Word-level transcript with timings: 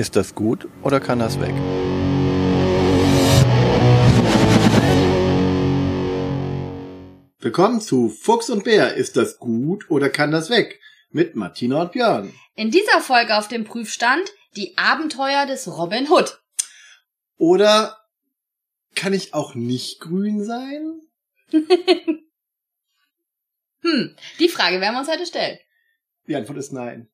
Ist 0.00 0.16
das 0.16 0.34
gut 0.34 0.66
oder 0.82 0.98
kann 0.98 1.18
das 1.18 1.38
weg? 1.38 1.52
Willkommen 7.38 7.82
zu 7.82 8.08
Fuchs 8.08 8.48
und 8.48 8.64
Bär. 8.64 8.94
Ist 8.94 9.18
das 9.18 9.38
gut 9.38 9.90
oder 9.90 10.08
kann 10.08 10.30
das 10.30 10.48
weg? 10.48 10.80
Mit 11.10 11.36
Martina 11.36 11.82
und 11.82 11.92
Björn. 11.92 12.32
In 12.54 12.70
dieser 12.70 13.02
Folge 13.02 13.36
auf 13.36 13.48
dem 13.48 13.64
Prüfstand 13.64 14.32
die 14.56 14.78
Abenteuer 14.78 15.44
des 15.44 15.68
Robin 15.68 16.08
Hood. 16.10 16.40
Oder 17.36 17.98
kann 18.94 19.12
ich 19.12 19.34
auch 19.34 19.54
nicht 19.54 20.00
grün 20.00 20.42
sein? 20.42 21.02
Hm, 23.82 24.14
die 24.38 24.48
Frage 24.48 24.80
werden 24.80 24.94
wir 24.94 25.00
uns 25.00 25.10
heute 25.10 25.24
stellen. 25.24 25.58
Die 26.26 26.36
Antwort 26.36 26.58
ist 26.58 26.70
nein. 26.70 27.08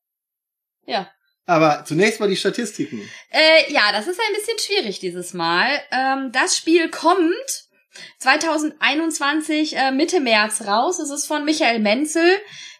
Ja. 0.84 1.08
Aber 1.46 1.84
zunächst 1.84 2.18
mal 2.18 2.28
die 2.28 2.36
Statistiken. 2.36 3.00
Äh, 3.30 3.72
ja, 3.72 3.92
das 3.92 4.08
ist 4.08 4.20
ein 4.20 4.34
bisschen 4.34 4.58
schwierig 4.58 4.98
dieses 4.98 5.32
Mal. 5.32 5.68
Ähm, 5.92 6.32
das 6.32 6.56
Spiel 6.56 6.90
kommt 6.90 7.66
2021 8.18 9.76
äh, 9.76 9.92
Mitte 9.92 10.20
März 10.20 10.62
raus. 10.66 10.98
Es 10.98 11.10
ist 11.10 11.26
von 11.26 11.44
Michael 11.44 11.78
Menzel. 11.78 12.36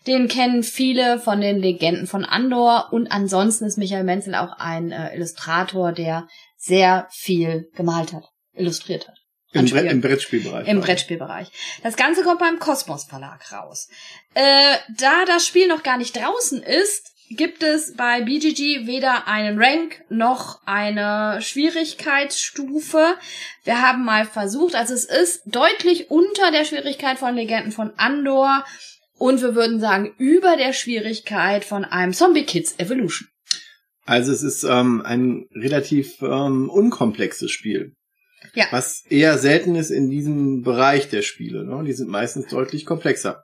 Den 0.07 0.29
kennen 0.29 0.63
viele 0.63 1.19
von 1.19 1.41
den 1.41 1.59
Legenden 1.59 2.07
von 2.07 2.25
Andor. 2.25 2.89
Und 2.93 3.11
ansonsten 3.11 3.65
ist 3.65 3.79
Michael 3.79 4.05
Menzel 4.05 4.35
auch 4.35 4.53
ein 4.59 4.91
äh, 4.91 5.15
Illustrator, 5.15 5.93
der 5.93 6.29
sehr 6.57 7.09
viel 7.13 7.71
gemalt 7.77 8.13
hat, 8.13 8.25
illustriert 8.53 9.07
hat. 9.09 9.17
Im, 9.53 9.71
Bre. 9.71 9.87
Im 9.87 10.01
Brettspielbereich. 10.01 10.69
Im. 10.69 10.81
Brettspielbereich. 10.81 11.49
Das 11.83 11.97
Ganze 11.97 12.23
kommt 12.23 12.41
beim 12.41 12.59
Kosmos 12.59 13.05
Verlag 13.05 13.53
raus. 13.53 13.89
Äh, 14.35 14.77
da 14.97 15.25
das 15.25 15.47
Spiel 15.47 15.69
noch 15.69 15.83
gar 15.83 15.97
nicht 15.97 16.17
draußen 16.17 16.63
ist, 16.63 17.13
gibt 17.31 17.63
es 17.63 17.95
bei 17.95 18.23
BGG 18.23 18.87
weder 18.87 19.27
einen 19.27 19.59
Rank 19.59 20.03
noch 20.09 20.61
eine 20.65 21.41
Schwierigkeitsstufe. 21.41 23.15
Wir 23.65 23.83
haben 23.83 24.05
mal 24.05 24.25
versucht, 24.25 24.75
also 24.75 24.95
es 24.95 25.05
ist 25.05 25.43
deutlich 25.47 26.11
unter 26.11 26.51
der 26.53 26.65
Schwierigkeit 26.65 27.19
von 27.19 27.35
Legenden 27.35 27.73
von 27.73 27.93
Andor 27.97 28.65
und 29.19 29.41
wir 29.43 29.55
würden 29.55 29.81
sagen 29.81 30.15
über 30.19 30.57
der 30.57 30.73
Schwierigkeit 30.73 31.65
von 31.65 31.85
einem 31.85 32.13
Zombie 32.13 32.45
Kids 32.45 32.79
Evolution. 32.79 33.29
Also 34.05 34.33
es 34.33 34.43
ist 34.43 34.63
ähm, 34.63 35.03
ein 35.05 35.47
relativ 35.53 36.23
ähm, 36.23 36.71
unkomplexes 36.71 37.51
Spiel. 37.51 37.95
Ja. 38.55 38.67
Was 38.71 39.03
eher 39.09 39.39
selten 39.39 39.75
ist 39.75 39.91
in 39.91 40.11
diesem 40.11 40.63
Bereich 40.63 41.09
der 41.09 41.23
Spiele. 41.23 41.65
Ne? 41.65 41.85
Die 41.85 41.93
sind 41.93 42.09
meistens 42.09 42.49
deutlich 42.49 42.87
komplexer. 42.87 43.43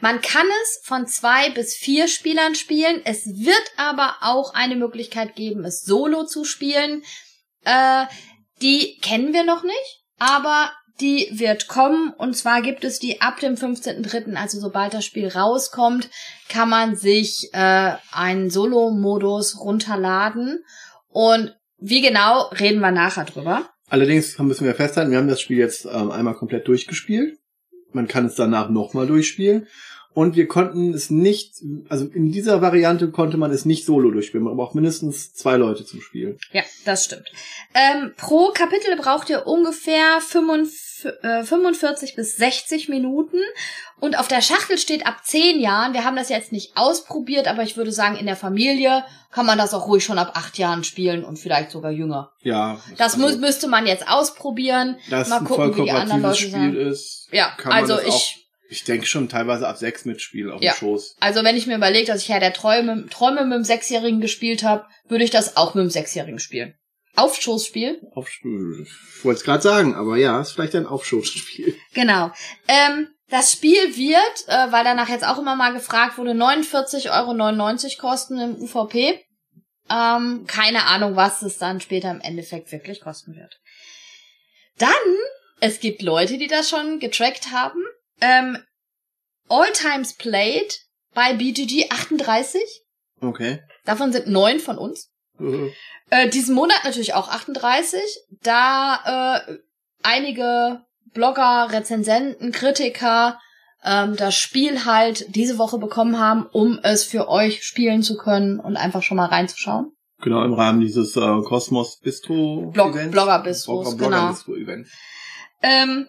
Man 0.00 0.20
kann 0.20 0.46
es 0.62 0.80
von 0.84 1.06
zwei 1.06 1.50
bis 1.50 1.74
vier 1.74 2.08
Spielern 2.08 2.54
spielen. 2.54 3.00
Es 3.04 3.26
wird 3.26 3.72
aber 3.76 4.16
auch 4.20 4.54
eine 4.54 4.76
Möglichkeit 4.76 5.36
geben, 5.36 5.64
es 5.64 5.82
solo 5.82 6.24
zu 6.24 6.44
spielen. 6.44 7.02
Äh, 7.64 8.04
die 8.62 8.98
kennen 9.00 9.32
wir 9.32 9.44
noch 9.44 9.62
nicht, 9.62 10.04
aber 10.18 10.70
die 11.00 11.28
wird 11.32 11.68
kommen. 11.68 12.12
Und 12.16 12.36
zwar 12.36 12.62
gibt 12.62 12.84
es 12.84 12.98
die 12.98 13.20
ab 13.20 13.40
dem 13.40 13.54
15.3., 13.54 14.34
also 14.34 14.60
sobald 14.60 14.94
das 14.94 15.04
Spiel 15.04 15.28
rauskommt, 15.28 16.10
kann 16.48 16.68
man 16.68 16.96
sich 16.96 17.48
äh, 17.52 17.94
einen 18.12 18.50
Solo-Modus 18.50 19.58
runterladen. 19.60 20.64
Und 21.08 21.56
wie 21.78 22.02
genau, 22.02 22.48
reden 22.48 22.80
wir 22.80 22.90
nachher 22.90 23.24
drüber. 23.24 23.68
Allerdings 23.90 24.38
müssen 24.38 24.64
wir 24.64 24.74
festhalten, 24.74 25.10
wir 25.10 25.18
haben 25.18 25.28
das 25.28 25.40
Spiel 25.40 25.58
jetzt 25.58 25.84
ähm, 25.84 26.10
einmal 26.10 26.34
komplett 26.34 26.66
durchgespielt. 26.68 27.38
Man 27.92 28.08
kann 28.08 28.24
es 28.24 28.36
danach 28.36 28.70
nochmal 28.70 29.06
durchspielen. 29.06 29.66
Und 30.12 30.34
wir 30.34 30.48
konnten 30.48 30.92
es 30.92 31.10
nicht, 31.10 31.62
also 31.88 32.06
in 32.06 32.32
dieser 32.32 32.62
Variante 32.62 33.10
konnte 33.10 33.36
man 33.36 33.52
es 33.52 33.64
nicht 33.64 33.84
solo 33.84 34.10
durchspielen. 34.10 34.44
Man 34.44 34.56
braucht 34.56 34.74
mindestens 34.74 35.34
zwei 35.34 35.56
Leute 35.56 35.84
zum 35.84 36.00
Spielen. 36.00 36.38
Ja, 36.52 36.62
das 36.84 37.04
stimmt. 37.04 37.30
Ähm, 37.74 38.12
pro 38.16 38.50
Kapitel 38.52 38.96
braucht 38.96 39.30
ihr 39.30 39.46
ungefähr 39.46 40.20
45, 40.20 40.72
äh, 40.72 40.89
45 41.00 42.16
bis 42.16 42.36
60 42.36 42.88
Minuten. 42.88 43.38
Und 44.00 44.18
auf 44.18 44.28
der 44.28 44.40
Schachtel 44.40 44.78
steht 44.78 45.06
ab 45.06 45.20
10 45.24 45.60
Jahren. 45.60 45.92
Wir 45.92 46.04
haben 46.04 46.16
das 46.16 46.28
jetzt 46.30 46.52
nicht 46.52 46.76
ausprobiert, 46.76 47.46
aber 47.48 47.62
ich 47.62 47.76
würde 47.76 47.92
sagen, 47.92 48.16
in 48.16 48.26
der 48.26 48.36
Familie 48.36 49.04
kann 49.30 49.46
man 49.46 49.58
das 49.58 49.74
auch 49.74 49.86
ruhig 49.86 50.04
schon 50.04 50.18
ab 50.18 50.32
8 50.34 50.58
Jahren 50.58 50.84
spielen 50.84 51.24
und 51.24 51.36
vielleicht 51.38 51.70
sogar 51.70 51.90
jünger. 51.92 52.32
Ja. 52.42 52.80
Das 52.96 53.14
also, 53.14 53.26
mü 53.26 53.36
müsste 53.36 53.68
man 53.68 53.86
jetzt 53.86 54.08
ausprobieren. 54.08 54.98
das 55.10 55.28
mal 55.28 55.40
gucken, 55.44 55.76
wie 55.76 55.82
die 55.82 55.90
anderen 55.90 56.22
Leute 56.22 56.36
Spiel 56.36 56.50
sagen. 56.50 56.76
ist. 56.76 57.28
Ja, 57.30 57.50
kann 57.56 57.70
man 57.70 57.78
also 57.82 57.96
das 57.96 58.06
ich, 58.06 58.46
ich 58.70 58.84
denke 58.84 59.06
schon 59.06 59.28
teilweise 59.28 59.68
ab 59.68 59.76
sechs 59.76 60.04
mitspielen 60.04 60.50
auf 60.52 60.62
Ja. 60.62 60.72
dem 60.72 60.78
Schoß. 60.78 61.16
also 61.20 61.44
wenn 61.44 61.56
ich 61.56 61.66
mir 61.66 61.76
überlege, 61.76 62.06
dass 62.06 62.22
ich 62.22 62.28
Herr 62.28 62.40
der 62.40 62.52
Träume, 62.52 63.06
Träume 63.10 63.44
mit 63.44 63.56
dem 63.56 63.64
Sechsjährigen 63.64 64.20
gespielt 64.20 64.62
habe, 64.62 64.86
würde 65.08 65.24
ich 65.24 65.30
das 65.30 65.56
auch 65.56 65.74
mit 65.74 65.82
dem 65.84 65.90
Sechsjährigen 65.90 66.38
spielen. 66.38 66.74
Aufstoßspiel? 67.16 68.00
Auf, 68.14 68.28
ich 68.28 69.24
wollte 69.24 69.38
es 69.38 69.44
gerade 69.44 69.62
sagen, 69.62 69.94
aber 69.94 70.16
ja, 70.16 70.40
ist 70.40 70.52
vielleicht 70.52 70.74
ein 70.74 70.86
Aufschussspiel. 70.86 71.76
Genau. 71.92 72.30
Ähm, 72.68 73.08
das 73.28 73.52
Spiel 73.52 73.96
wird, 73.96 74.48
äh, 74.48 74.72
weil 74.72 74.84
danach 74.84 75.08
jetzt 75.08 75.26
auch 75.26 75.38
immer 75.38 75.56
mal 75.56 75.72
gefragt 75.72 76.18
wurde, 76.18 76.32
49,99 76.32 77.08
Euro 77.98 78.08
kosten 78.08 78.38
im 78.38 78.62
UVP. 78.62 79.24
Ähm, 79.88 80.44
keine 80.46 80.84
Ahnung, 80.86 81.16
was 81.16 81.42
es 81.42 81.58
dann 81.58 81.80
später 81.80 82.10
im 82.10 82.20
Endeffekt 82.20 82.70
wirklich 82.72 83.00
kosten 83.00 83.34
wird. 83.34 83.60
Dann, 84.78 84.90
es 85.60 85.80
gibt 85.80 86.02
Leute, 86.02 86.38
die 86.38 86.46
das 86.46 86.70
schon 86.70 87.00
getrackt 87.00 87.50
haben. 87.50 87.84
Ähm, 88.20 88.58
All 89.48 89.72
Times 89.72 90.14
Played 90.14 90.80
bei 91.12 91.34
BGG 91.34 91.90
38. 91.90 92.62
Okay. 93.20 93.62
Davon 93.84 94.12
sind 94.12 94.28
neun 94.28 94.60
von 94.60 94.78
uns. 94.78 95.10
Äh, 96.10 96.28
diesen 96.28 96.54
Monat 96.54 96.84
natürlich 96.84 97.14
auch 97.14 97.28
38, 97.28 98.00
da 98.42 99.36
äh, 99.46 99.58
einige 100.02 100.80
Blogger, 101.12 101.68
Rezensenten, 101.70 102.52
Kritiker 102.52 103.38
ähm, 103.82 104.16
das 104.16 104.36
Spiel 104.36 104.84
halt 104.84 105.34
diese 105.34 105.56
Woche 105.58 105.78
bekommen 105.78 106.18
haben, 106.18 106.46
um 106.46 106.78
es 106.82 107.04
für 107.04 107.28
euch 107.28 107.64
spielen 107.64 108.02
zu 108.02 108.16
können 108.16 108.60
und 108.60 108.76
einfach 108.76 109.02
schon 109.02 109.16
mal 109.16 109.26
reinzuschauen. 109.26 109.92
Genau, 110.22 110.44
im 110.44 110.52
Rahmen 110.52 110.80
dieses 110.80 111.16
äh, 111.16 111.20
Kosmos 111.20 111.98
Bistro 112.00 112.70
Blog- 112.72 112.94
Events. 112.94 113.12
Blogger-Bistros, 113.12 113.96
Blogger- 113.96 114.04
genau. 114.10 114.28
Bistro 114.28 114.54
Event. 114.54 114.86
Ähm, 115.62 116.08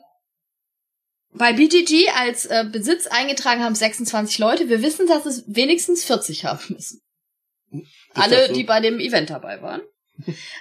bei 1.34 1.54
BGG 1.54 2.10
als 2.20 2.46
äh, 2.46 2.66
Besitz 2.70 3.08
eingetragen 3.08 3.64
haben 3.64 3.74
26 3.76 4.38
Leute. 4.40 4.68
Wir 4.68 4.82
wissen, 4.82 5.08
dass 5.08 5.26
es 5.26 5.44
wenigstens 5.48 6.04
40 6.04 6.44
haben 6.46 6.60
müssen. 6.74 7.00
Alle, 8.14 8.48
so? 8.48 8.54
die 8.54 8.64
bei 8.64 8.80
dem 8.80 9.00
Event 9.00 9.30
dabei 9.30 9.62
waren. 9.62 9.82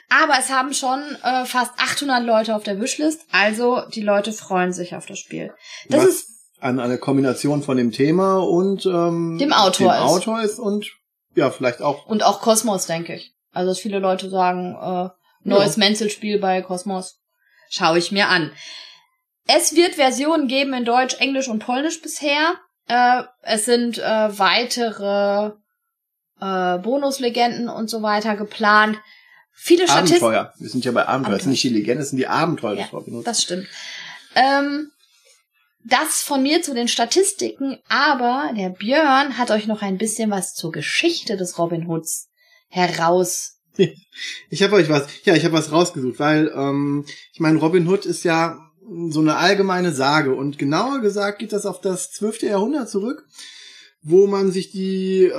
Aber 0.09 0.34
es 0.38 0.50
haben 0.50 0.72
schon 0.72 1.00
äh, 1.22 1.44
fast 1.44 1.72
800 1.78 2.25
Leute 2.25 2.54
auf 2.56 2.62
der 2.62 2.81
Wishlist. 2.81 3.22
Also 3.32 3.82
die 3.93 4.03
Leute 4.03 4.32
freuen 4.32 4.72
sich 4.72 4.94
auf 4.94 5.06
das 5.06 5.19
Spiel. 5.19 5.53
Das 5.88 6.04
Was 6.04 6.09
ist 6.09 6.26
an 6.60 6.78
eine 6.78 6.98
Kombination 6.98 7.62
von 7.62 7.76
dem 7.76 7.91
Thema 7.91 8.38
und 8.38 8.87
ähm, 8.87 9.38
Dem 9.38 9.53
Autor 9.53 9.93
dem 9.93 10.04
ist. 10.04 10.10
Autor 10.10 10.43
ist 10.43 10.59
und 10.59 10.91
ja, 11.34 11.50
vielleicht 11.50 11.81
auch 11.81 12.06
und 12.06 12.22
auch 12.22 12.41
Kosmos, 12.41 12.87
denke 12.87 13.15
ich. 13.15 13.32
Also 13.53 13.71
dass 13.71 13.78
viele 13.78 13.98
Leute 13.98 14.31
sagen, 14.31 14.77
äh, 14.81 15.10
neues 15.42 15.77
Menzelspiel 15.77 16.38
bei 16.38 16.62
Kosmos. 16.62 17.21
Schaue 17.69 17.98
ich 17.98 18.12
mir 18.12 18.28
an. 18.28 18.53
Es 19.47 19.75
wird 19.75 19.94
Versionen 19.94 20.48
geben 20.48 20.75
in 20.75 20.84
Deutsch, 20.84 21.16
Englisch 21.19 21.48
und 21.48 21.60
Polnisch 21.60 22.03
bisher. 22.03 22.54
Äh, 22.88 23.22
es 23.42 23.65
sind 23.65 23.98
äh, 23.98 24.38
weitere 24.38 25.53
äh, 26.41 26.78
Bonuslegenden 26.78 27.69
und 27.69 27.91
so 27.91 28.03
weiter 28.03 28.37
geplant. 28.37 28.99
Viele 29.53 29.87
Statisten. 29.87 30.25
Abenteuer. 30.25 30.55
Wir 30.59 30.69
sind 30.69 30.84
ja 30.84 30.93
bei 30.93 31.06
Abenteuer. 31.06 31.34
Das 31.34 31.43
sind 31.43 31.51
nicht 31.53 31.62
die 31.62 31.69
Legenden, 31.69 31.99
das 31.99 32.11
sind 32.11 32.19
die 32.19 32.27
Abenteuer, 32.27 32.77
Ja, 32.77 32.89
das 33.25 33.43
stimmt. 33.43 33.67
Ähm, 34.34 34.91
das 35.84 36.23
von 36.23 36.43
mir 36.43 36.62
zu 36.62 36.75
den 36.75 36.89
Statistiken, 36.89 37.78
aber 37.89 38.53
der 38.56 38.71
Björn 38.71 39.39
hat 39.39 39.51
euch 39.51 39.66
noch 39.66 39.83
ein 39.83 39.98
bisschen 39.98 40.31
was 40.31 40.54
zur 40.54 40.72
Geschichte 40.72 41.37
des 41.37 41.59
Robin 41.59 41.89
Hoods 41.89 42.28
heraus. 42.69 43.57
Ich 44.51 44.63
habe 44.63 44.75
euch 44.75 44.91
was, 44.91 45.07
ja, 45.25 45.34
ich 45.34 45.45
habe 45.45 45.54
was 45.54 45.72
rausgesucht, 45.72 46.19
weil 46.19 46.53
ähm, 46.54 47.07
ich 47.33 47.41
meine, 47.41 47.59
Robin 47.59 47.89
Hood 47.89 48.04
ist 48.04 48.25
ja 48.25 48.59
so 49.09 49.21
eine 49.21 49.36
allgemeine 49.36 49.93
Sage 49.93 50.34
und 50.34 50.59
genauer 50.59 51.01
gesagt 51.01 51.39
geht 51.39 51.53
das 51.53 51.65
auf 51.65 51.81
das 51.81 52.10
12. 52.13 52.43
Jahrhundert 52.43 52.91
zurück, 52.91 53.27
wo 54.02 54.26
man 54.26 54.50
sich 54.50 54.70
die, 54.70 55.24
äh, 55.24 55.32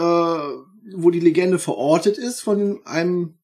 wo 0.96 1.10
die 1.10 1.20
Legende 1.20 1.60
verortet 1.60 2.18
ist 2.18 2.42
von 2.42 2.86
einem 2.86 3.38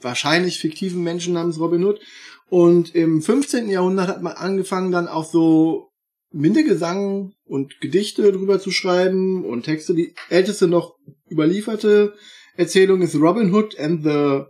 wahrscheinlich 0.00 0.58
fiktiven 0.58 1.02
Menschen 1.02 1.34
namens 1.34 1.58
Robin 1.58 1.84
Hood. 1.84 2.00
Und 2.48 2.94
im 2.94 3.22
15. 3.22 3.70
Jahrhundert 3.70 4.08
hat 4.08 4.22
man 4.22 4.34
angefangen 4.34 4.92
dann 4.92 5.08
auch 5.08 5.24
so 5.24 5.90
Mindegesang 6.32 7.34
und 7.44 7.80
Gedichte 7.80 8.32
drüber 8.32 8.58
zu 8.58 8.70
schreiben 8.70 9.44
und 9.44 9.64
Texte. 9.64 9.94
Die 9.94 10.14
älteste 10.28 10.66
noch 10.66 10.96
überlieferte 11.30 12.14
Erzählung 12.56 13.02
ist 13.02 13.14
Robin 13.16 13.52
Hood 13.52 13.78
and 13.78 14.02
the 14.04 14.44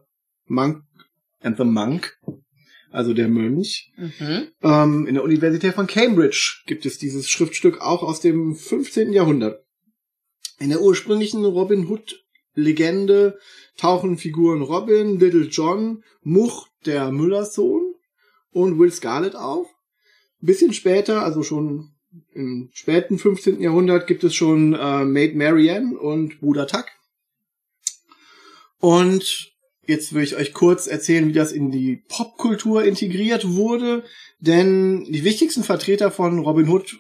Monk 0.47 0.83
and 1.41 1.57
the 1.57 1.65
Monk, 1.65 2.19
also 2.93 3.15
der 3.15 3.29
Mönch. 3.29 3.93
Mhm. 3.97 4.49
Ähm, 4.63 5.07
in 5.07 5.15
der 5.15 5.25
Universität 5.25 5.75
von 5.75 5.87
Cambridge 5.87 6.63
gibt 6.67 6.87
es 6.87 6.99
dieses 6.99 7.29
Schriftstück 7.29 7.81
auch 7.81 8.03
aus 8.03 8.21
dem 8.21 8.55
15. 8.55 9.13
Jahrhundert. 9.13 9.65
In 10.59 10.69
der 10.69 10.81
ursprünglichen 10.81 11.45
Robin 11.45 11.89
Hood 11.89 12.23
Legende 12.55 13.39
tauchen 13.77 14.19
Figuren 14.19 14.63
Robin, 14.63 15.19
Little 15.19 15.47
John, 15.47 16.05
Much, 16.23 16.67
der 16.85 17.11
Müllers 17.11 17.55
Sohn 17.55 17.95
und 18.51 18.79
Will 18.79 18.93
Scarlet 18.93 19.35
auf. 19.35 19.67
Ein 20.43 20.47
bisschen 20.47 20.73
später, 20.73 21.23
also 21.23 21.43
schon 21.43 21.93
im 22.35 22.69
späten 22.75 23.19
15. 23.19 23.61
Jahrhundert, 23.61 24.07
gibt 24.07 24.23
es 24.23 24.35
schon 24.35 24.75
äh, 24.75 25.05
Maid 25.05 25.35
Marianne 25.35 25.99
und 25.99 26.41
Bruder 26.41 26.67
Tuck. 26.67 26.87
Und 28.79 29.52
jetzt 29.87 30.13
will 30.13 30.23
ich 30.23 30.37
euch 30.37 30.53
kurz 30.53 30.87
erzählen, 30.87 31.29
wie 31.29 31.33
das 31.33 31.53
in 31.53 31.71
die 31.71 32.03
Popkultur 32.09 32.85
integriert 32.85 33.49
wurde. 33.49 34.05
Denn 34.39 35.05
die 35.05 35.25
wichtigsten 35.25 35.65
Vertreter 35.65 36.11
von 36.11 36.39
Robin 36.39 36.69
Hood 36.69 36.99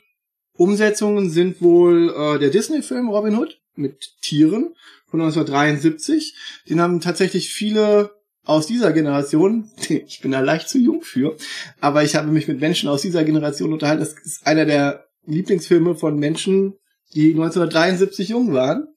Umsetzungen 0.55 1.31
sind 1.31 1.63
wohl 1.63 2.11
äh, 2.11 2.39
der 2.39 2.51
Disney-Film 2.51 3.09
Robin 3.09 3.37
Hood 3.37 3.61
mit 3.75 4.15
Tieren 4.21 4.75
von 5.07 5.21
1973. 5.21 6.37
Den 6.69 6.81
haben 6.81 7.01
tatsächlich 7.01 7.51
viele 7.51 8.11
aus 8.45 8.67
dieser 8.67 8.93
Generation, 8.93 9.71
ich 9.89 10.21
bin 10.21 10.33
da 10.33 10.41
leicht 10.41 10.69
zu 10.69 10.79
jung 10.79 11.03
für, 11.03 11.37
aber 11.81 12.05
ich 12.05 12.17
habe 12.17 12.31
mich 12.31 12.49
mit 12.49 12.61
Menschen 12.61 12.89
aus 12.89 13.03
dieser 13.03 13.25
Generation 13.25 13.73
unterhalten. 13.73 14.01
Das 14.03 14.15
ist 14.25 14.47
einer 14.47 14.67
der 14.67 15.07
Lieblingsfilme 15.27 15.95
von 15.95 16.19
Menschen, 16.19 16.75
die 17.15 17.31
1973 17.31 18.31
jung 18.31 18.53
waren. 18.53 18.89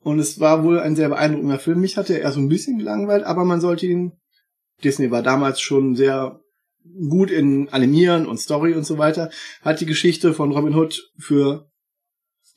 Und 0.00 0.18
es 0.18 0.40
war 0.40 0.64
wohl 0.64 0.78
ein 0.80 0.96
sehr 0.96 1.08
beeindruckender 1.08 1.58
Film. 1.58 1.80
Mich 1.80 1.96
hatte 1.96 2.20
er 2.20 2.32
so 2.32 2.40
ein 2.40 2.48
bisschen 2.48 2.78
gelangweilt, 2.78 3.24
aber 3.24 3.44
man 3.44 3.60
sollte 3.60 3.86
ihn. 3.86 4.12
Disney 4.84 5.10
war 5.10 5.22
damals 5.22 5.60
schon 5.60 5.96
sehr 5.96 6.40
gut 7.08 7.30
in 7.30 7.68
Animieren 7.70 8.26
und 8.26 8.38
Story 8.38 8.74
und 8.74 8.84
so 8.84 8.98
weiter. 8.98 9.30
Hat 9.62 9.80
die 9.80 9.86
Geschichte 9.86 10.34
von 10.34 10.52
Robin 10.52 10.74
Hood 10.74 11.10
für 11.18 11.68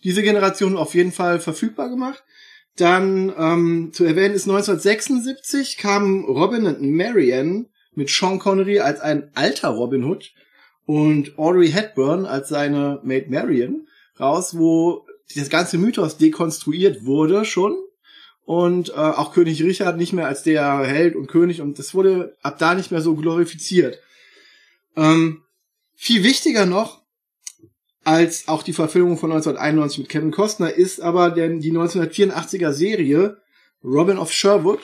diese 0.03 0.21
Generation 0.21 0.77
auf 0.77 0.93
jeden 0.93 1.11
Fall 1.11 1.39
verfügbar 1.39 1.89
gemacht. 1.89 2.23
Dann 2.77 3.33
ähm, 3.37 3.89
zu 3.93 4.05
erwähnen 4.05 4.35
ist 4.35 4.47
1976 4.47 5.77
kamen 5.77 6.23
Robin 6.25 6.65
und 6.65 6.81
Marianne 6.81 7.65
mit 7.93 8.09
Sean 8.09 8.39
Connery 8.39 8.79
als 8.79 9.01
ein 9.01 9.31
alter 9.35 9.69
Robin 9.69 10.05
Hood 10.05 10.31
und 10.85 11.37
Audrey 11.37 11.69
Hepburn 11.69 12.25
als 12.25 12.49
seine 12.49 13.01
Maid 13.03 13.29
Marian 13.29 13.87
raus, 14.19 14.57
wo 14.57 15.05
das 15.33 15.49
ganze 15.49 15.77
Mythos 15.77 16.17
dekonstruiert 16.17 17.05
wurde 17.05 17.45
schon. 17.45 17.77
Und 18.43 18.89
äh, 18.89 18.93
auch 18.93 19.33
König 19.33 19.63
Richard 19.63 19.97
nicht 19.97 20.13
mehr 20.13 20.27
als 20.27 20.43
der 20.43 20.79
Held 20.79 21.15
und 21.15 21.27
König. 21.27 21.61
Und 21.61 21.79
das 21.79 21.93
wurde 21.93 22.35
ab 22.41 22.57
da 22.59 22.73
nicht 22.73 22.91
mehr 22.91 23.01
so 23.01 23.15
glorifiziert. 23.15 23.99
Ähm, 24.95 25.43
viel 25.95 26.23
wichtiger 26.23 26.65
noch 26.65 27.01
als 28.03 28.47
auch 28.47 28.63
die 28.63 28.73
Verfilmung 28.73 29.17
von 29.17 29.31
1991 29.31 29.99
mit 29.99 30.09
Kevin 30.09 30.31
Costner 30.31 30.73
ist 30.73 31.01
aber 31.01 31.29
denn 31.29 31.59
die 31.59 31.71
1984er 31.71 32.71
Serie 32.71 33.37
Robin 33.83 34.17
of 34.17 34.31
Sherwood 34.31 34.79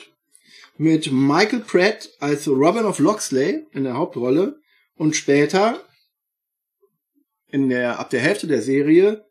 mit 0.76 1.10
Michael 1.10 1.60
Pratt 1.60 2.10
als 2.20 2.46
Robin 2.46 2.84
of 2.84 3.00
Locksley 3.00 3.66
in 3.72 3.84
der 3.84 3.94
Hauptrolle. 3.94 4.60
Und 4.96 5.14
später 5.14 5.80
in 7.48 7.68
der 7.68 7.98
ab 7.98 8.10
der 8.10 8.20
Hälfte 8.20 8.46
der 8.46 8.62
Serie 8.62 9.24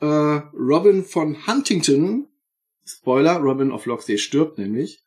äh, 0.00 0.06
Robin 0.06 1.04
von 1.04 1.46
Huntington 1.46 2.28
Spoiler 2.86 3.36
Robin 3.36 3.72
of 3.72 3.86
Locksley 3.86 4.18
stirbt 4.18 4.58
nämlich 4.58 5.02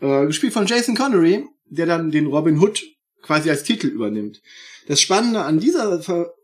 äh, 0.00 0.26
gespielt 0.26 0.52
von 0.52 0.66
Jason 0.66 0.96
Connery 0.96 1.46
der 1.66 1.86
dann 1.86 2.10
den 2.10 2.26
Robin 2.26 2.58
Hood 2.58 2.82
quasi 3.22 3.50
als 3.50 3.62
Titel 3.62 3.88
übernimmt 3.88 4.42
das 4.86 5.00
Spannende 5.00 5.42
an 5.42 5.60
dieser 5.60 6.00
Ver 6.02 6.34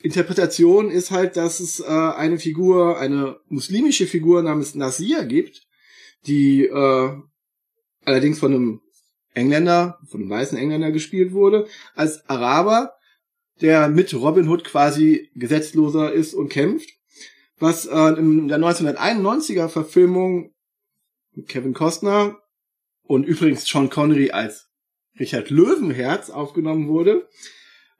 Interpretation 0.00 0.90
ist 0.90 1.10
halt, 1.10 1.36
dass 1.36 1.58
es 1.58 1.80
äh, 1.80 1.84
eine 1.86 2.38
Figur, 2.38 3.00
eine 3.00 3.40
muslimische 3.48 4.06
Figur 4.06 4.42
namens 4.42 4.76
Nasir 4.76 5.24
gibt, 5.24 5.66
die 6.26 6.66
äh, 6.66 7.12
allerdings 8.04 8.38
von 8.38 8.54
einem 8.54 8.80
Engländer, 9.34 9.98
von 10.08 10.20
einem 10.20 10.30
weißen 10.30 10.56
Engländer 10.56 10.92
gespielt 10.92 11.32
wurde, 11.32 11.66
als 11.94 12.28
Araber, 12.28 12.92
der 13.60 13.88
mit 13.88 14.14
Robin 14.14 14.48
Hood 14.48 14.64
quasi 14.64 15.30
gesetzloser 15.34 16.12
ist 16.12 16.34
und 16.34 16.48
kämpft. 16.48 16.90
Was 17.58 17.86
äh, 17.86 18.18
in 18.18 18.48
der 18.48 18.58
1991er 18.58 19.68
Verfilmung 19.68 20.52
mit 21.32 21.48
Kevin 21.48 21.74
Costner 21.74 22.38
und 23.02 23.24
übrigens 23.24 23.66
Sean 23.66 23.90
Connery 23.90 24.30
als 24.30 24.68
Richard 25.18 25.50
Löwenherz 25.50 26.30
aufgenommen 26.30 26.88
wurde. 26.88 27.28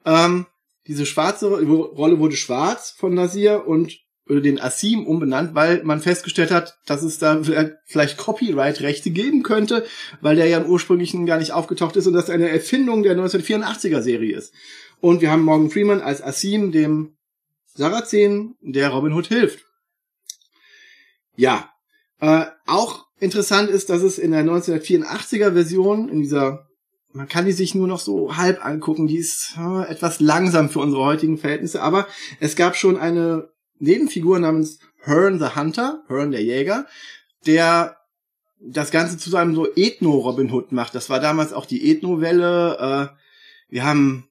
Ähm, 0.05 0.45
diese 0.87 1.05
schwarze 1.05 1.47
Rolle 1.49 2.19
wurde 2.19 2.35
schwarz 2.35 2.91
von 2.91 3.13
Nasir 3.13 3.67
und 3.67 3.99
oder 4.29 4.41
den 4.41 4.61
Asim 4.61 5.07
umbenannt, 5.07 5.55
weil 5.55 5.83
man 5.83 6.01
festgestellt 6.01 6.51
hat, 6.51 6.77
dass 6.85 7.01
es 7.01 7.17
da 7.17 7.41
vielleicht 7.85 8.17
Copyright-Rechte 8.17 9.09
geben 9.09 9.41
könnte, 9.41 9.85
weil 10.21 10.35
der 10.35 10.45
ja 10.45 10.59
im 10.59 10.69
ursprünglichen 10.69 11.25
gar 11.25 11.39
nicht 11.39 11.51
aufgetaucht 11.51 11.95
ist 11.95 12.05
und 12.05 12.13
das 12.13 12.29
eine 12.29 12.47
Erfindung 12.47 13.01
der 13.01 13.17
1984er-Serie 13.17 14.37
ist. 14.37 14.53
Und 15.01 15.21
wir 15.21 15.31
haben 15.31 15.43
Morgan 15.43 15.71
Freeman 15.71 16.01
als 16.01 16.21
Asim, 16.21 16.71
dem 16.71 17.17
Sarazen, 17.79 18.57
der 18.59 18.89
Robin 18.89 19.13
Hood 19.13 19.27
hilft. 19.27 19.65
Ja, 21.37 21.69
äh, 22.19 22.45
auch 22.65 23.05
interessant 23.19 23.69
ist, 23.69 23.89
dass 23.89 24.01
es 24.01 24.19
in 24.19 24.31
der 24.31 24.43
1984er-Version, 24.43 26.09
in 26.09 26.19
dieser 26.19 26.67
man 27.11 27.27
kann 27.27 27.45
die 27.45 27.53
sich 27.53 27.73
nur 27.73 27.87
noch 27.87 28.01
so 28.01 28.37
halb 28.37 28.63
angucken. 28.63 29.07
Die 29.07 29.17
ist 29.17 29.55
äh, 29.57 29.89
etwas 29.89 30.19
langsam 30.19 30.69
für 30.69 30.79
unsere 30.79 31.03
heutigen 31.05 31.37
Verhältnisse, 31.37 31.81
aber 31.81 32.05
es 32.41 32.57
gab 32.57 32.75
schon 32.75 32.97
eine 32.97 33.49
Nebenfigur 33.79 34.39
namens 34.39 34.79
Hearn 35.05 35.39
the 35.39 35.55
Hunter, 35.55 36.03
Hearn 36.09 36.31
der 36.31 36.43
Jäger, 36.43 36.85
der 37.47 37.95
das 38.59 38.91
Ganze 38.91 39.17
zu 39.17 39.29
seinem 39.29 39.55
so 39.55 39.65
Ethno-Robin 39.73 40.51
Hood 40.51 40.73
macht. 40.73 40.93
Das 40.93 41.09
war 41.09 41.21
damals 41.21 41.53
auch 41.53 41.65
die 41.65 41.89
Ethno-Welle. 41.89 42.77
Äh, 42.77 43.73
wir 43.73 43.85
haben 43.85 44.28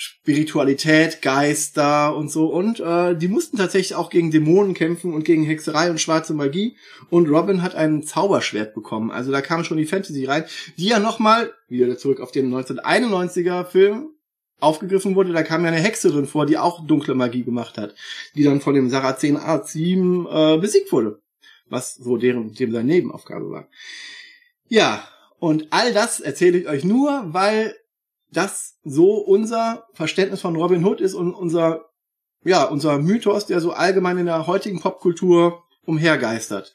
Spiritualität, 0.00 1.22
Geister 1.22 2.14
und 2.14 2.30
so. 2.30 2.46
Und 2.46 2.78
äh, 2.78 3.16
die 3.16 3.26
mussten 3.26 3.56
tatsächlich 3.56 3.96
auch 3.96 4.10
gegen 4.10 4.30
Dämonen 4.30 4.72
kämpfen 4.72 5.12
und 5.12 5.24
gegen 5.24 5.42
Hexerei 5.42 5.90
und 5.90 6.00
schwarze 6.00 6.34
Magie. 6.34 6.76
Und 7.10 7.28
Robin 7.28 7.62
hat 7.62 7.74
ein 7.74 8.04
Zauberschwert 8.04 8.74
bekommen. 8.74 9.10
Also 9.10 9.32
da 9.32 9.40
kam 9.40 9.64
schon 9.64 9.76
die 9.76 9.86
Fantasy 9.86 10.24
rein, 10.24 10.44
die 10.76 10.86
ja 10.86 11.00
nochmal, 11.00 11.52
wieder 11.66 11.98
zurück 11.98 12.20
auf 12.20 12.30
den 12.30 12.54
1991er 12.54 13.64
Film, 13.64 14.10
aufgegriffen 14.60 15.16
wurde. 15.16 15.32
Da 15.32 15.42
kam 15.42 15.64
ja 15.64 15.72
eine 15.72 15.80
Hexe 15.80 16.12
drin 16.12 16.28
vor, 16.28 16.46
die 16.46 16.58
auch 16.58 16.86
dunkle 16.86 17.16
Magie 17.16 17.42
gemacht 17.42 17.76
hat, 17.76 17.96
die 18.36 18.44
dann 18.44 18.60
von 18.60 18.76
dem 18.76 18.90
Sarazen 18.90 19.36
A7 19.36 20.54
äh, 20.54 20.60
besiegt 20.60 20.92
wurde. 20.92 21.20
Was 21.66 21.96
so 21.96 22.16
deren, 22.16 22.52
dem 22.52 22.70
seine 22.70 22.84
Nebenaufgabe 22.84 23.50
war. 23.50 23.68
Ja, 24.68 25.08
und 25.40 25.66
all 25.70 25.92
das 25.92 26.20
erzähle 26.20 26.58
ich 26.58 26.68
euch 26.68 26.84
nur, 26.84 27.24
weil 27.34 27.74
das 28.32 28.78
so 28.84 29.14
unser 29.14 29.86
Verständnis 29.94 30.40
von 30.40 30.56
Robin 30.56 30.84
Hood 30.84 31.00
ist 31.00 31.14
und 31.14 31.34
unser, 31.34 31.86
ja, 32.44 32.64
unser 32.64 32.98
Mythos, 32.98 33.46
der 33.46 33.60
so 33.60 33.72
allgemein 33.72 34.18
in 34.18 34.26
der 34.26 34.46
heutigen 34.46 34.80
Popkultur 34.80 35.64
umhergeistert. 35.84 36.74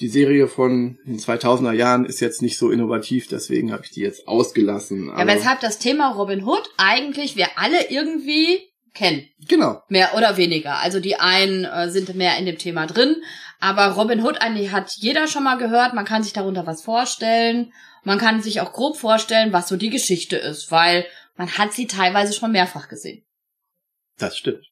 Die 0.00 0.08
Serie 0.08 0.48
von 0.48 0.98
den 1.04 1.18
2000er 1.18 1.72
Jahren 1.72 2.06
ist 2.06 2.20
jetzt 2.20 2.40
nicht 2.40 2.56
so 2.56 2.70
innovativ, 2.70 3.28
deswegen 3.28 3.70
habe 3.70 3.84
ich 3.84 3.90
die 3.90 4.00
jetzt 4.00 4.26
ausgelassen. 4.26 5.08
Ja, 5.08 5.26
weshalb 5.26 5.60
das 5.60 5.78
Thema 5.78 6.12
Robin 6.12 6.44
Hood 6.44 6.70
eigentlich 6.78 7.36
wir 7.36 7.48
alle 7.56 7.90
irgendwie 7.90 8.60
kennen. 8.94 9.28
Genau. 9.46 9.82
Mehr 9.88 10.16
oder 10.16 10.36
weniger. 10.36 10.78
Also 10.78 11.00
die 11.00 11.16
einen 11.16 11.64
äh, 11.64 11.90
sind 11.90 12.14
mehr 12.14 12.38
in 12.38 12.46
dem 12.46 12.58
Thema 12.58 12.86
drin, 12.86 13.16
aber 13.60 13.88
Robin 13.88 14.24
Hood 14.24 14.40
eigentlich 14.40 14.72
hat 14.72 14.90
jeder 14.96 15.28
schon 15.28 15.44
mal 15.44 15.58
gehört, 15.58 15.92
man 15.92 16.06
kann 16.06 16.22
sich 16.22 16.32
darunter 16.32 16.66
was 16.66 16.82
vorstellen 16.82 17.72
man 18.04 18.18
kann 18.18 18.42
sich 18.42 18.60
auch 18.60 18.72
grob 18.72 18.96
vorstellen, 18.96 19.52
was 19.52 19.68
so 19.68 19.76
die 19.76 19.90
Geschichte 19.90 20.36
ist, 20.36 20.70
weil 20.70 21.06
man 21.36 21.58
hat 21.58 21.72
sie 21.72 21.86
teilweise 21.86 22.32
schon 22.32 22.52
mehrfach 22.52 22.88
gesehen. 22.88 23.24
Das 24.18 24.36
stimmt. 24.36 24.70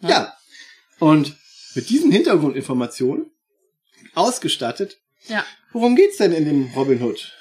Ja. 0.00 0.08
ja. 0.08 0.36
Und 0.98 1.36
mit 1.74 1.90
diesen 1.90 2.12
Hintergrundinformationen 2.12 3.30
ausgestattet. 4.14 4.98
Ja. 5.26 5.44
Worum 5.72 5.96
geht's 5.96 6.18
denn 6.18 6.32
in 6.32 6.44
dem 6.44 6.70
Robin 6.74 7.02
Hood? 7.02 7.32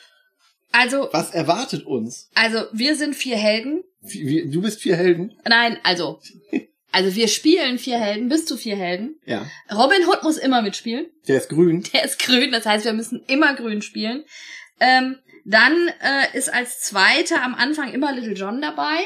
Also. 0.72 1.10
Was 1.12 1.31
erwartet 1.31 1.86
uns? 1.86 2.29
Also, 2.33 2.65
wir 2.72 2.95
sind 2.95 3.15
vier 3.15 3.38
Helden. 3.38 3.83
Du 4.01 4.62
bist 4.62 4.81
vier 4.81 4.95
Helden? 4.95 5.38
Nein, 5.48 5.77
also. 5.83 6.19
Also 6.93 7.15
wir 7.15 7.27
spielen 7.27 7.79
vier 7.79 7.97
Helden, 7.97 8.29
bis 8.29 8.45
zu 8.45 8.55
vier 8.55 8.75
Helden. 8.75 9.19
Ja. 9.25 9.47
Robin 9.73 10.07
Hood 10.07 10.21
muss 10.21 10.38
immer 10.38 10.62
mitspielen. 10.62 11.07
Der 11.27 11.38
ist 11.38 11.50
grün. 11.50 11.83
Der 11.91 12.05
ist 12.05 12.19
grün, 12.19 12.51
das 12.51 12.67
heißt, 12.67 12.85
wir 12.85 12.93
müssen 12.93 13.23
immer 13.27 13.55
grün 13.55 13.81
spielen. 13.81 14.23
Ähm, 14.79 15.17
dann 15.43 15.73
äh, 15.73 16.38
ist 16.38 16.53
als 16.53 16.81
Zweiter 16.81 17.43
am 17.43 17.55
Anfang 17.55 17.91
immer 17.91 18.13
Little 18.13 18.33
John 18.33 18.62
dabei. 18.62 19.00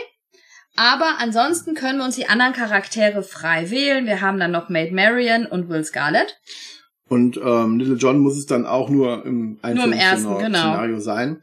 Aber 0.76 1.20
ansonsten 1.20 1.76
können 1.76 2.00
wir 2.00 2.06
uns 2.06 2.18
die 2.18 2.28
anderen 2.28 2.52
Charaktere 2.52 3.24
frei 3.24 3.72
wählen. 3.72 4.06
Wir 4.06 4.20
haben 4.20 4.38
dann 4.38 4.52
noch 4.52 4.68
Maid 4.68 4.92
Marian 4.92 5.46
und 5.46 5.70
Will 5.70 5.86
Scarlett. 5.86 6.38
Und 7.08 7.38
ähm, 7.38 7.80
Little 7.80 7.96
John 7.96 8.20
muss 8.20 8.38
es 8.38 8.48
dann 8.48 8.66
auch 8.66 8.90
nur 8.90 9.26
im 9.26 9.60
Einzelnen 9.62 9.98
genau. 9.98 10.38
Szenario 10.38 11.00
sein. 11.00 11.42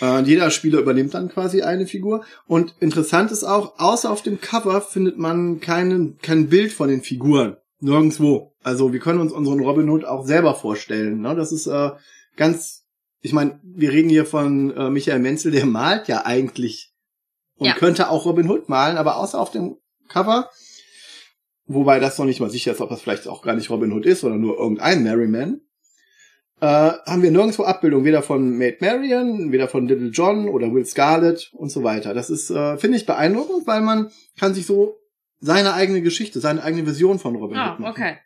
Äh, 0.00 0.22
jeder 0.22 0.50
Spieler 0.50 0.78
übernimmt 0.80 1.14
dann 1.14 1.28
quasi 1.28 1.62
eine 1.62 1.86
Figur. 1.86 2.24
Und 2.46 2.74
interessant 2.80 3.30
ist 3.32 3.44
auch, 3.44 3.78
außer 3.78 4.10
auf 4.10 4.22
dem 4.22 4.40
Cover 4.40 4.80
findet 4.80 5.18
man 5.18 5.60
keinen, 5.60 6.18
kein 6.18 6.48
Bild 6.48 6.72
von 6.72 6.88
den 6.88 7.02
Figuren. 7.02 7.56
Nirgendwo. 7.80 8.54
Also 8.62 8.92
wir 8.92 9.00
können 9.00 9.20
uns 9.20 9.32
unseren 9.32 9.60
Robin 9.60 9.88
Hood 9.88 10.04
auch 10.04 10.26
selber 10.26 10.54
vorstellen. 10.54 11.20
Ne? 11.20 11.34
Das 11.36 11.52
ist 11.52 11.66
äh, 11.66 11.90
ganz, 12.36 12.84
ich 13.20 13.32
meine, 13.32 13.60
wir 13.62 13.92
reden 13.92 14.08
hier 14.10 14.26
von 14.26 14.70
äh, 14.76 14.90
Michael 14.90 15.20
Menzel, 15.20 15.52
der 15.52 15.66
malt 15.80 16.08
ja 16.08 16.26
eigentlich 16.26 16.92
und 17.56 17.66
Ja. 17.66 17.74
könnte 17.74 18.08
auch 18.10 18.24
Robin 18.24 18.48
Hood 18.50 18.68
malen, 18.68 18.96
aber 18.98 19.16
außer 19.16 19.40
auf 19.40 19.50
dem 19.50 19.76
Cover, 20.08 20.48
wobei 21.66 22.00
das 22.00 22.18
noch 22.18 22.24
nicht 22.24 22.40
mal 22.40 22.50
sicher 22.50 22.72
ist, 22.72 22.80
ob 22.80 22.88
das 22.90 23.00
vielleicht 23.02 23.28
auch 23.28 23.42
gar 23.42 23.54
nicht 23.54 23.70
Robin 23.70 23.92
Hood 23.92 24.06
ist, 24.06 24.20
sondern 24.20 24.40
nur 24.40 24.58
irgendein 24.58 25.02
Merryman, 25.02 25.60
äh, 26.60 26.66
haben 26.66 27.22
wir 27.22 27.30
nirgendwo 27.30 27.64
Abbildung, 27.64 28.04
weder 28.04 28.22
von 28.22 28.56
Maid 28.58 28.80
Marian, 28.80 29.52
weder 29.52 29.68
von 29.68 29.86
Little 29.88 30.08
John 30.08 30.48
oder 30.48 30.72
Will 30.72 30.84
Scarlet 30.86 31.50
und 31.54 31.70
so 31.70 31.82
weiter. 31.84 32.14
Das 32.14 32.30
ist, 32.30 32.50
äh, 32.50 32.76
finde 32.78 32.96
ich, 32.98 33.06
beeindruckend, 33.06 33.66
weil 33.66 33.80
man 33.80 34.10
kann 34.38 34.54
sich 34.54 34.66
so 34.66 34.96
seine 35.40 35.74
eigene 35.74 36.02
Geschichte, 36.02 36.40
seine 36.40 36.64
eigene 36.64 36.82
Version 36.82 37.20
von 37.20 37.36
Robin 37.36 37.56
Ah, 37.58 37.70
Hood 37.72 37.80
machen. 37.80 37.92
okay. 37.92 38.18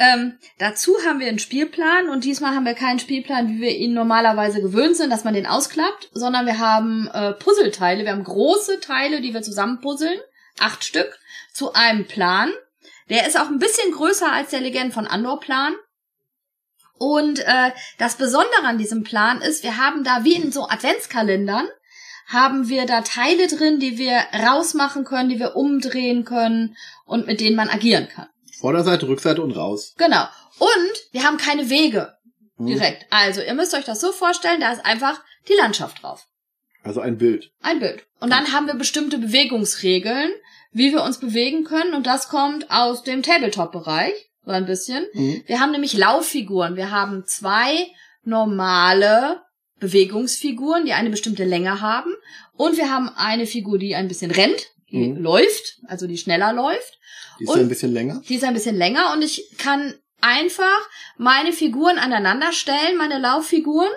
Ähm, 0.00 0.38
dazu 0.58 0.96
haben 1.06 1.20
wir 1.20 1.28
einen 1.28 1.38
Spielplan 1.38 2.08
und 2.08 2.24
diesmal 2.24 2.54
haben 2.56 2.64
wir 2.64 2.74
keinen 2.74 2.98
Spielplan, 2.98 3.48
wie 3.48 3.60
wir 3.60 3.76
ihn 3.76 3.94
normalerweise 3.94 4.60
gewöhnt 4.60 4.96
sind, 4.96 5.10
dass 5.10 5.22
man 5.22 5.34
den 5.34 5.46
ausklappt, 5.46 6.10
sondern 6.12 6.46
wir 6.46 6.58
haben 6.58 7.08
äh, 7.12 7.32
Puzzleteile. 7.34 8.04
Wir 8.04 8.10
haben 8.12 8.24
große 8.24 8.80
Teile, 8.80 9.20
die 9.20 9.32
wir 9.34 9.42
zusammenpuzzeln, 9.42 10.18
acht 10.58 10.82
Stück, 10.82 11.16
zu 11.52 11.74
einem 11.74 12.06
Plan. 12.06 12.50
Der 13.08 13.26
ist 13.28 13.38
auch 13.40 13.48
ein 13.48 13.58
bisschen 13.60 13.92
größer 13.92 14.30
als 14.32 14.50
der 14.50 14.60
Legend 14.60 14.92
von 14.92 15.06
Andor 15.06 15.38
Plan. 15.38 15.74
Und 16.98 17.40
äh, 17.40 17.70
das 17.98 18.16
Besondere 18.16 18.64
an 18.64 18.78
diesem 18.78 19.02
Plan 19.04 19.40
ist, 19.40 19.62
wir 19.62 19.76
haben 19.76 20.04
da 20.04 20.24
wie 20.24 20.34
in 20.34 20.52
so 20.52 20.68
Adventskalendern, 20.68 21.66
haben 22.26 22.68
wir 22.68 22.86
da 22.86 23.00
Teile 23.00 23.46
drin, 23.48 23.80
die 23.80 23.96
wir 23.98 24.20
rausmachen 24.34 25.04
können, 25.04 25.28
die 25.30 25.38
wir 25.38 25.56
umdrehen 25.56 26.24
können 26.24 26.76
und 27.06 27.26
mit 27.26 27.40
denen 27.40 27.56
man 27.56 27.70
agieren 27.70 28.08
kann. 28.08 28.26
Vorderseite, 28.58 29.08
Rückseite 29.08 29.42
und 29.42 29.52
raus. 29.52 29.94
Genau. 29.96 30.24
Und 30.58 31.12
wir 31.12 31.24
haben 31.24 31.38
keine 31.38 31.70
Wege 31.70 32.18
Hm. 32.58 32.66
direkt. 32.66 33.06
Also 33.10 33.40
ihr 33.40 33.54
müsst 33.54 33.74
euch 33.74 33.84
das 33.84 34.00
so 34.00 34.12
vorstellen, 34.12 34.60
da 34.60 34.72
ist 34.72 34.84
einfach 34.84 35.20
die 35.48 35.54
Landschaft 35.54 36.02
drauf. 36.02 36.26
Also 36.82 37.00
ein 37.00 37.18
Bild. 37.18 37.50
Ein 37.60 37.80
Bild. 37.80 38.06
Und 38.20 38.30
dann 38.30 38.52
haben 38.52 38.66
wir 38.66 38.74
bestimmte 38.74 39.18
Bewegungsregeln, 39.18 40.30
wie 40.72 40.92
wir 40.92 41.02
uns 41.02 41.18
bewegen 41.18 41.64
können. 41.64 41.94
Und 41.94 42.06
das 42.06 42.28
kommt 42.28 42.70
aus 42.70 43.02
dem 43.02 43.22
Tabletop-Bereich. 43.22 44.14
So 44.48 44.54
ein 44.54 44.64
bisschen. 44.64 45.06
Mhm. 45.12 45.42
Wir 45.46 45.60
haben 45.60 45.72
nämlich 45.72 45.92
Lauffiguren. 45.92 46.74
Wir 46.76 46.90
haben 46.90 47.24
zwei 47.26 47.86
normale 48.22 49.42
Bewegungsfiguren, 49.78 50.86
die 50.86 50.94
eine 50.94 51.10
bestimmte 51.10 51.44
Länge 51.44 51.82
haben. 51.82 52.10
Und 52.56 52.78
wir 52.78 52.90
haben 52.90 53.10
eine 53.10 53.44
Figur, 53.46 53.78
die 53.78 53.94
ein 53.94 54.08
bisschen 54.08 54.30
rennt, 54.30 54.60
die 54.90 55.08
Mhm. 55.08 55.18
läuft, 55.22 55.80
also 55.86 56.06
die 56.06 56.16
schneller 56.16 56.54
läuft. 56.54 56.98
Die 57.38 57.44
ist 57.44 57.50
Und- 57.50 57.60
ein 57.60 57.68
bisschen 57.68 57.92
länger. 57.92 58.22
Die 58.26 58.36
ist 58.36 58.44
ein 58.44 58.54
bisschen 58.54 58.76
länger 58.76 59.12
und 59.12 59.20
ich 59.22 59.54
kann 59.58 59.94
einfach 60.22 60.80
meine 61.18 61.52
Figuren 61.52 61.98
aneinander 61.98 62.52
stellen, 62.52 62.96
meine 62.96 63.18
Lauffiguren 63.18 63.90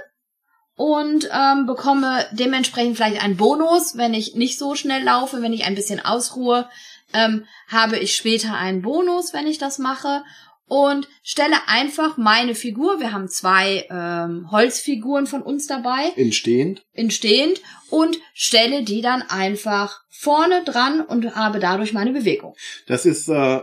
und 0.76 1.30
ähm, 1.34 1.66
bekomme 1.66 2.26
dementsprechend 2.34 2.98
vielleicht 2.98 3.24
einen 3.24 3.38
Bonus, 3.38 3.96
wenn 3.98 4.14
ich 4.14 4.36
nicht 4.36 4.60
so 4.60 4.76
schnell 4.76 5.02
laufe, 5.04 5.42
wenn 5.42 5.54
ich 5.54 5.64
ein 5.64 5.76
bisschen 5.76 6.02
ausruhe, 6.02 6.68
ähm, 7.14 7.46
habe 7.68 7.98
ich 7.98 8.16
später 8.16 8.56
einen 8.56 8.82
Bonus, 8.82 9.34
wenn 9.34 9.48
ich 9.48 9.58
das 9.58 9.80
mache 9.80 10.24
und 10.66 11.10
stelle 11.22 11.58
einfach 11.68 12.18
meine 12.18 12.56
Figur. 12.56 13.02
Wir 13.02 13.12
haben 13.12 13.28
zwei 13.28 13.86
ähm, 13.90 14.50
Holzfiguren 14.52 15.28
von 15.28 15.42
uns 15.42 15.68
dabei 15.68 16.14
Entstehend. 16.16 16.86
entstehend 16.94 17.62
und 17.90 18.18
stelle 18.34 18.84
die 18.84 19.02
dann 19.02 19.22
einfach 19.22 20.00
vorne 20.10 20.64
dran 20.64 21.02
und 21.02 21.36
habe 21.36 21.60
dadurch 21.60 21.92
meine 21.92 22.14
Bewegung. 22.14 22.56
Das 22.88 23.06
ist 23.06 23.28
äh, 23.28 23.60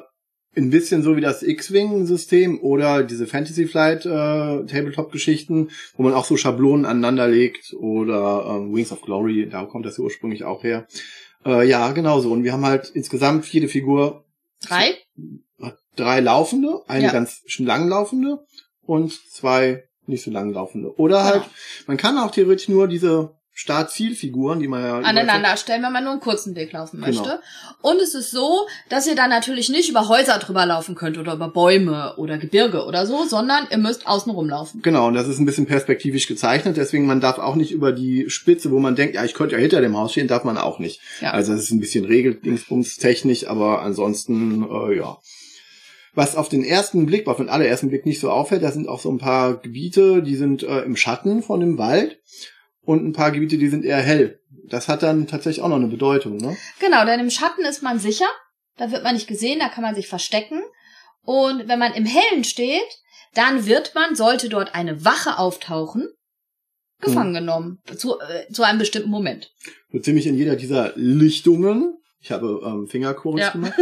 ein 0.57 0.71
bisschen 0.71 1.03
so 1.03 1.17
wie 1.17 1.21
das 1.21 1.43
X-Wing-System 1.43 2.61
oder 2.61 3.03
diese 3.05 3.27
Fantasy 3.27 3.67
Flight 3.67 4.05
äh, 4.05 4.67
Tabletop-Geschichten, 4.67 5.71
wo 5.97 6.03
man 6.03 6.13
auch 6.13 6.25
so 6.25 6.37
Schablonen 6.37 6.85
aneinander 6.85 7.29
legt 7.29 7.73
oder 7.75 8.45
ähm, 8.51 8.75
Wings 8.75 8.93
of 8.93 9.01
Glory, 9.01 9.49
da 9.49 9.65
kommt 9.65 9.87
das 9.87 9.97
ja 9.97 10.05
ursprünglich 10.05 10.45
auch 10.45 10.63
her. 10.63 10.87
Äh, 11.45 11.69
ja, 11.69 11.93
genau 11.93 12.21
so. 12.21 12.33
Und 12.33 12.45
wir 12.45 12.53
haben 12.53 12.65
halt 12.67 12.91
insgesamt 12.95 13.47
jede 13.53 13.69
Figur 13.69 14.25
Drei? 14.67 14.97
drei 15.97 16.21
laufende, 16.21 16.83
eine 16.89 17.05
Ja. 17.05 17.13
ganz 17.13 17.43
lang 17.59 17.89
laufende 17.89 18.45
und 18.83 19.13
zwei 19.33 19.85
nicht 20.07 20.25
so 20.25 20.31
lang 20.31 20.51
laufende. 20.53 20.97
Oder 20.99 21.25
halt, 21.25 21.43
Genau. 21.43 21.55
man 21.89 21.97
kann 21.97 22.19
auch 22.19 22.31
theoretisch 22.31 22.69
nur 22.69 22.89
diese 22.89 23.38
Start-Ziel-Figuren, 23.59 24.61
die 24.61 24.69
man 24.69 24.85
ja 24.85 24.99
aneinander 25.01 25.57
stellen, 25.57 25.83
wenn 25.83 25.93
man 25.93 26.05
nur 26.05 26.13
einen 26.13 26.21
kurzen 26.21 26.55
Weg 26.55 26.71
laufen 26.73 27.01
Genau. 27.01 27.09
möchte. 27.09 27.41
Und 27.83 28.01
es 28.01 28.15
ist 28.15 28.31
so, 28.31 28.69
dass 28.89 29.09
ihr 29.09 29.17
dann 29.17 29.31
natürlich 29.31 29.69
nicht 29.69 29.91
über 29.91 30.07
Häuser 30.09 30.39
drüber 30.39 30.65
laufen 30.65 30.95
könnt 30.95 31.19
oder 31.19 31.33
über 31.35 31.49
Bäume 31.49 32.15
oder 32.19 32.39
Gebirge 32.39 32.85
oder 32.85 33.05
so, 33.05 33.25
sondern 33.25 33.67
ihr 33.69 33.79
müsst 33.79 34.07
außen 34.07 34.31
rumlaufen. 34.31 34.81
Genau, 34.83 35.09
und 35.09 35.15
das 35.15 35.27
ist 35.27 35.41
ein 35.41 35.45
bisschen 35.45 35.67
perspektivisch 35.67 36.29
gezeichnet, 36.29 36.77
deswegen 36.77 37.05
man 37.07 37.21
darf 37.21 37.39
auch 37.39 37.57
nicht 37.57 37.73
über 37.73 37.91
die 37.91 38.31
Spitze, 38.31 38.71
wo 38.71 38.79
man 38.79 38.95
denkt, 38.95 39.17
ja, 39.17 39.25
ich 39.25 39.35
könnte 39.35 39.57
ja 39.57 39.61
hinter 39.61 39.81
dem 39.81 39.97
Haus 39.97 40.13
stehen, 40.13 40.29
darf 40.29 40.45
man 40.45 40.57
auch 40.57 40.79
nicht. 40.79 41.01
Ja. 41.21 41.33
Also 41.33 41.53
das 41.53 41.63
ist 41.63 41.73
ein 41.73 41.81
bisschen 41.81 42.05
regeldingsbumstechnisch, 42.05 43.49
aber 43.49 43.83
ansonsten, 43.83 44.63
äh, 44.71 44.97
ja. 44.97 45.19
Was 46.15 46.37
auf 46.37 46.49
den 46.49 46.63
ersten 46.63 47.07
Blick, 47.07 47.27
auf 47.27 47.39
den 47.39 47.49
allerersten 47.49 47.89
Blick 47.89 48.07
nicht 48.07 48.21
so 48.21 48.31
auffällt, 48.31 48.63
da 48.63 48.71
sind 48.71 48.89
auch 48.89 49.01
so 49.01 49.11
ein 49.11 49.19
paar 49.19 49.55
Gebiete, 49.57 50.23
die 50.23 50.37
sind 50.37 50.63
äh, 50.63 50.83
im 50.83 50.95
Schatten 50.97 51.43
von 51.43 51.59
dem 51.59 51.77
Wald 51.77 52.21
und 52.89 53.05
ein 53.07 53.13
paar 53.13 53.33
Gebiete, 53.33 53.59
die 53.59 53.69
sind 53.69 53.85
eher 53.85 54.01
hell. 54.01 54.41
Das 54.65 54.89
hat 54.89 55.03
dann 55.03 55.27
tatsächlich 55.27 55.63
auch 55.63 55.69
noch 55.69 55.77
eine 55.77 55.89
Bedeutung, 55.89 56.39
ne? 56.39 56.57
Genau, 56.81 57.05
denn 57.05 57.21
im 57.21 57.29
Schatten 57.29 57.63
ist 57.67 57.83
man 57.83 57.99
sicher, 57.99 58.25
da 58.79 58.91
wird 58.91 59.05
man 59.05 59.13
nicht 59.13 59.29
gesehen, 59.29 59.59
da 59.59 59.69
kann 59.69 59.83
man 59.83 59.95
sich 59.95 60.09
verstecken. 60.09 60.63
Und 61.23 61.69
wenn 61.69 61.79
man 61.79 61.93
im 61.93 62.07
Hellen 62.07 62.45
steht, 62.45 62.89
dann 63.35 63.67
wird 63.67 63.95
man, 63.95 64.17
sollte 64.17 64.49
dort 64.49 64.75
eine 64.75 65.05
Wache 65.05 65.39
auftauchen, 65.39 66.09
gefangen 67.03 67.35
genommen. 67.35 67.83
Zu, 67.95 68.19
äh, 68.21 68.51
zu 68.51 68.63
einem 68.63 68.79
bestimmten 68.79 69.11
Moment. 69.11 69.53
So 69.93 69.99
ziemlich 69.99 70.27
in 70.27 70.35
jeder 70.39 70.57
dieser 70.57 70.95
Lichtungen, 70.97 71.99
ich 72.23 72.31
habe 72.33 72.63
ähm, 72.65 72.87
Fingerchorus 72.87 73.41
Ja. 73.43 73.51
gemacht, 73.51 73.75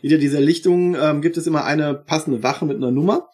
jeder 0.00 0.18
dieser 0.18 0.40
Lichtungen 0.40 0.94
ähm, 0.94 1.22
gibt 1.22 1.36
es 1.38 1.48
immer 1.48 1.64
eine 1.64 1.94
passende 1.94 2.44
Wache 2.44 2.66
mit 2.66 2.76
einer 2.76 2.92
Nummer 2.92 3.30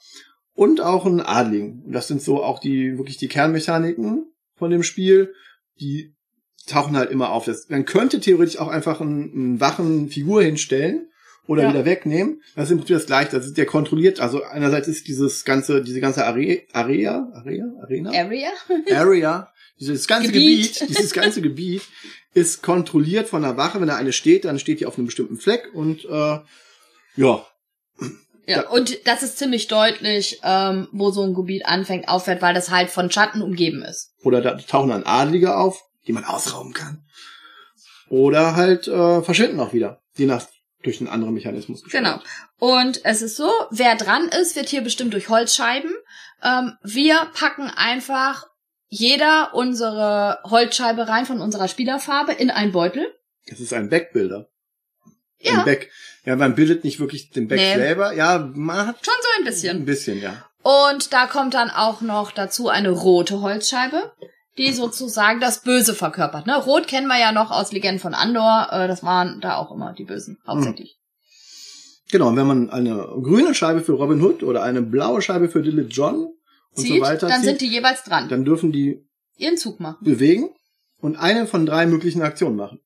und 0.55 0.81
auch 0.81 1.05
einen 1.05 1.21
Adligen. 1.21 1.83
Und 1.85 1.93
Das 1.93 2.09
sind 2.09 2.23
so 2.23 2.43
auch 2.43 2.59
die 2.59 2.97
wirklich 2.97 3.19
die 3.19 3.29
Kernmechaniken 3.29 4.33
von 4.59 4.71
dem 4.71 4.83
Spiel, 4.83 5.35
die 5.81 6.15
tauchen 6.67 6.97
halt 6.97 7.11
immer 7.11 7.31
auf. 7.31 7.45
Das, 7.47 7.69
man 7.69 7.85
könnte 7.85 8.21
theoretisch 8.21 8.59
auch 8.59 8.69
einfach 8.69 9.01
einen, 9.01 9.33
einen 9.33 9.61
Wachenfigur 9.61 10.43
hinstellen 10.43 11.09
oder 11.47 11.63
Ja. 11.63 11.71
wieder 11.71 11.85
wegnehmen. 11.85 12.43
Das 12.55 12.67
ist 12.67 12.73
im 12.73 12.79
Prinzip 12.79 12.97
das 12.97 13.07
gleiche. 13.07 13.31
Das 13.33 13.47
ist 13.47 13.57
der 13.57 13.65
kontrolliert. 13.67 14.21
Also 14.21 14.43
einerseits 14.45 14.87
ist 14.89 15.09
dieses 15.09 15.45
ganze, 15.45 15.83
diese 15.83 16.01
ganze 16.01 16.25
Are 16.27 16.35
Area, 16.73 17.31
Area, 17.33 17.73
Arena, 17.83 18.11
Area? 18.13 18.51
Area, 18.91 19.53
dieses 19.81 20.07
ganze 20.07 20.31
Gebiet. 20.31 20.75
Gebiet. 20.79 20.89
dieses 20.91 21.13
ganze 21.13 21.41
Gebiet 21.41 21.83
ist 22.35 22.63
kontrolliert 22.63 23.29
von 23.29 23.43
der 23.43 23.57
Wache. 23.57 23.81
Wenn 23.81 23.89
da 23.89 23.97
eine 23.97 24.13
steht, 24.13 24.45
dann 24.45 24.59
steht 24.59 24.81
die 24.81 24.87
auf 24.87 24.99
einem 24.99 25.07
bestimmten 25.07 25.39
Fleck 25.39 25.71
und 25.73 26.05
äh, 26.05 26.39
ja, 27.17 27.47
Ja, 28.49 28.63
Ja. 28.63 28.69
und 28.71 29.07
das 29.07 29.23
ist 29.23 29.39
ziemlich 29.39 29.69
deutlich, 29.69 30.41
ähm, 30.43 30.89
wo 30.93 31.11
so 31.11 31.23
ein 31.23 31.35
Gebiet 31.35 31.67
anfängt, 31.67 32.09
aufhört, 32.09 32.41
weil 32.43 32.55
das 32.55 32.71
halt 32.71 32.91
von 32.91 33.11
Schatten 33.11 33.43
umgeben 33.43 33.83
ist. 33.83 34.13
oder 34.25 34.41
da 34.41 34.57
tauchen 34.57 34.91
dann 34.91 35.05
Adlige 35.05 35.57
auf, 35.57 35.83
die 36.07 36.13
man 36.13 36.25
ausrauben 36.25 36.73
kann. 36.73 37.05
Oder 38.09 38.57
halt 38.57 38.89
äh, 38.89 39.23
verschwinden 39.23 39.61
auch 39.61 39.73
wieder, 39.73 40.01
je 40.17 40.27
nach 40.27 40.47
durch 40.83 41.01
einen 41.01 41.09
anderen 41.11 41.35
Mechanismus. 41.35 41.83
gesteuert. 41.83 42.05
Genau. 42.05 42.23
Und 42.59 43.05
es 43.05 43.21
ist 43.21 43.37
so, 43.37 43.51
wer 43.71 43.97
dran 43.97 44.29
ist, 44.29 44.57
wird 44.57 44.69
hier 44.69 44.81
bestimmt 44.81 45.13
durch 45.13 45.29
Holzscheiben. 45.29 45.93
Ähm, 46.43 46.73
wir 46.83 47.29
packen 47.35 47.69
einfach 47.75 48.47
jeder 48.87 49.51
unsere 49.55 50.39
Holzscheibe 50.45 51.09
rein 51.09 51.27
von 51.27 51.41
unserer 51.41 51.69
Spielerfarbe 51.69 52.33
in 52.33 52.51
einen 52.51 52.73
Beutel. 52.73 53.13
Das 53.49 53.61
ist 53.61 53.73
ein 53.75 53.91
Backbilder. 53.91 54.49
Ja, 55.41 55.59
Ein 55.61 55.65
Back. 55.65 55.91
Ja, 56.25 56.37
man 56.37 56.55
bildet 56.55 56.85
nicht 56.85 57.01
wirklich 57.01 57.31
den 57.31 57.49
Back 57.49 57.59
Nee. 57.59 57.75
selber. 57.75 58.13
Ja, 58.15 58.51
man 58.55 58.87
hat 58.89 59.05
schon 59.05 59.15
so 59.23 59.29
ein 59.37 59.43
ein 59.43 59.45
bisschen. 59.45 59.85
bisschen, 59.85 60.21
ja. 60.21 60.45
Und 60.63 61.13
da 61.13 61.27
kommt 61.27 61.55
dann 61.55 61.71
auch 61.71 62.01
noch 62.01 62.33
dazu 62.33 62.69
eine 62.69 62.91
rote 62.91 63.41
Holzscheibe, 63.41 64.13
die 64.59 64.73
sozusagen 64.73 65.41
das 65.41 65.63
Böse 65.63 65.95
verkörpert. 65.95 66.47
Ne? 66.47 66.57
Rot 66.57 66.87
kennen 66.89 67.07
wir 67.07 67.19
ja 67.19 67.33
noch 67.33 67.51
aus 67.51 67.73
Legenden 67.73 68.01
von 68.01 68.15
Andor. 68.15 68.69
Äh, 68.73 68.89
das 68.89 69.03
waren 69.03 69.41
da 69.41 69.57
auch 69.57 69.71
immer 69.73 69.93
die 69.95 70.05
Bösen, 70.05 70.39
hauptsächlich. 70.47 70.99
Genau, 72.11 72.29
und 72.29 72.37
wenn 72.37 72.47
man 72.47 72.71
eine 72.71 72.97
grüne 73.23 73.55
Scheibe 73.55 73.81
für 73.83 73.93
Robin 73.93 74.23
Hood 74.23 74.43
oder 74.43 74.63
eine 74.63 74.81
blaue 74.83 75.21
Scheibe 75.21 75.49
für 75.51 75.61
Little 75.61 75.85
John 75.85 76.29
und 76.73 76.83
Zieht, 76.83 76.97
so 76.97 77.01
weiter 77.03 77.29
dann 77.29 77.41
zieht, 77.43 77.45
sind 77.51 77.61
die 77.61 77.69
jeweils 77.69 78.03
dran. 78.03 78.29
dann 78.29 78.45
dürfen 78.45 78.73
die 78.73 79.07
Ihren 79.37 79.57
Zug 79.59 79.79
machen. 79.79 79.99
bewegen 80.05 80.49
und 81.01 81.17
eine 81.17 81.47
von 81.47 81.67
drei 81.67 81.87
möglichen 81.87 82.23
Aktionen 82.23 82.57
machen. 82.57 82.81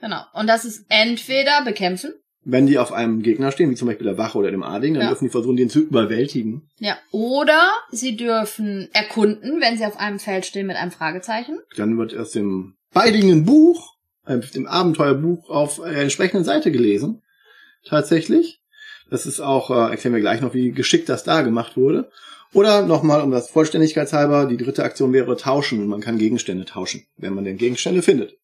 Genau. 0.00 0.22
Und 0.32 0.46
das 0.46 0.64
ist 0.64 0.84
entweder 0.88 1.64
bekämpfen, 1.64 2.12
Wenn 2.44 2.66
die 2.66 2.78
auf 2.78 2.92
einem 2.92 3.20
Gegner 3.22 3.50
stehen, 3.52 3.68
wie 3.70 3.74
zum 3.74 3.88
Beispiel 3.88 4.06
der 4.06 4.16
Wache 4.16 4.38
oder 4.38 4.50
dem 4.50 4.62
Ading, 4.62 4.94
dann 4.94 5.02
Ja. 5.02 5.08
dürfen 5.08 5.24
die 5.26 5.30
versuchen, 5.30 5.56
den 5.56 5.68
zu 5.68 5.80
überwältigen. 5.80 6.68
ja, 6.78 6.96
oder 7.10 7.60
sie 7.90 8.16
dürfen 8.16 8.88
erkunden, 8.94 9.60
wenn 9.60 9.76
sie 9.76 9.84
auf 9.84 9.98
einem 9.98 10.18
Feld 10.18 10.46
stehen 10.46 10.66
mit 10.68 10.76
einem 10.76 10.92
Fragezeichen. 10.92 11.58
Dann 11.76 11.98
wird 11.98 12.16
aus 12.16 12.30
dem 12.30 12.76
beiliegenden 12.94 13.44
Buch, 13.44 13.92
äh, 14.24 14.38
dem 14.38 14.66
Abenteuerbuch 14.66 15.50
auf 15.50 15.76
der 15.76 15.96
entsprechenden 16.02 16.44
Seite 16.44 16.70
gelesen. 16.72 17.22
Tatsächlich. 17.84 18.60
Das 19.10 19.26
ist 19.26 19.40
auch, 19.40 19.70
äh, 19.70 19.90
erklären 19.90 20.14
wir 20.14 20.20
gleich 20.20 20.40
noch, 20.40 20.54
wie 20.54 20.70
geschickt 20.70 21.08
das 21.08 21.24
da 21.24 21.42
gemacht 21.42 21.76
wurde. 21.76 22.10
Oder 22.54 22.82
nochmal, 22.86 23.20
um 23.22 23.30
das 23.30 23.50
Vollständigkeitshalber, 23.50 24.46
die 24.46 24.56
dritte 24.56 24.84
Aktion 24.84 25.12
wäre 25.12 25.36
tauschen. 25.36 25.86
Man 25.86 26.00
kann 26.00 26.16
Gegenstände 26.18 26.64
tauschen, 26.64 27.04
wenn 27.18 27.34
man 27.34 27.44
denn 27.44 27.58
Gegenstände 27.58 28.00
findet. 28.00 28.37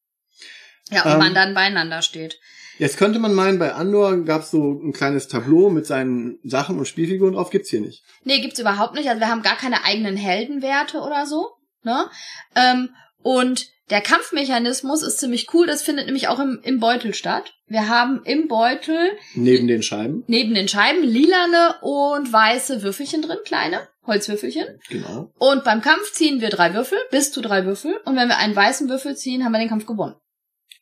Ja, 0.90 1.04
und 1.04 1.12
Ähm, 1.12 1.18
man 1.18 1.34
dann 1.34 1.54
beieinander 1.54 2.02
steht. 2.02 2.38
Jetzt 2.78 2.96
könnte 2.96 3.20
man 3.20 3.34
meinen, 3.34 3.58
bei 3.60 3.72
Andor 3.74 4.16
gab 4.24 4.42
es 4.42 4.50
so 4.50 4.72
ein 4.82 4.92
kleines 4.92 5.28
Tableau 5.28 5.70
mit 5.70 5.86
seinen 5.86 6.38
Sachen 6.42 6.76
und 6.78 6.86
Spielfiguren 6.86 7.34
drauf, 7.34 7.50
gibt's 7.50 7.70
hier 7.70 7.80
nicht. 7.80 8.02
Nee, 8.24 8.40
gibt's 8.40 8.58
überhaupt 8.58 8.94
nicht. 8.94 9.08
Also 9.08 9.20
wir 9.20 9.28
haben 9.28 9.42
gar 9.42 9.56
keine 9.56 9.84
eigenen 9.84 10.16
Heldenwerte 10.16 10.98
oder 10.98 11.24
so. 11.26 11.50
Ne? 11.84 12.08
Ähm, 12.56 12.90
und 13.22 13.66
der 13.90 14.00
Kampfmechanismus 14.00 15.02
ist 15.02 15.18
ziemlich 15.18 15.52
cool. 15.54 15.66
Das 15.66 15.82
findet 15.82 16.06
nämlich 16.06 16.28
auch 16.28 16.40
im, 16.40 16.58
im 16.64 16.80
Beutel 16.80 17.14
statt. 17.14 17.54
Wir 17.66 17.88
haben 17.88 18.22
im 18.24 18.48
Beutel 18.48 18.98
Neben 19.34 19.68
den 19.68 19.82
Scheiben. 19.82 20.24
neben 20.26 20.54
den 20.54 20.68
Scheiben 20.68 21.02
lilane 21.02 21.76
und 21.82 22.32
weiße 22.32 22.82
Würfelchen 22.82 23.22
drin, 23.22 23.38
kleine 23.44 23.86
Holzwürfelchen. 24.06 24.66
Genau. 24.88 25.30
Und 25.38 25.64
beim 25.64 25.80
Kampf 25.80 26.12
ziehen 26.12 26.40
wir 26.40 26.48
drei 26.50 26.74
Würfel, 26.74 26.98
bis 27.10 27.30
zu 27.30 27.40
drei 27.40 27.64
Würfel. 27.66 27.94
Und 28.04 28.16
wenn 28.16 28.28
wir 28.28 28.38
einen 28.38 28.56
weißen 28.56 28.88
Würfel 28.88 29.16
ziehen, 29.16 29.44
haben 29.44 29.52
wir 29.52 29.58
den 29.60 29.68
Kampf 29.68 29.86
gewonnen. 29.86 30.16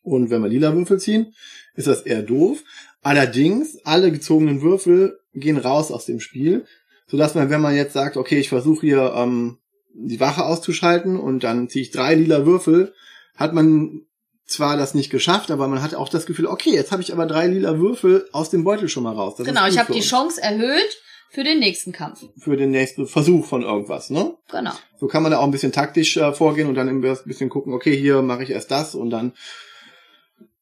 Und 0.02 0.30
wenn 0.30 0.42
wir 0.42 0.48
lila 0.48 0.74
Würfel 0.74 0.98
ziehen, 0.98 1.34
ist 1.74 1.86
das 1.86 2.02
eher 2.02 2.22
doof. 2.22 2.62
Allerdings, 3.02 3.78
alle 3.84 4.12
gezogenen 4.12 4.62
Würfel 4.62 5.18
gehen 5.34 5.56
raus 5.56 5.90
aus 5.90 6.06
dem 6.06 6.20
Spiel, 6.20 6.66
sodass 7.06 7.34
man, 7.34 7.50
wenn 7.50 7.60
man 7.60 7.74
jetzt 7.74 7.92
sagt, 7.92 8.16
okay, 8.16 8.38
ich 8.38 8.48
versuche 8.48 8.86
hier 8.86 9.12
ähm, 9.16 9.58
die 9.94 10.20
Wache 10.20 10.44
auszuschalten 10.44 11.18
und 11.18 11.44
dann 11.44 11.68
ziehe 11.68 11.82
ich 11.82 11.90
drei 11.90 12.14
lila 12.14 12.46
Würfel, 12.46 12.94
hat 13.36 13.54
man 13.54 14.02
zwar 14.46 14.76
das 14.76 14.94
nicht 14.94 15.10
geschafft, 15.10 15.50
aber 15.50 15.68
man 15.68 15.82
hat 15.82 15.94
auch 15.94 16.08
das 16.08 16.26
Gefühl, 16.26 16.46
okay, 16.46 16.70
jetzt 16.70 16.92
habe 16.92 17.02
ich 17.02 17.12
aber 17.12 17.26
drei 17.26 17.46
lila 17.46 17.78
Würfel 17.78 18.28
aus 18.32 18.50
dem 18.50 18.64
Beutel 18.64 18.88
schon 18.88 19.02
mal 19.02 19.14
raus. 19.14 19.36
Das 19.36 19.46
genau, 19.46 19.66
ich 19.66 19.78
habe 19.78 19.92
die. 19.92 20.00
Chance 20.00 20.40
erhöht 20.42 21.00
für 21.30 21.44
den 21.44 21.58
nächsten 21.58 21.92
Kampf. 21.92 22.24
für 22.36 22.56
den 22.56 22.70
nächsten 22.70 23.06
Versuch 23.06 23.46
von 23.46 23.62
irgendwas, 23.62 24.10
ne? 24.10 24.36
Genau. 24.50 24.72
So 25.00 25.06
kann 25.06 25.22
man 25.22 25.32
da 25.32 25.38
auch 25.38 25.44
ein 25.44 25.50
bisschen 25.50 25.72
taktisch 25.72 26.16
äh, 26.18 26.32
vorgehen 26.34 26.68
und 26.68 26.74
dann 26.74 26.88
ein 26.88 27.00
bisschen 27.00 27.48
gucken, 27.48 27.72
okay, 27.72 27.96
hier 27.96 28.20
mache 28.20 28.42
ich 28.42 28.50
erst 28.50 28.70
das 28.70 28.94
und 28.94 29.10
dann, 29.10 29.32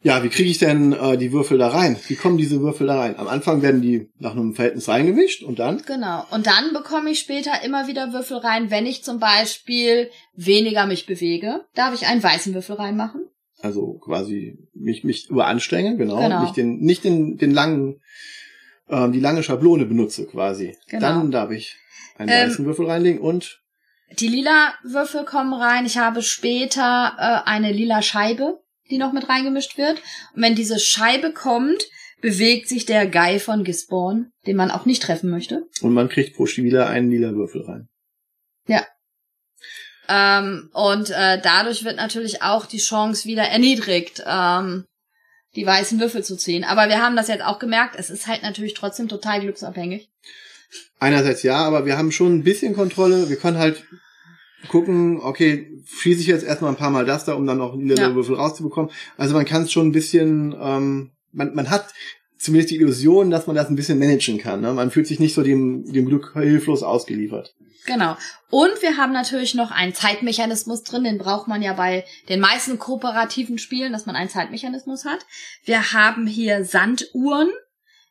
ja, 0.03 0.23
wie 0.23 0.29
kriege 0.29 0.49
ich 0.51 0.59
denn 0.59 0.93
äh, 0.93 1.17
die 1.19 1.33
Würfel 1.33 1.59
da 1.59 1.69
rein? 1.69 1.97
Wie 2.09 2.17
kommen 2.17 2.39
diese 2.39 2.61
Würfel 2.61 2.87
da 2.87 2.99
rein? 3.01 3.19
Am 3.19 3.29
Anfang 3.29 3.61
werden 3.63 3.83
die 3.83 4.09
nach 4.19 4.33
einem 4.33 4.55
Verhältnis 4.55 4.89
reingemischt 4.89 5.43
und 5.43 5.59
dann, 5.59 5.83
Genau. 5.87 6.25
Und 6.31 6.47
dann 6.47 6.73
bekomme 6.73 7.11
ich 7.11 7.19
später 7.19 7.63
immer 7.65 7.87
wieder 7.87 8.13
Würfel 8.13 8.39
rein, 8.39 8.71
wenn 8.71 8.87
ich 8.87 9.05
zum 9.05 9.19
Beispiel 9.19 10.11
weniger 10.35 10.87
mich 10.87 11.07
bewege. 11.07 11.67
Darf 11.75 11.95
ich 11.95 12.07
einen 12.07 12.23
weißen 12.23 12.55
Würfel 12.55 12.77
reinmachen? 12.77 13.27
also 13.63 13.99
quasi 13.99 14.57
mich, 14.73 15.05
mich 15.05 15.29
überanstrengen, 15.29 15.99
genau, 15.99 16.17
Genau. 16.17 16.41
nicht 16.45 16.57
den, 16.57 16.79
nicht 16.81 17.05
den, 17.05 17.37
den 17.37 17.51
langen, 17.51 18.01
ähm, 18.89 19.13
die 19.13 19.21
lange 19.21 19.43
Schablone 19.43 19.85
benutze 19.85 20.25
quasi. 20.27 20.79
Genau. 20.89 21.01
Dann 21.07 21.31
darf 21.31 21.51
ich 21.51 21.77
einen 22.17 22.31
Ähm, 22.31 22.49
weißen 22.49 22.65
Würfel 22.65 22.87
reinlegen 22.87 23.21
und 23.21 23.61
Die 24.19 24.29
lila 24.29 24.73
Würfel 24.83 25.27
kommen 25.27 25.53
rein. 25.53 25.85
Ich 25.85 25.99
habe 25.99 26.23
später 26.23 27.13
äh, 27.19 27.49
eine 27.49 27.71
lila 27.71 28.01
Scheibe, 28.01 28.61
die 28.91 28.99
noch 28.99 29.13
mit 29.13 29.29
reingemischt 29.29 29.79
wird. 29.79 29.99
Und 30.35 30.43
wenn 30.43 30.55
diese 30.55 30.79
Scheibe 30.79 31.33
kommt, 31.33 31.85
bewegt 32.21 32.69
sich 32.69 32.85
der 32.85 33.07
Guy 33.07 33.39
von 33.39 33.65
Gisborne, 33.65 34.31
den 34.47 34.57
man 34.57 34.71
auch 34.71 34.85
nicht 34.85 35.03
treffen 35.03 35.31
möchte. 35.31 35.65
und 35.81 35.95
man 35.95 36.09
kriegt 36.09 36.37
pro 36.37 36.47
Spieler 36.47 36.89
einen 36.89 37.11
lila 37.11 37.33
Würfel 37.33 37.63
rein. 37.63 37.89
Ähm, 40.11 40.71
und 40.73 41.11
äh, 41.11 41.41
dadurch 41.41 41.85
wird 41.85 41.97
natürlich 41.97 42.43
auch 42.43 42.67
die 42.67 42.79
Chance 42.79 43.27
wieder 43.27 43.45
erniedrigt, 43.45 44.25
ähm, 44.27 44.87
die 45.55 45.65
weißen 45.65 46.01
Würfel 46.01 46.25
zu 46.25 46.37
ziehen. 46.37 46.65
Aber 46.65 46.89
wir 46.89 47.01
haben 47.01 47.15
das 47.15 47.29
jetzt 47.29 47.45
auch 47.45 47.61
gemerkt, 47.61 47.95
es 47.97 48.11
ist 48.11 48.27
halt 48.27 48.43
natürlich 48.43 48.75
trotzdem 48.75 49.07
total 49.07 49.41
glücksabhängig. 49.41 50.09
Einerseits 50.99 51.45
ja, 51.45 51.59
aber 51.59 51.87
wir 51.87 51.97
haben 51.97 52.11
schon 52.11 52.35
ein 52.35 52.43
bisschen 52.43 52.75
Kontrolle. 52.75 53.29
Wir 53.29 53.37
können 53.37 53.59
halt 53.59 53.85
gucken, 54.69 55.21
okay, 55.21 55.71
schieße 55.87 56.21
ich 56.21 56.27
jetzt 56.27 56.45
erstmal 56.45 56.71
ein 56.71 56.77
paar 56.77 56.91
Mal 56.91 57.05
das 57.07 57.25
da, 57.25 57.35
um 57.35 57.47
dann 57.47 57.59
noch 57.59 57.77
lila 57.77 58.01
Ja. 58.01 58.15
Würfel 58.15 58.37
rauszubekommen. 58.37 58.91
Also 59.17 59.35
man 59.35 59.45
kann 59.45 59.63
es 59.63 59.73
schon 59.73 59.89
ein 59.89 59.93
bisschen, 59.93 60.55
ähm, 60.61 61.11
man, 61.33 61.55
man 61.55 61.71
hat 61.71 61.89
zumindest 62.39 62.71
die 62.71 62.77
Illusion, 62.77 63.31
dass 63.31 63.47
man 63.47 63.57
das 63.57 63.69
ein 63.69 63.77
bisschen 63.77 63.99
managen 63.99 64.39
kann. 64.39 64.61
Ne? 64.61 64.73
Man 64.73 64.91
fühlt 64.91 65.07
sich 65.07 65.21
nicht 65.21 65.35
so 65.35 65.43
dem, 65.43 65.91
dem 65.93 66.07
Glück 66.07 66.33
hilflos 66.35 66.83
ausgeliefert. 66.83 67.55
Genau. 67.87 68.17
Und 68.51 68.83
wir 68.83 68.97
haben 68.97 69.13
natürlich 69.13 69.55
noch 69.55 69.71
einen 69.71 69.95
Zeitmechanismus 69.95 70.83
drin, 70.83 71.05
den 71.05 71.19
braucht 71.19 71.49
man 71.49 71.63
ja 71.63 71.73
bei 71.73 72.05
den 72.29 72.41
meisten 72.41 72.79
kooperativen 72.79 73.59
Spielen, 73.59 73.93
dass 73.93 74.07
man 74.07 74.17
einen 74.17 74.31
Zeitmechanismus 74.31 75.05
hat. 75.05 75.25
Wir 75.65 75.93
haben 75.93 76.27
hier 76.27 76.65
Sanduhren, 76.65 77.49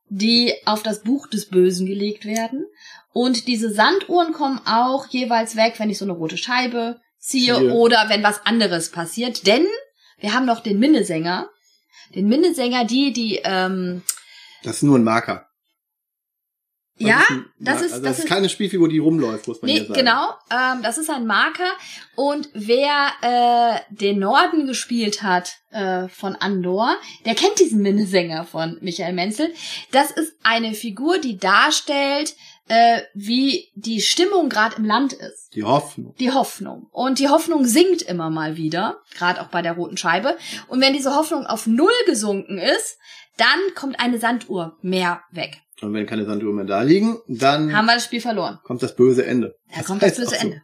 die 0.10 0.54
auf 0.66 0.82
das 0.82 1.04
Buch 1.04 1.28
des 1.28 1.50
Bösen 1.50 1.86
gelegt 1.86 2.26
werden. 2.26 2.66
Und 3.14 3.48
diese 3.48 3.72
Sanduhren 3.74 4.34
kommen 4.34 4.62
auch 4.66 5.08
jeweils 5.08 5.56
weg, 5.56 5.76
wenn 5.78 5.90
ich 5.90 5.98
so 5.98 6.06
eine 6.06 6.14
rote 6.14 6.38
Scheibe 6.38 7.00
ziehe 7.18 7.56
Ziehe. 7.56 7.74
oder 7.74 8.06
wenn 8.08 8.24
was 8.24 8.46
anderes 8.46 8.92
passiert. 8.92 9.46
Denn 9.48 9.66
wir 10.20 10.34
haben 10.34 10.46
noch 10.46 10.60
den 10.62 10.80
Minnesänger. 10.80 11.50
Den 12.16 12.28
Minnesänger, 12.28 12.86
die, 12.86 13.12
die, 13.14 13.42
ähm, 13.44 14.04
Das 14.64 14.78
ist 14.78 14.84
nur 14.84 14.98
ein 14.98 15.04
Marker. 15.04 15.46
Was 17.02 17.08
ja, 17.08 17.20
ist 17.22 17.30
ein 17.30 17.46
das 17.60 17.76
ist- 17.78 17.84
also 17.94 17.96
das 17.96 18.02
das 18.04 18.18
ist 18.20 18.24
ist- 18.26 18.30
keine 18.30 18.50
Spielfigur, 18.50 18.90
die 18.90 18.98
rumläuft, 19.00 19.48
muss 19.48 19.62
man 19.62 19.68
Nee, 19.72 19.78
hier 19.78 19.86
sagen. 19.88 20.00
genau. 20.00 20.34
Ähm, 20.52 20.82
das 20.84 20.98
ist 20.98 21.10
ein 21.10 21.26
Marker. 21.26 21.72
Und 22.16 22.50
wer 22.54 23.12
äh, 23.22 23.80
den 23.90 24.20
Norden 24.20 24.68
gespielt 24.68 25.24
hat 25.24 25.54
äh, 25.72 26.10
von 26.10 26.36
Andor, 26.36 26.94
der 27.26 27.36
kennt 27.36 27.58
diesen 27.60 27.82
Minnesänger 27.82 28.44
von 28.44 28.78
Michael 28.82 29.14
Menzel. 29.14 29.54
Das 29.94 30.12
ist 30.12 30.34
eine 30.44 30.74
Figur, 30.74 31.20
die 31.20 31.38
darstellt, 31.38 32.36
äh, 32.70 33.02
wie 33.14 33.68
die 33.76 34.00
Stimmung 34.00 34.48
gerade 34.48 34.78
im 34.78 34.86
Land 34.86 35.14
ist. 35.14 35.54
Die 35.56 35.64
Hoffnung. 35.64 36.16
Die 36.20 36.32
Hoffnung. 36.32 36.88
Und 36.92 37.20
die 37.20 37.28
Hoffnung 37.28 37.66
sinkt 37.66 38.04
immer 38.04 38.30
mal 38.30 38.56
wieder, 38.56 39.00
gerade 39.18 39.42
auch 39.42 39.48
bei 39.48 39.62
der 39.62 39.74
roten 39.74 39.98
Scheibe. 39.98 40.38
Und 40.68 40.80
wenn 40.80 40.94
diese 40.94 41.16
Hoffnung 41.16 41.46
auf 41.46 41.68
Null 41.68 41.92
gesunken 42.06 42.58
ist, 42.60 42.98
dann 43.38 43.60
kommt 43.76 44.00
eine 44.00 44.20
Sanduhr 44.20 44.78
mehr 44.82 45.22
weg. 45.32 45.58
Und 45.82 45.94
wenn 45.94 46.06
keine 46.06 46.26
Sanduhren 46.26 46.56
mehr 46.58 46.66
da 46.66 46.82
liegen, 46.82 47.18
dann 47.28 47.76
Haben 47.76 47.86
wir 47.86 47.96
das 47.96 48.04
Spiel 48.06 48.22
verloren. 48.22 48.60
kommt 48.64 48.84
das 48.84 48.96
böse 48.96 49.26
Ende. 49.26 49.56
Da 49.76 49.82
kommt 49.82 50.04
das 50.04 50.16
böse 50.16 50.30
so. 50.30 50.36
Ende. 50.36 50.62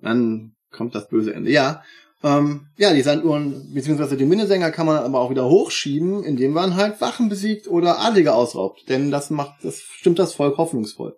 Dann 0.00 0.56
kommt 0.70 0.94
das 0.94 1.08
böse 1.08 1.34
Ende. 1.34 1.50
Ja, 1.50 1.82
ähm, 2.24 2.68
ja, 2.78 2.92
die 2.94 3.02
Sanduhren 3.02 3.72
beziehungsweise 3.74 4.16
die 4.16 4.24
Minnesänger 4.24 4.70
kann 4.70 4.86
man 4.86 4.96
aber 4.96 5.20
auch 5.20 5.30
wieder 5.30 5.46
hochschieben, 5.46 6.24
indem 6.24 6.52
man 6.52 6.74
halt 6.74 7.00
Wachen 7.02 7.28
besiegt 7.28 7.68
oder 7.68 8.00
Adlige 8.00 8.32
ausraubt. 8.32 8.88
Denn 8.88 9.10
das 9.10 9.28
macht, 9.30 9.62
das 9.62 9.80
stimmt 9.80 10.18
das 10.18 10.32
Volk 10.32 10.56
hoffnungsvoll. 10.56 11.16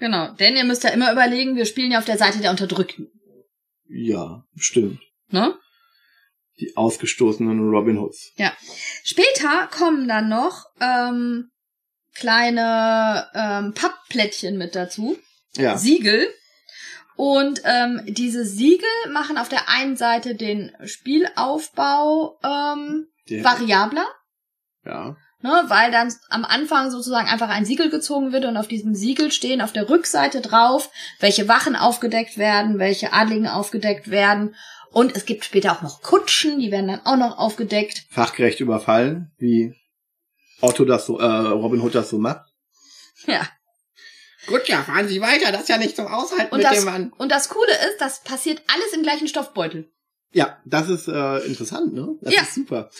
Genau, 0.00 0.32
denn 0.32 0.56
ihr 0.56 0.64
müsst 0.64 0.82
ja 0.82 0.90
immer 0.90 1.12
überlegen, 1.12 1.56
wir 1.56 1.66
spielen 1.66 1.92
ja 1.92 1.98
auf 1.98 2.06
der 2.06 2.18
Seite 2.18 2.38
der 2.38 2.50
Unterdrückten. 2.50 3.08
Ja, 3.86 4.44
stimmt. 4.56 5.00
Ne? 5.28 5.54
Die 6.58 6.76
ausgestoßenen 6.76 7.60
Robin 7.70 8.00
Hoods. 8.00 8.32
Später 9.04 9.68
kommen 9.68 10.08
dann 10.08 10.28
noch 10.28 10.64
ähm, 10.80 11.50
kleine 12.14 13.28
ähm, 13.34 13.74
Pappplättchen 13.74 14.56
mit 14.56 14.74
dazu, 14.74 15.18
Ja, 15.54 15.76
Siegel. 15.76 16.28
Und 17.16 17.60
ähm, 17.64 18.00
diese 18.06 18.46
Siegel 18.46 18.88
machen 19.12 19.36
auf 19.36 19.50
der 19.50 19.68
einen 19.68 19.96
Seite 19.96 20.34
den 20.34 20.72
Spielaufbau 20.84 22.38
ähm, 22.42 23.08
der, 23.28 23.44
variabler, 23.44 24.06
ja. 24.86 25.16
Ne, 25.42 25.64
weil 25.68 25.90
dann 25.90 26.12
am 26.28 26.44
Anfang 26.44 26.90
sozusagen 26.90 27.28
einfach 27.28 27.48
ein 27.48 27.64
Siegel 27.64 27.90
gezogen 27.90 28.32
wird 28.32 28.44
und 28.44 28.56
auf 28.56 28.68
diesem 28.68 28.94
Siegel 28.94 29.32
stehen 29.32 29.60
auf 29.60 29.72
der 29.72 29.88
Rückseite 29.88 30.40
drauf, 30.40 30.90
welche 31.18 31.48
Wachen 31.48 31.76
aufgedeckt 31.76 32.38
werden, 32.38 32.78
welche 32.78 33.12
Adligen 33.12 33.48
aufgedeckt 33.48 34.10
werden. 34.10 34.54
Und 34.92 35.14
es 35.16 35.24
gibt 35.24 35.44
später 35.44 35.72
auch 35.72 35.82
noch 35.82 36.02
Kutschen, 36.02 36.58
die 36.58 36.72
werden 36.72 36.88
dann 36.88 37.06
auch 37.06 37.16
noch 37.16 37.38
aufgedeckt. 37.38 38.04
Fachgerecht 38.10 38.60
überfallen, 38.60 39.30
wie 39.38 39.74
Otto 40.60 40.84
das 40.84 41.06
so, 41.06 41.18
äh, 41.18 41.24
Robin 41.24 41.80
Hood 41.80 41.94
das 41.94 42.10
so 42.10 42.18
macht. 42.18 42.46
Ja. 43.26 43.46
Gut, 44.46 44.66
ja, 44.68 44.82
fahren 44.82 45.06
Sie 45.06 45.20
weiter, 45.20 45.52
das 45.52 45.62
ist 45.62 45.68
ja 45.68 45.76
nicht 45.76 45.94
zum 45.94 46.06
Aushalten 46.06 46.54
Und 46.54 46.64
das, 46.64 46.84
und 47.18 47.30
das 47.30 47.48
Coole 47.50 47.72
ist, 47.72 48.00
das 48.00 48.22
passiert 48.22 48.62
alles 48.66 48.92
im 48.94 49.02
gleichen 49.02 49.28
Stoffbeutel. 49.28 49.92
Ja, 50.32 50.58
das 50.64 50.88
ist 50.88 51.08
äh, 51.08 51.38
interessant, 51.40 51.92
ne? 51.92 52.16
Das 52.20 52.34
Ja. 52.34 52.42
ist 52.42 52.54
super. 52.54 52.90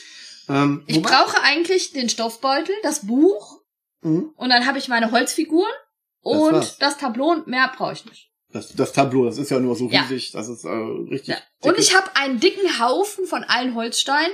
Ähm, 0.50 0.82
Ich 0.86 1.00
brauche 1.02 1.40
eigentlich 1.42 1.92
den 1.92 2.08
Stoffbeutel, 2.08 2.74
das 2.82 3.06
Buch 3.06 3.60
Mhm. 4.02 4.32
und 4.36 4.48
dann 4.50 4.66
habe 4.66 4.78
ich 4.78 4.88
meine 4.88 5.10
Holzfiguren 5.12 5.70
Das 6.22 6.32
und 6.36 6.52
war's. 6.54 6.78
das, 6.78 6.96
Tableau 6.96 7.30
und 7.32 7.46
mehr 7.46 7.70
brauche 7.76 7.92
ich 7.92 8.04
nicht. 8.06 8.30
Das, 8.52 8.72
das 8.74 8.92
Tableau, 8.92 9.26
das 9.26 9.38
ist 9.38 9.50
ja 9.50 9.60
nur 9.60 9.76
so 9.76 9.88
Ja. 9.90 10.00
riesig, 10.02 10.32
das 10.32 10.48
ist 10.48 10.64
äh, 10.64 10.68
richtig. 10.70 11.28
Ja. 11.28 11.36
Und 11.60 11.78
ich 11.78 11.94
habe 11.94 12.10
einen 12.16 12.40
dicken 12.40 12.80
Haufen 12.80 13.26
von 13.26 13.44
allen 13.44 13.74
Holzsteinen. 13.76 14.32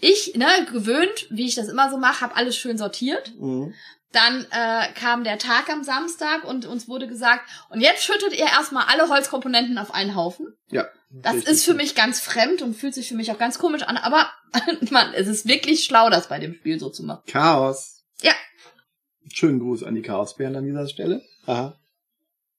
Ich, 0.00 0.34
ne, 0.36 0.46
gewöhnt, 0.70 1.26
wie 1.30 1.46
ich 1.46 1.54
das 1.56 1.68
immer 1.68 1.90
so 1.90 1.96
mache, 1.96 2.20
habe 2.20 2.36
alles 2.36 2.56
schön 2.56 2.76
sortiert. 2.78 3.32
Mhm. 3.38 3.72
Dann 4.12 4.46
äh, 4.50 4.92
kam 4.94 5.24
der 5.24 5.38
Tag 5.38 5.68
am 5.68 5.82
Samstag 5.82 6.44
und 6.44 6.64
uns 6.64 6.88
wurde 6.88 7.06
gesagt, 7.06 7.42
und 7.70 7.80
jetzt 7.80 8.04
schüttet 8.04 8.32
ihr 8.32 8.46
erstmal 8.46 8.86
alle 8.86 9.08
Holzkomponenten 9.08 9.78
auf 9.78 9.92
einen 9.92 10.14
Haufen. 10.14 10.54
Ja. 10.70 10.86
Das 11.10 11.34
richtig. 11.34 11.52
ist 11.52 11.64
für 11.64 11.74
mich 11.74 11.94
ganz 11.94 12.20
fremd 12.20 12.62
und 12.62 12.74
fühlt 12.74 12.94
sich 12.94 13.08
für 13.08 13.14
mich 13.14 13.30
auch 13.30 13.38
ganz 13.38 13.58
komisch 13.58 13.82
an, 13.82 13.96
aber 13.96 14.30
man, 14.90 15.12
es 15.14 15.28
ist 15.28 15.46
wirklich 15.46 15.84
schlau, 15.84 16.10
das 16.10 16.28
bei 16.28 16.38
dem 16.38 16.54
Spiel 16.54 16.78
so 16.78 16.90
zu 16.90 17.04
machen. 17.04 17.22
Chaos. 17.26 18.04
Ja. 18.22 18.32
Schönen 19.32 19.60
Gruß 19.60 19.82
an 19.82 19.94
die 19.94 20.02
Chaosbären 20.02 20.56
an 20.56 20.64
dieser 20.64 20.88
Stelle. 20.88 21.22
Aha. 21.46 21.78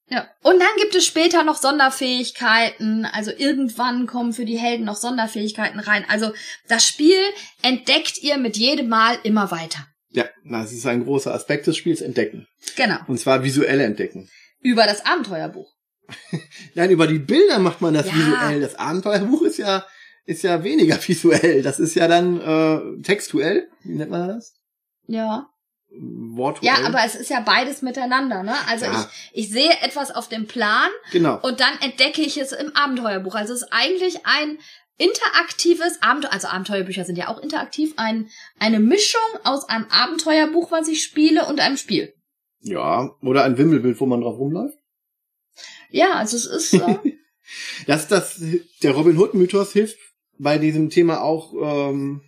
Ja. 0.10 0.26
Und 0.42 0.60
dann 0.60 0.76
gibt 0.78 0.96
es 0.96 1.06
später 1.06 1.44
noch 1.44 1.58
Sonderfähigkeiten. 1.58 3.06
Also 3.06 3.32
irgendwann 3.36 4.08
kommen 4.08 4.32
für 4.32 4.46
die 4.46 4.58
Helden 4.58 4.86
noch 4.86 4.96
Sonderfähigkeiten 4.96 5.80
rein. 5.80 6.06
Also 6.08 6.32
das 6.68 6.88
Spiel 6.88 7.20
entdeckt 7.62 8.18
ihr 8.20 8.38
mit 8.38 8.58
jedem 8.58 8.88
Mal 8.88 9.18
immer 9.24 9.52
weiter. 9.52 9.86
Ja, 10.18 10.26
das 10.44 10.72
ist 10.74 10.86
ein 10.88 11.04
großer 11.04 11.32
Aspekt 11.34 11.68
des 11.68 11.78
Spiels, 11.78 12.02
entdecken. 12.02 12.48
Genau. 12.76 12.98
Und 13.08 13.20
zwar 13.20 13.44
visuell 13.44 13.80
entdecken. 13.82 14.30
Über 14.62 14.86
das 14.86 15.06
Abenteuerbuch. 15.06 15.72
Nein, 16.74 16.90
über 16.90 17.06
die 17.06 17.20
Bilder 17.20 17.60
macht 17.60 17.82
man 17.82 17.94
das 17.94 18.08
Ja. 18.08 18.14
visuell. 18.16 18.62
Das 18.62 18.76
Abenteuerbuch 18.76 19.44
ist 19.44 19.58
ja, 19.58 19.86
ist 20.26 20.42
ja 20.44 20.64
weniger 20.64 20.98
visuell. 21.08 21.62
Das 21.62 21.80
ist 21.80 21.94
ja 21.96 22.08
dann 22.08 22.42
äh, 22.42 23.02
textuell. 23.04 23.68
Wie 23.84 23.94
nennt 23.96 24.10
man 24.10 24.28
das? 24.28 24.56
Ja. 25.06 25.50
Wortuell. 25.90 26.66
Ja, 26.68 26.86
aber 26.86 27.00
es 27.06 27.16
ist 27.16 27.30
ja 27.30 27.40
beides 27.42 27.82
miteinander, 27.82 28.42
ne? 28.44 28.56
Also 28.68 28.86
Ja. 28.86 29.10
ich, 29.34 29.46
ich 29.46 29.50
sehe 29.52 29.72
etwas 29.84 30.10
auf 30.12 30.28
dem 30.30 30.48
Plan 30.48 30.90
Genau. 31.12 31.40
und 31.42 31.60
dann 31.60 31.80
entdecke 31.82 32.22
ich 32.22 32.38
es 32.38 32.52
im 32.54 32.76
Abenteuerbuch. 32.76 33.36
Also 33.36 33.54
es 33.54 33.62
ist 33.62 33.70
eigentlich 33.72 34.26
ein 34.26 34.58
interaktives 34.98 36.02
Abenteuer, 36.02 36.34
also 36.34 36.48
Abenteuerbücher 36.48 37.06
sind 37.06 37.18
ja 37.18 37.28
auch 37.28 37.42
interaktiv, 37.42 37.94
ein, 37.98 38.30
eine 38.60 38.80
Mischung 38.80 39.22
aus 39.44 39.70
einem 39.70 39.86
Abenteuerbuch, 39.90 40.72
was 40.72 40.88
ich 40.88 41.04
spiele, 41.04 41.46
und 41.46 41.60
einem 41.60 41.78
Spiel. 41.78 42.14
Ja, 42.62 43.16
oder 43.22 43.44
ein 43.44 43.58
Wimmelbild, 43.58 44.00
wo 44.00 44.06
man 44.06 44.22
drauf 44.22 44.38
rumläuft. 44.38 44.78
Ja, 45.90 46.14
also 46.14 46.36
es 46.36 46.46
ist, 46.46 46.74
äh, 46.74 46.98
Das, 47.86 48.08
das, 48.08 48.42
der 48.84 48.92
Robin 48.92 49.18
Hood 49.18 49.34
Mythos 49.34 49.72
hilft 49.72 49.98
bei 50.38 50.58
diesem 50.58 50.90
Thema 50.90 51.22
auch 51.22 51.54
ähm, 51.54 52.22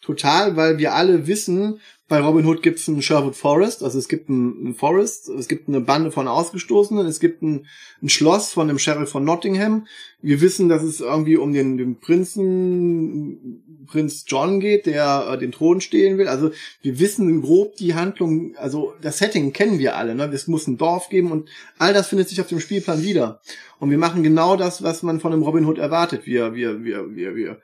total, 0.00 0.56
weil 0.56 0.78
wir 0.78 0.94
alle 0.94 1.26
wissen, 1.26 1.80
bei 2.06 2.20
Robin 2.20 2.44
Hood 2.44 2.62
gibt 2.62 2.78
es 2.78 2.88
einen 2.88 3.00
Sherwood 3.00 3.34
Forest, 3.34 3.82
also 3.82 3.98
es 3.98 4.08
gibt 4.08 4.28
einen, 4.28 4.58
einen 4.58 4.74
Forest, 4.74 5.30
es 5.30 5.48
gibt 5.48 5.68
eine 5.68 5.80
Bande 5.80 6.10
von 6.10 6.28
Ausgestoßenen, 6.28 7.06
es 7.06 7.18
gibt 7.18 7.40
ein, 7.40 7.66
ein 8.02 8.10
Schloss 8.10 8.52
von 8.52 8.68
dem 8.68 8.78
Sheriff 8.78 9.08
von 9.08 9.24
Nottingham. 9.24 9.86
Wir 10.20 10.42
wissen, 10.42 10.68
dass 10.68 10.82
es 10.82 11.00
irgendwie 11.00 11.38
um 11.38 11.54
den, 11.54 11.78
den 11.78 11.98
Prinzen, 12.00 13.86
Prinz 13.86 14.24
John 14.26 14.60
geht, 14.60 14.84
der 14.84 15.28
äh, 15.30 15.38
den 15.38 15.52
Thron 15.52 15.80
stehlen 15.80 16.18
will. 16.18 16.28
Also 16.28 16.50
wir 16.82 16.98
wissen 16.98 17.40
grob 17.40 17.76
die 17.76 17.94
Handlung, 17.94 18.54
also 18.56 18.92
das 19.00 19.16
Setting 19.16 19.54
kennen 19.54 19.78
wir 19.78 19.96
alle. 19.96 20.14
Ne? 20.14 20.24
Es 20.24 20.46
muss 20.46 20.66
ein 20.66 20.76
Dorf 20.76 21.08
geben 21.08 21.32
und 21.32 21.48
all 21.78 21.94
das 21.94 22.08
findet 22.08 22.28
sich 22.28 22.40
auf 22.40 22.48
dem 22.48 22.60
Spielplan 22.60 23.02
wieder. 23.02 23.40
Und 23.78 23.90
wir 23.90 23.98
machen 23.98 24.22
genau 24.22 24.56
das, 24.56 24.82
was 24.82 25.02
man 25.02 25.20
von 25.20 25.32
einem 25.32 25.42
Robin 25.42 25.64
Hood 25.64 25.78
erwartet. 25.78 26.26
Wir, 26.26 26.54
wir, 26.54 26.84
wir, 26.84 27.14
wir, 27.14 27.34
wir 27.34 27.60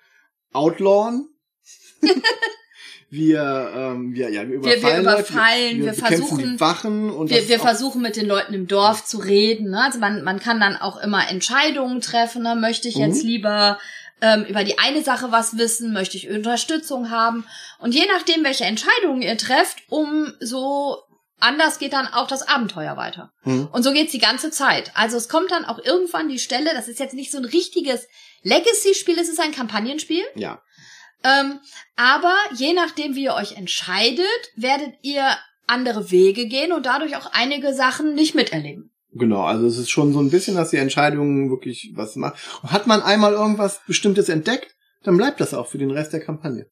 outlawen. 0.52 1.28
wir, 3.10 3.72
ähm, 3.74 4.14
wir, 4.14 4.30
ja, 4.30 4.42
wir 4.48 4.62
wir 4.62 4.76
überfallen, 4.76 5.04
Leute, 5.04 5.18
überfallen, 5.20 5.78
wir 5.82 5.92
bekämpfen 5.92 6.16
versuchen- 6.16 6.52
die 6.54 6.60
Wachen 6.60 7.10
und 7.10 7.28
wir, 7.30 7.48
wir 7.48 7.58
versuchen 7.58 8.02
mit 8.02 8.16
den 8.16 8.26
Leuten 8.26 8.54
im 8.54 8.66
Dorf 8.68 9.04
zu 9.04 9.18
reden. 9.18 9.70
Ne? 9.70 9.82
Also 9.84 9.98
man, 9.98 10.22
man 10.22 10.38
kann 10.38 10.60
dann 10.60 10.76
auch 10.76 10.96
immer 11.02 11.28
Entscheidungen 11.28 12.00
treffen. 12.00 12.42
Ne? 12.44 12.54
Möchte 12.54 12.88
ich 12.88 12.94
jetzt 12.94 13.22
Mhm. 13.24 13.28
lieber 13.28 13.78
ähm, 14.22 14.44
über 14.44 14.64
die 14.64 14.78
eine 14.78 15.02
Sache 15.02 15.32
was 15.32 15.56
wissen? 15.58 15.92
Möchte 15.92 16.16
ich 16.18 16.28
Unterstützung 16.30 17.10
haben? 17.10 17.44
Und 17.78 17.94
je 17.94 18.04
nachdem, 18.06 18.44
welche 18.44 18.64
Entscheidungen 18.64 19.22
ihr 19.22 19.36
trefft, 19.38 19.78
umso 19.88 20.98
anders 21.38 21.78
geht 21.78 21.94
dann 21.94 22.06
auch 22.06 22.26
das 22.28 22.46
Abenteuer 22.46 22.98
weiter. 22.98 23.32
Hm. 23.44 23.68
Und 23.72 23.82
so 23.82 23.92
geht's 23.92 24.12
die 24.12 24.18
ganze 24.18 24.50
Zeit. 24.50 24.92
Also 24.94 25.16
es 25.16 25.30
kommt 25.30 25.50
dann 25.50 25.64
auch 25.64 25.78
irgendwann 25.82 26.28
die 26.28 26.38
Stelle, 26.38 26.70
das 26.74 26.86
ist 26.86 27.00
jetzt 27.00 27.14
nicht 27.14 27.32
so 27.32 27.38
ein 27.38 27.46
richtiges 27.46 28.06
Legacy-Spiel, 28.42 29.18
es 29.18 29.30
ist 29.30 29.40
ein 29.40 29.52
Kampagnenspiel. 29.52 30.22
Ja. 30.34 30.60
Ähm, 31.22 31.60
aber 31.96 32.34
je 32.54 32.72
nachdem, 32.72 33.14
wie 33.14 33.24
ihr 33.24 33.34
euch 33.34 33.56
entscheidet, 33.56 34.26
werdet 34.56 34.94
ihr 35.02 35.36
andere 35.66 36.10
Wege 36.10 36.46
gehen 36.46 36.72
und 36.72 36.86
dadurch 36.86 37.16
auch 37.16 37.30
einige 37.32 37.74
Sachen 37.74 38.14
nicht 38.14 38.34
miterleben. 38.34 38.90
Genau, 39.12 39.42
also 39.42 39.66
es 39.66 39.76
ist 39.76 39.90
schon 39.90 40.12
so 40.12 40.20
ein 40.20 40.30
bisschen, 40.30 40.56
dass 40.56 40.70
die 40.70 40.76
Entscheidungen 40.76 41.50
wirklich 41.50 41.92
was 41.94 42.16
machen. 42.16 42.38
Hat 42.62 42.86
man 42.86 43.02
einmal 43.02 43.32
irgendwas 43.32 43.80
Bestimmtes 43.86 44.28
entdeckt, 44.28 44.74
dann 45.02 45.16
bleibt 45.16 45.40
das 45.40 45.54
auch 45.54 45.66
für 45.66 45.78
den 45.78 45.90
Rest 45.90 46.12
der 46.12 46.20
Kampagne. 46.20 46.66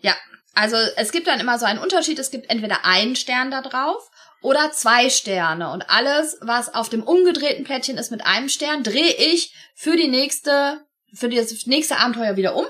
Ja, 0.00 0.14
also 0.54 0.76
es 0.96 1.12
gibt 1.12 1.26
dann 1.26 1.40
immer 1.40 1.58
so 1.58 1.66
einen 1.66 1.78
Unterschied. 1.78 2.18
Es 2.18 2.30
gibt 2.30 2.48
entweder 2.48 2.84
einen 2.84 3.14
Stern 3.14 3.50
da 3.50 3.60
drauf 3.60 4.10
oder 4.40 4.72
zwei 4.72 5.10
Sterne. 5.10 5.70
Und 5.70 5.90
alles, 5.90 6.38
was 6.40 6.72
auf 6.72 6.88
dem 6.88 7.02
umgedrehten 7.02 7.64
Plättchen 7.64 7.98
ist 7.98 8.10
mit 8.10 8.24
einem 8.24 8.48
Stern, 8.48 8.82
drehe 8.82 9.14
ich 9.18 9.54
für 9.74 9.96
die 9.96 10.08
nächste, 10.08 10.80
für 11.12 11.28
das 11.28 11.66
nächste 11.66 11.98
Abenteuer 11.98 12.36
wieder 12.36 12.56
um. 12.56 12.64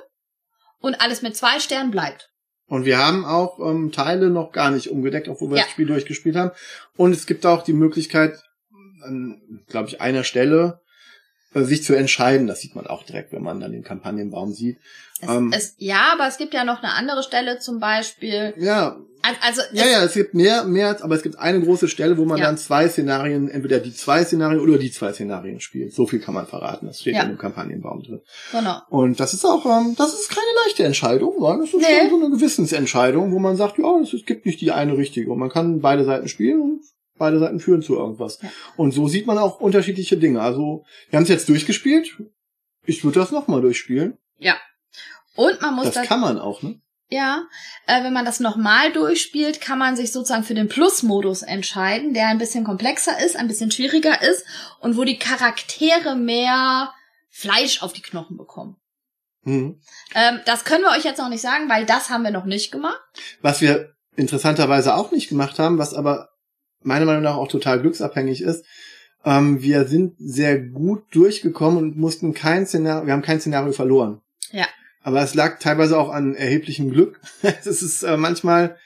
Und 0.80 1.00
alles 1.00 1.22
mit 1.22 1.36
zwei 1.36 1.58
Sternen 1.60 1.90
bleibt. 1.90 2.30
Und 2.68 2.84
wir 2.84 2.98
haben 2.98 3.24
auch 3.24 3.58
ähm, 3.60 3.92
Teile 3.92 4.28
noch 4.28 4.52
gar 4.52 4.70
nicht 4.70 4.88
umgedeckt, 4.90 5.28
obwohl 5.28 5.50
wir 5.50 5.58
Ja. 5.58 5.62
das 5.62 5.70
Spiel 5.72 5.86
durchgespielt 5.86 6.36
haben. 6.36 6.50
Und 6.96 7.12
es 7.12 7.26
gibt 7.26 7.46
auch 7.46 7.62
die 7.62 7.72
Möglichkeit, 7.72 8.42
an, 9.04 9.40
glaube 9.68 9.88
ich, 9.88 10.00
einer 10.00 10.24
Stelle 10.24 10.80
äh, 11.54 11.62
sich 11.62 11.84
zu 11.84 11.94
entscheiden. 11.94 12.46
Das 12.48 12.60
sieht 12.60 12.74
man 12.74 12.86
auch 12.86 13.04
direkt, 13.04 13.32
wenn 13.32 13.42
man 13.42 13.60
dann 13.60 13.72
den 13.72 13.84
Kampagnenbaum 13.84 14.52
sieht. 14.52 14.78
Es, 15.20 15.28
Ähm. 15.28 15.50
es, 15.54 15.74
ja, 15.78 16.10
aber 16.12 16.26
es 16.28 16.36
gibt 16.38 16.52
ja 16.54 16.64
noch 16.64 16.82
eine 16.82 16.92
andere 16.92 17.22
Stelle 17.22 17.58
zum 17.58 17.78
Beispiel. 17.80 18.54
Ja, 18.58 18.96
Al- 19.22 19.34
Also, 19.40 19.62
ja, 19.72 19.82
es, 19.84 19.90
ja, 19.92 20.04
es 20.04 20.12
gibt 20.14 20.34
mehr, 20.34 20.64
mehr, 20.64 21.02
aber 21.02 21.16
es 21.16 21.22
gibt 21.22 21.36
eine 21.38 21.60
große 21.60 21.88
Stelle, 21.88 22.16
wo 22.16 22.24
man 22.26 22.38
Ja. 22.38 22.44
dann 22.46 22.58
zwei 22.58 22.88
Szenarien, 22.88 23.48
entweder 23.48 23.80
die 23.80 23.92
zwei 23.92 24.22
Szenarien 24.24 24.60
oder 24.60 24.78
die 24.78 24.92
zwei 24.92 25.12
Szenarien 25.12 25.58
spielt. 25.58 25.92
So 25.94 26.06
viel 26.06 26.20
kann 26.20 26.34
man 26.34 26.46
verraten. 26.46 26.86
Das 26.86 27.00
steht 27.00 27.14
Ja. 27.16 27.22
in 27.22 27.30
dem 27.30 27.38
Kampagnenbaum 27.38 28.02
drin. 28.04 28.20
genau. 28.52 28.78
Und 28.88 29.18
das 29.18 29.34
ist 29.34 29.44
auch, 29.44 29.64
ähm, 29.66 29.96
das 29.98 30.12
ist 30.14 30.28
keine 30.28 30.46
leichte 30.64 30.84
Entscheidung, 30.84 31.34
nein, 31.40 31.58
das 31.58 31.70
ist 31.70 31.80
Nee. 31.80 32.08
schon 32.08 32.10
so 32.20 32.24
eine 32.26 32.36
Gewissensentscheidung, 32.36 33.32
wo 33.32 33.38
man 33.40 33.56
sagt, 33.56 33.78
ja, 33.78 33.98
es 34.00 34.12
es 34.12 34.24
gibt 34.26 34.46
nicht 34.46 34.60
die 34.60 34.70
eine 34.70 34.96
richtige. 34.96 35.32
Und 35.32 35.38
man 35.40 35.50
kann 35.50 35.80
beide 35.80 36.04
Seiten 36.04 36.28
spielen 36.28 36.60
und 36.60 36.80
beide 37.18 37.40
Seiten 37.40 37.58
führen 37.58 37.82
zu 37.82 37.96
irgendwas. 37.96 38.38
Ja. 38.42 38.50
Und 38.76 38.92
so 38.92 39.08
sieht 39.08 39.26
man 39.26 39.38
auch 39.38 39.58
unterschiedliche 39.60 40.18
Dinge. 40.18 40.40
Also, 40.40 40.84
wir 41.10 41.16
haben 41.16 41.24
es 41.24 41.30
jetzt 41.30 41.48
durchgespielt. 41.48 42.16
Ich 42.84 43.02
würde 43.02 43.18
das 43.18 43.32
nochmal 43.32 43.60
durchspielen. 43.62 44.18
Ja. 44.38 44.54
Und 45.36 45.60
man 45.60 45.74
muss 45.74 45.86
Das 45.86 45.94
das, 45.94 46.06
kann 46.06 46.20
man 46.20 46.38
auch, 46.38 46.62
ne? 46.62 46.80
ja, 47.08 47.44
äh, 47.86 48.02
wenn 48.02 48.12
man 48.12 48.24
das 48.24 48.40
nochmal 48.40 48.92
durchspielt, 48.92 49.60
kann 49.60 49.78
man 49.78 49.96
sich 49.96 50.12
sozusagen 50.12 50.44
für 50.44 50.54
den 50.54 50.68
Plus-Modus 50.68 51.42
entscheiden, 51.42 52.14
der 52.14 52.28
ein 52.28 52.38
bisschen 52.38 52.64
komplexer 52.64 53.24
ist, 53.24 53.36
ein 53.36 53.48
bisschen 53.48 53.70
schwieriger 53.70 54.22
ist 54.22 54.44
und 54.80 54.96
wo 54.96 55.04
die 55.04 55.18
Charaktere 55.18 56.16
mehr 56.16 56.92
Fleisch 57.30 57.82
auf 57.82 57.92
die 57.92 58.02
Knochen 58.02 58.36
bekommen. 58.36 58.76
Mhm. 59.42 59.80
Ähm, 60.14 60.40
das 60.46 60.64
können 60.64 60.82
wir 60.82 60.90
euch 60.90 61.04
jetzt 61.04 61.18
noch 61.18 61.28
nicht 61.28 61.42
sagen, 61.42 61.68
weil 61.68 61.86
das 61.86 62.10
haben 62.10 62.24
wir 62.24 62.32
noch 62.32 62.46
nicht 62.46 62.72
gemacht. 62.72 63.00
Was 63.40 63.60
wir 63.60 63.94
interessanterweise 64.16 64.94
auch 64.94 65.12
nicht 65.12 65.28
gemacht 65.28 65.58
haben, 65.58 65.78
was 65.78 65.94
aber 65.94 66.30
meiner 66.82 67.04
Meinung 67.04 67.22
nach 67.22 67.36
auch 67.36 67.48
total 67.48 67.80
glücksabhängig 67.80 68.40
ist, 68.40 68.64
ähm, 69.24 69.62
wir 69.62 69.86
sind 69.86 70.14
sehr 70.18 70.58
gut 70.58 71.04
durchgekommen 71.12 71.78
und 71.78 71.96
mussten 71.96 72.34
kein 72.34 72.66
Szenario, 72.66 73.06
wir 73.06 73.12
haben 73.12 73.22
kein 73.22 73.40
Szenario 73.40 73.72
verloren. 73.72 74.22
Aber 75.06 75.22
es 75.22 75.34
lag 75.34 75.60
teilweise 75.60 75.96
auch 76.00 76.08
an 76.08 76.34
erheblichem 76.34 76.90
Glück. 76.90 77.20
es 77.42 77.80
ist 77.80 78.02
äh, 78.02 78.16
manchmal 78.16 78.76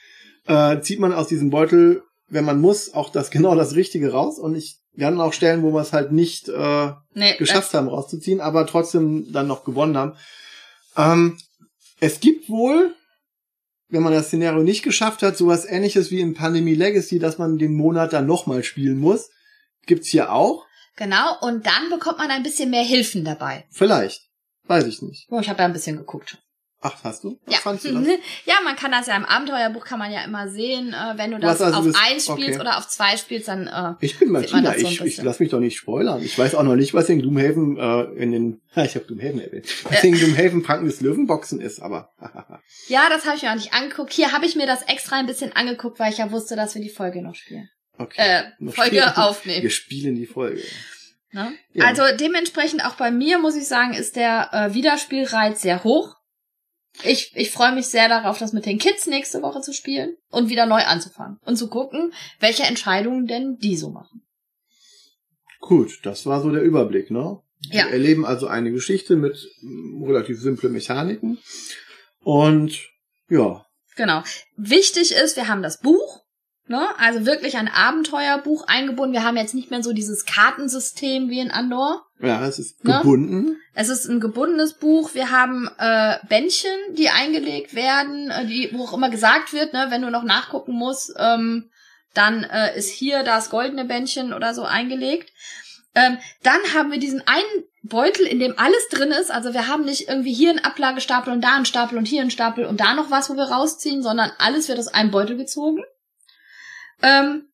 äh, 0.46 0.78
zieht 0.82 1.00
man 1.00 1.14
aus 1.14 1.28
diesem 1.28 1.48
Beutel, 1.48 2.02
wenn 2.28 2.44
man 2.44 2.60
muss, 2.60 2.92
auch 2.92 3.08
das 3.08 3.30
genau 3.30 3.54
das 3.54 3.74
Richtige 3.74 4.12
raus. 4.12 4.38
Und 4.38 4.54
ich, 4.54 4.80
wir 4.92 5.06
hatten 5.06 5.18
auch 5.18 5.32
Stellen, 5.32 5.62
wo 5.62 5.72
wir 5.72 5.80
es 5.80 5.94
halt 5.94 6.12
nicht 6.12 6.50
äh, 6.50 6.90
Nee, 7.14 7.38
geschafft 7.38 7.72
haben 7.72 7.88
rauszuziehen, 7.88 8.42
aber 8.42 8.66
trotzdem 8.66 9.32
dann 9.32 9.46
noch 9.46 9.64
gewonnen 9.64 9.96
haben. 9.96 10.12
Ähm, 10.94 11.38
es 12.00 12.20
gibt 12.20 12.50
wohl, 12.50 12.94
wenn 13.88 14.02
man 14.02 14.12
das 14.12 14.26
Szenario 14.26 14.62
nicht 14.62 14.82
geschafft 14.82 15.22
hat, 15.22 15.38
sowas 15.38 15.64
ähnliches 15.64 16.10
wie 16.10 16.20
in 16.20 16.34
Pandemie 16.34 16.74
Legacy, 16.74 17.18
dass 17.18 17.38
man 17.38 17.56
den 17.56 17.72
Monat 17.72 18.12
dann 18.12 18.26
nochmal 18.26 18.62
spielen 18.62 18.98
muss. 18.98 19.30
Gibt's 19.86 20.08
hier 20.08 20.34
auch? 20.34 20.66
Genau, 20.96 21.38
und 21.40 21.64
dann 21.64 21.88
bekommt 21.88 22.18
man 22.18 22.30
ein 22.30 22.42
bisschen 22.42 22.68
mehr 22.68 22.84
Hilfen 22.84 23.24
dabei. 23.24 23.64
Vielleicht. 23.70 24.29
Weiß 24.70 24.86
ich 24.86 25.02
nicht. 25.02 25.26
Oh, 25.30 25.40
ich 25.40 25.48
habe 25.48 25.58
da 25.58 25.64
ein 25.64 25.72
bisschen 25.72 25.96
geguckt. 25.96 26.38
Ach, 26.82 26.94
hast 27.04 27.24
du? 27.24 27.38
Was 27.44 27.82
Ja. 27.84 27.90
du 27.90 28.06
ja, 28.46 28.54
man 28.64 28.74
kann 28.76 28.90
das 28.90 29.06
ja 29.06 29.14
im 29.16 29.26
Abenteuerbuch 29.26 29.84
kann 29.84 29.98
man 29.98 30.10
ja 30.10 30.24
immer 30.24 30.48
sehen, 30.48 30.94
äh, 30.94 31.18
wenn 31.18 31.32
du 31.32 31.38
das 31.38 31.60
also 31.60 31.78
auf 31.78 31.84
das- 31.86 31.94
eins 31.96 32.24
spielst 32.24 32.52
okay. 32.52 32.60
oder 32.60 32.78
auf 32.78 32.88
zwei 32.88 33.18
spielst, 33.18 33.48
dann 33.48 33.66
äh, 33.66 33.94
Ich 34.00 34.18
bin 34.18 34.30
Martina, 34.30 34.72
so 34.78 34.86
ich, 34.86 35.00
ich 35.02 35.22
lass 35.22 35.40
mich 35.40 35.50
doch 35.50 35.60
nicht 35.60 35.76
spoilern. 35.76 36.22
Ich 36.22 36.38
weiß 36.38 36.54
auch 36.54 36.62
noch 36.62 36.76
nicht, 36.76 36.94
was 36.94 37.10
in 37.10 37.20
Gloomhaven 37.20 37.76
äh, 37.76 38.02
in 38.22 38.32
den, 38.32 38.62
ich 38.76 38.94
habe 38.94 39.04
Gloomhaven 39.04 39.40
erwähnt, 39.40 39.66
was 39.90 40.02
in 40.04 40.14
Gloomhaven 40.14 40.62
Pranken 40.62 40.86
des 40.86 41.02
Löwenboxen 41.02 41.60
ist, 41.60 41.80
aber 41.82 42.12
ja, 42.88 43.08
das 43.10 43.26
habe 43.26 43.36
ich 43.36 43.42
mir 43.42 43.50
auch 43.50 43.56
nicht 43.56 43.74
angeguckt. 43.74 44.12
Hier 44.14 44.32
habe 44.32 44.46
ich 44.46 44.56
mir 44.56 44.66
das 44.66 44.82
extra 44.84 45.16
ein 45.16 45.26
bisschen 45.26 45.52
angeguckt, 45.54 45.98
weil 45.98 46.12
ich 46.12 46.18
ja 46.18 46.30
wusste, 46.30 46.56
dass 46.56 46.74
wir 46.74 46.80
die 46.80 46.88
Folge 46.88 47.20
noch 47.22 47.34
spielen. 47.34 47.68
okay. 47.98 48.14
Äh, 48.16 48.42
Noch 48.58 48.74
Folge 48.74 49.02
spielen. 49.02 49.16
aufnehmen. 49.16 49.62
Wir 49.64 49.70
spielen 49.70 50.14
die 50.14 50.26
Folge. 50.26 50.62
Ne? 51.32 51.54
Ja. 51.72 51.86
Also 51.86 52.02
dementsprechend 52.18 52.84
auch 52.84 52.94
bei 52.94 53.10
mir 53.10 53.38
muss 53.38 53.56
ich 53.56 53.66
sagen, 53.66 53.94
ist 53.94 54.16
der 54.16 54.50
äh, 54.52 54.74
Wiederspielreiz 54.74 55.62
sehr 55.62 55.84
hoch. 55.84 56.16
Ich, 57.04 57.32
ich 57.36 57.50
freue 57.50 57.74
mich 57.74 57.86
sehr 57.86 58.08
darauf, 58.08 58.38
das 58.38 58.52
mit 58.52 58.66
den 58.66 58.78
Kids 58.78 59.06
nächste 59.06 59.42
Woche 59.42 59.60
zu 59.60 59.72
spielen 59.72 60.16
und 60.28 60.48
wieder 60.48 60.66
neu 60.66 60.82
anzufangen 60.82 61.38
und 61.44 61.56
zu 61.56 61.68
gucken, 61.68 62.12
welche 62.40 62.64
Entscheidungen 62.64 63.26
denn 63.26 63.58
die 63.58 63.76
so 63.76 63.90
machen. 63.90 64.22
Gut, 65.60 66.00
das 66.02 66.26
war 66.26 66.40
so 66.42 66.50
der 66.50 66.62
Überblick, 66.62 67.10
ne? 67.10 67.38
Ja. 67.70 67.84
Wir 67.84 67.92
erleben 67.92 68.24
also 68.24 68.48
eine 68.48 68.72
Geschichte 68.72 69.16
mit 69.16 69.36
mm, 69.60 70.02
relativ 70.04 70.40
simplen 70.40 70.72
Mechaniken. 70.72 71.38
Und 72.22 72.88
ja, 73.28 73.64
Genau. 74.00 74.22
Wichtig 74.56 75.12
ist, 75.12 75.36
wir 75.36 75.48
haben 75.48 75.62
das 75.62 75.78
Buch. 75.78 76.22
Ne? 76.70 76.86
Also 76.98 77.26
wirklich 77.26 77.56
ein 77.56 77.66
Abenteuerbuch 77.66 78.68
eingebunden. 78.68 79.12
Wir 79.12 79.24
haben 79.24 79.36
jetzt 79.36 79.56
nicht 79.56 79.72
mehr 79.72 79.82
so 79.82 79.92
dieses 79.92 80.24
Kartensystem 80.24 81.28
wie 81.28 81.40
in 81.40 81.50
Andor. 81.50 82.06
Ja, 82.20 82.46
es 82.46 82.60
ist 82.60 82.84
Ne? 82.84 82.98
gebunden. 82.98 83.56
Es 83.74 83.88
ist 83.88 84.06
ein 84.08 84.20
gebundenes 84.20 84.74
Buch. 84.74 85.12
Wir 85.12 85.32
haben 85.32 85.68
äh, 85.78 86.18
Bändchen, 86.28 86.70
die 86.92 87.10
eingelegt 87.10 87.74
werden, 87.74 88.30
äh, 88.30 88.46
die, 88.46 88.70
wo 88.72 88.84
auch 88.84 88.92
immer 88.92 89.10
gesagt 89.10 89.52
wird, 89.52 89.72
ne, 89.72 89.86
wenn 89.88 90.02
du 90.02 90.10
noch 90.10 90.22
nachgucken 90.22 90.74
musst, 90.74 91.12
ähm, 91.18 91.70
dann 92.14 92.44
äh, 92.44 92.78
ist 92.78 92.90
hier 92.90 93.24
das 93.24 93.50
goldene 93.50 93.84
Bändchen 93.84 94.32
oder 94.32 94.54
so 94.54 94.62
eingelegt. 94.62 95.32
Ähm, 95.96 96.18
dann 96.44 96.60
haben 96.72 96.92
wir 96.92 97.00
diesen 97.00 97.26
einen 97.26 97.64
Beutel, 97.82 98.26
in 98.26 98.38
dem 98.38 98.56
alles 98.60 98.88
drin 98.92 99.10
ist. 99.10 99.32
Also 99.32 99.54
wir 99.54 99.66
haben 99.66 99.84
nicht 99.84 100.08
irgendwie 100.08 100.32
hier 100.32 100.50
einen 100.50 100.64
Ablagestapel 100.64 101.32
und 101.32 101.40
da 101.40 101.56
einen 101.56 101.66
Stapel 101.66 101.98
und 101.98 102.06
hier 102.06 102.20
einen 102.20 102.30
Stapel 102.30 102.64
und 102.64 102.78
da 102.78 102.94
noch 102.94 103.10
was, 103.10 103.28
wo 103.28 103.34
wir 103.34 103.50
rausziehen, 103.50 104.04
sondern 104.04 104.30
alles 104.38 104.68
wird 104.68 104.78
aus 104.78 104.86
einem 104.86 105.10
Beutel 105.10 105.36
gezogen. 105.36 105.82
Ähm, 107.02 107.44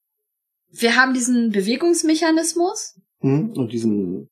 wir 0.70 0.96
haben 0.96 1.14
diesen 1.14 1.50
Bewegungsmechanismus. 1.52 3.00
Hm? 3.20 3.50
Und 3.52 3.72
diesen, 3.72 4.28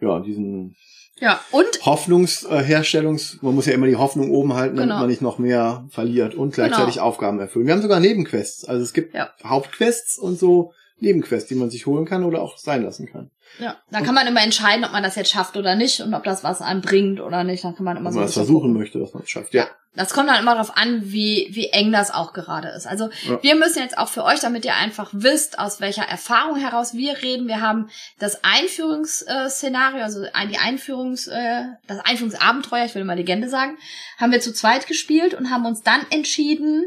ja, 0.00 0.20
diesen 0.20 0.76
Ja, 1.18 1.40
und 1.50 1.66
Hoffnungsherstellungs, 1.86 3.38
man 3.40 3.54
muss 3.54 3.64
ja 3.66 3.72
immer 3.72 3.86
die 3.86 3.96
Hoffnung 3.96 4.30
oben 4.32 4.52
halten, 4.54 4.76
damit 4.76 4.88
Genau. 4.90 5.00
man 5.00 5.08
nicht 5.08 5.22
noch 5.22 5.38
mehr 5.38 5.86
verliert 5.90 6.34
und 6.34 6.52
gleichzeitig 6.54 7.00
Aufgaben 7.00 7.40
erfüllen. 7.40 7.66
Wir 7.66 7.72
haben 7.74 7.80
sogar 7.82 8.00
Nebenquests. 8.00 8.64
Also 8.66 8.82
es 8.82 8.92
gibt 8.92 9.14
Ja. 9.14 9.30
Hauptquests 9.42 10.18
und 10.18 10.38
so 10.38 10.72
Nebenquests, 10.98 11.48
die 11.48 11.54
man 11.56 11.68
sich 11.70 11.84
holen 11.86 12.06
kann 12.06 12.24
oder 12.24 12.40
auch 12.40 12.56
sein 12.56 12.82
lassen 12.82 13.06
kann. 13.06 13.30
Ja, 13.58 13.76
da 13.90 14.00
kann 14.00 14.14
man 14.14 14.26
immer 14.26 14.42
entscheiden, 14.42 14.84
ob 14.84 14.92
man 14.92 15.02
das 15.02 15.14
jetzt 15.14 15.30
schafft 15.30 15.56
oder 15.56 15.74
nicht 15.76 16.00
und 16.00 16.14
ob 16.14 16.24
das 16.24 16.42
was 16.42 16.62
einem 16.62 16.80
bringt 16.80 17.20
oder 17.20 17.44
nicht. 17.44 17.64
Dann 17.64 17.76
kann 17.76 17.84
man 17.84 17.96
immer 17.96 18.06
Wenn 18.06 18.12
so 18.14 18.18
man 18.20 18.24
ein 18.26 18.28
es 18.28 18.34
versuchen 18.34 18.60
gucken. 18.68 18.78
möchte, 18.78 18.98
dass 18.98 19.12
man 19.12 19.22
es 19.22 19.30
schafft. 19.30 19.52
Ja. 19.54 19.68
Das 19.94 20.12
kommt 20.12 20.28
dann 20.28 20.40
immer 20.40 20.52
darauf 20.54 20.76
an, 20.76 21.00
wie, 21.04 21.48
wie 21.52 21.68
eng 21.68 21.90
das 21.92 22.10
auch 22.10 22.32
gerade 22.34 22.68
ist. 22.68 22.86
Also 22.86 23.08
Ja. 23.28 23.42
wir 23.42 23.54
müssen 23.56 23.78
jetzt 23.78 23.96
auch 23.96 24.08
für 24.08 24.24
euch, 24.24 24.40
damit 24.40 24.64
ihr 24.64 24.74
einfach 24.74 25.10
wisst, 25.12 25.58
aus 25.58 25.80
welcher 25.80 26.02
Erfahrung 26.04 26.56
heraus 26.56 26.94
wir 26.94 27.22
reden. 27.22 27.46
Wir 27.46 27.60
haben 27.62 27.88
das 28.18 28.42
Einführungsszenario, 28.44 30.02
also 30.02 30.22
die 30.50 30.58
Einführungs, 30.58 31.26
äh, 31.28 31.62
das 31.86 31.98
Einführungsabenteuer, 32.00 32.84
ich 32.84 32.94
will 32.94 33.04
mal 33.04 33.16
Legende 33.16 33.48
sagen, 33.48 33.76
haben 34.18 34.32
wir 34.32 34.40
zu 34.40 34.52
zweit 34.52 34.86
gespielt 34.86 35.34
und 35.34 35.50
haben 35.50 35.66
uns 35.66 35.82
dann 35.82 36.00
entschieden, 36.10 36.86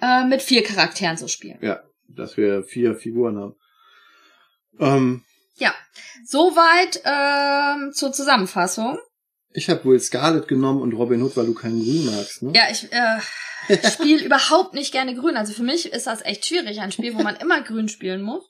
äh, 0.00 0.24
mit 0.24 0.42
vier 0.42 0.62
Charakteren 0.62 1.16
zu 1.16 1.28
spielen. 1.28 1.58
ja, 1.62 1.80
dass 2.08 2.36
wir 2.36 2.62
vier 2.64 2.94
Figuren 2.94 3.38
haben. 3.38 3.54
Ähm, 4.78 5.24
Ja, 5.56 5.74
soweit 6.24 7.00
ähm, 7.04 7.92
zur 7.92 8.12
Zusammenfassung. 8.12 8.98
ich 9.52 9.70
habe 9.70 9.84
Will 9.84 10.00
Scarlett 10.00 10.48
genommen 10.48 10.82
und 10.82 10.92
Robin 10.92 11.22
Hood, 11.22 11.36
weil 11.36 11.46
du 11.46 11.54
keinen 11.54 11.82
Grün 11.82 12.06
magst. 12.06 12.42
Ne? 12.42 12.52
Ja, 12.54 12.64
ich 12.70 12.92
äh, 12.92 13.88
spiele 13.90 14.22
überhaupt 14.24 14.74
nicht 14.74 14.92
gerne 14.92 15.14
grün. 15.14 15.36
Also 15.36 15.52
für 15.54 15.62
mich 15.62 15.92
ist 15.92 16.06
das 16.06 16.22
echt 16.22 16.44
schwierig, 16.46 16.80
ein 16.80 16.92
Spiel, 16.92 17.14
wo 17.14 17.22
man 17.22 17.36
immer 17.36 17.62
grün 17.62 17.88
spielen 17.88 18.22
muss. 18.22 18.44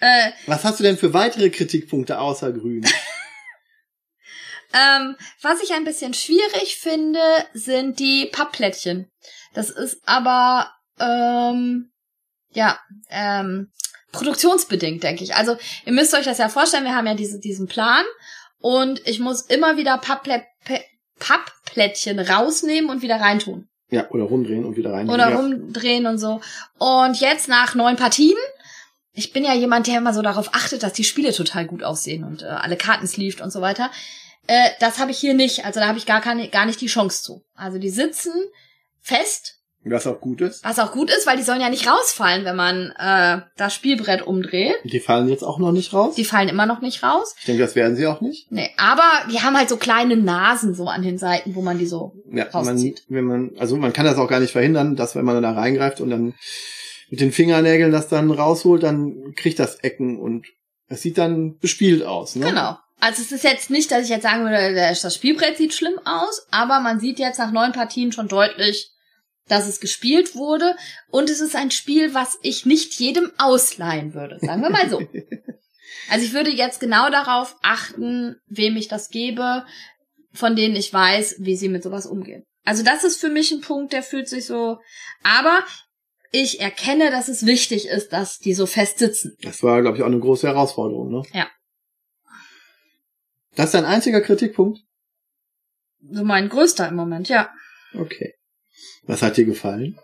Äh, 0.00 0.30
Was 0.46 0.62
hast 0.64 0.78
du 0.78 0.84
denn 0.84 0.98
für 0.98 1.12
weitere 1.14 1.50
Kritikpunkte 1.50 2.18
außer 2.20 2.52
Grün? 2.52 2.84
ähm, 4.74 5.16
was 5.42 5.62
ich 5.62 5.72
ein 5.72 5.84
bisschen 5.84 6.14
schwierig 6.14 6.76
finde, 6.78 7.20
sind 7.54 7.98
die 7.98 8.26
Pappplättchen. 8.26 9.10
Das 9.54 9.70
ist 9.70 10.00
aber 10.06 10.70
ähm, 11.00 11.90
ja 12.56 12.78
ähm, 13.10 13.70
produktionsbedingt, 14.12 15.02
denke 15.02 15.22
ich. 15.22 15.34
Also 15.34 15.56
ihr 15.84 15.92
müsst 15.92 16.14
euch 16.14 16.24
das 16.24 16.38
ja 16.38 16.48
vorstellen, 16.48 16.84
wir 16.84 16.96
haben 16.96 17.06
ja 17.06 17.14
diese, 17.14 17.38
diesen 17.38 17.66
Plan 17.66 18.04
und 18.58 19.06
ich 19.06 19.20
muss 19.20 19.42
immer 19.42 19.76
wieder 19.76 19.98
Papplä 19.98 20.42
Pappplättchen 21.18 22.18
rausnehmen 22.18 22.90
und 22.90 23.00
wieder 23.00 23.18
reintun. 23.20 23.68
ja, 23.90 24.10
oder 24.10 24.24
rumdrehen 24.24 24.66
und 24.66 24.76
wieder 24.76 24.92
rein. 24.92 25.08
oder 25.08 25.30
ja. 25.30 25.36
rumdrehen 25.36 26.06
und 26.06 26.18
so. 26.18 26.40
Und 26.78 27.18
jetzt 27.20 27.48
nach 27.48 27.74
neun 27.74 27.96
Partien, 27.96 28.36
ich 29.12 29.32
bin 29.32 29.42
ja 29.42 29.54
jemand, 29.54 29.86
der 29.86 29.96
immer 29.96 30.12
so 30.12 30.20
darauf 30.20 30.54
achtet, 30.54 30.82
dass 30.82 30.92
die 30.92 31.04
Spiele 31.04 31.32
total 31.32 31.66
gut 31.66 31.82
aussehen 31.82 32.24
und 32.24 32.42
äh, 32.42 32.46
alle 32.46 32.76
Karten 32.76 33.06
sleeved 33.06 33.40
und 33.40 33.50
so 33.50 33.62
weiter. 33.62 33.90
Äh, 34.46 34.70
das 34.78 34.98
habe 34.98 35.10
ich 35.10 35.18
hier 35.18 35.32
nicht. 35.32 35.64
Also 35.64 35.80
da 35.80 35.86
habe 35.86 35.96
ich 35.96 36.04
gar, 36.04 36.20
keine, 36.20 36.48
gar 36.48 36.66
nicht 36.66 36.82
die 36.82 36.86
Chance 36.86 37.22
zu. 37.22 37.42
Also 37.54 37.78
die 37.78 37.88
sitzen 37.88 38.32
fest, 39.00 39.55
Was 39.88 40.06
auch 40.06 40.20
gut 40.20 40.40
ist. 40.40 40.64
was 40.64 40.78
auch 40.78 40.90
gut 40.92 41.10
ist, 41.10 41.26
weil 41.26 41.36
die 41.36 41.42
sollen 41.44 41.60
ja 41.60 41.68
nicht 41.70 41.86
rausfallen, 41.88 42.44
wenn 42.44 42.56
man 42.56 42.92
äh, 42.98 43.42
das 43.56 43.72
Spielbrett 43.74 44.26
umdreht. 44.26 44.74
Die 44.84 44.98
fallen 45.00 45.28
jetzt 45.28 45.44
auch 45.44 45.58
noch 45.58 45.70
nicht 45.72 45.92
raus. 45.92 46.14
Die 46.16 46.24
fallen 46.24 46.48
immer 46.48 46.66
noch 46.66 46.80
nicht 46.80 47.02
raus. 47.02 47.34
Ich 47.38 47.44
denke, 47.46 47.62
das 47.62 47.76
werden 47.76 47.94
sie 47.96 48.06
auch 48.06 48.20
nicht. 48.20 48.50
Nee, 48.50 48.70
aber 48.76 49.04
die 49.30 49.40
haben 49.40 49.56
halt 49.56 49.68
so 49.68 49.76
kleine 49.76 50.16
Nasen 50.16 50.74
so 50.74 50.86
an 50.88 51.02
den 51.02 51.18
Seiten, 51.18 51.54
wo 51.54 51.62
man 51.62 51.78
die 51.78 51.86
so 51.86 52.14
Ja, 52.30 52.46
man, 52.52 52.66
rauszieht. 52.68 53.04
wenn 53.08 53.24
man, 53.24 53.50
also 53.58 53.76
man 53.76 53.92
kann 53.92 54.06
das 54.06 54.16
auch 54.18 54.28
gar 54.28 54.40
nicht 54.40 54.52
verhindern, 54.52 54.96
dass 54.96 55.14
wenn 55.14 55.24
man 55.24 55.40
da 55.42 55.52
reingreift 55.52 56.00
und 56.00 56.10
dann 56.10 56.34
mit 57.08 57.20
den 57.20 57.30
Fingernägeln 57.30 57.92
das 57.92 58.08
dann 58.08 58.30
rausholt, 58.32 58.82
dann 58.82 59.34
kriegt 59.36 59.58
das 59.60 59.76
Ecken 59.76 60.18
und 60.18 60.46
es 60.88 61.02
sieht 61.02 61.18
dann 61.18 61.58
bespielt 61.58 62.02
aus. 62.02 62.34
Ne? 62.34 62.46
Genau. 62.46 62.76
Also 62.98 63.22
es 63.22 63.30
ist 63.30 63.44
jetzt 63.44 63.70
nicht, 63.70 63.90
dass 63.90 64.04
ich 64.04 64.08
jetzt 64.08 64.22
sagen 64.22 64.42
würde, 64.42 64.74
das 64.74 65.02
das 65.02 65.14
Spielbrett 65.14 65.58
sieht 65.58 65.74
schlimm 65.74 65.98
aus, 66.04 66.46
aber 66.50 66.80
man 66.80 66.98
sieht 66.98 67.18
jetzt 67.18 67.38
nach 67.38 67.52
neun 67.52 67.72
Partien 67.72 68.10
schon 68.10 68.26
deutlich, 68.26 68.90
dass 69.48 69.68
es 69.68 69.80
gespielt 69.80 70.34
wurde. 70.34 70.76
Und 71.08 71.30
es 71.30 71.40
ist 71.40 71.56
ein 71.56 71.70
Spiel, 71.70 72.14
was 72.14 72.38
ich 72.42 72.66
nicht 72.66 72.94
jedem 72.94 73.30
ausleihen 73.38 74.14
würde, 74.14 74.38
sagen 74.40 74.62
wir 74.62 74.70
mal 74.70 74.88
so. 74.88 75.00
Also 76.08 76.24
ich 76.24 76.34
würde 76.34 76.50
jetzt 76.50 76.78
genau 76.78 77.10
darauf 77.10 77.56
achten, 77.62 78.36
wem 78.46 78.76
ich 78.76 78.86
das 78.86 79.08
gebe, 79.08 79.64
von 80.32 80.54
denen 80.54 80.76
ich 80.76 80.92
weiß, 80.92 81.36
wie 81.40 81.56
sie 81.56 81.68
mit 81.68 81.82
sowas 81.82 82.06
umgehen. 82.06 82.44
Also 82.64 82.84
das 82.84 83.04
ist 83.04 83.20
für 83.20 83.28
mich 83.28 83.50
ein 83.50 83.60
Punkt, 83.60 83.92
der 83.92 84.02
fühlt 84.02 84.28
sich 84.28 84.46
so. 84.46 84.78
Aber 85.22 85.64
ich 86.32 86.60
erkenne, 86.60 87.10
dass 87.10 87.28
es 87.28 87.46
wichtig 87.46 87.88
ist, 87.88 88.12
dass 88.12 88.38
die 88.38 88.54
so 88.54 88.66
fest 88.66 88.98
sitzen. 88.98 89.36
Das 89.42 89.62
war, 89.62 89.80
glaube 89.82 89.96
ich, 89.96 90.02
auch 90.02 90.08
eine 90.08 90.20
große 90.20 90.46
Herausforderung. 90.46 91.10
Ne? 91.10 91.22
Ja. 91.32 91.48
Das 93.54 93.66
ist 93.66 93.74
dein 93.74 93.84
einziger 93.84 94.20
Kritikpunkt? 94.20 94.80
So 96.10 96.24
mein 96.24 96.48
größter 96.48 96.88
im 96.88 96.96
Moment, 96.96 97.28
ja. 97.28 97.50
Okay. 97.94 98.34
Was 99.06 99.22
hat 99.22 99.36
dir 99.36 99.44
gefallen? 99.44 99.98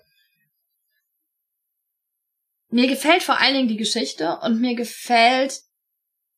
Mir 2.71 2.89
gefällt 2.89 3.23
vor 3.23 3.39
allen 3.39 3.55
Dingen 3.55 3.69
die 3.69 3.77
Geschichte 3.77 4.39
und 4.43 4.61
mir 4.61 4.75
gefällt 4.75 5.61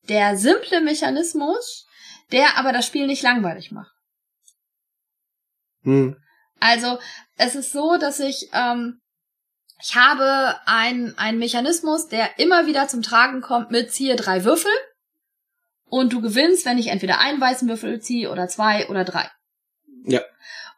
der 0.09 0.37
simple 0.37 0.81
Mechanismus, 0.81 1.87
der 2.33 2.59
aber 2.59 2.72
das 2.72 2.87
Spiel 2.87 3.07
nicht 3.07 3.22
langweilig 3.22 3.70
macht. 3.70 3.94
Hm. 5.83 6.16
Also 6.61 6.98
es 7.37 7.55
ist 7.55 7.72
so, 7.72 7.98
dass 7.98 8.20
ich 8.20 8.48
ähm, 8.53 9.00
ich 9.81 9.94
habe 9.94 10.57
ein 10.66 11.16
einen 11.18 11.38
Mechanismus, 11.38 12.09
der 12.09 12.38
immer 12.38 12.66
wieder 12.66 12.88
zum 12.88 13.03
Tragen 13.03 13.40
kommt 13.40 13.70
mit 13.70 13.92
ziehe 13.92 14.16
drei 14.16 14.44
Würfel 14.44 14.72
und 15.85 16.12
du 16.12 16.20
gewinnst, 16.20 16.64
wenn 16.64 16.79
ich 16.79 16.88
entweder 16.88 17.18
einen 17.18 17.40
weißen 17.40 17.68
Würfel 17.68 18.00
ziehe 18.00 18.31
oder 18.31 18.48
zwei 18.48 18.88
oder 18.88 19.05
drei. 19.05 19.31
Ja. 20.05 20.22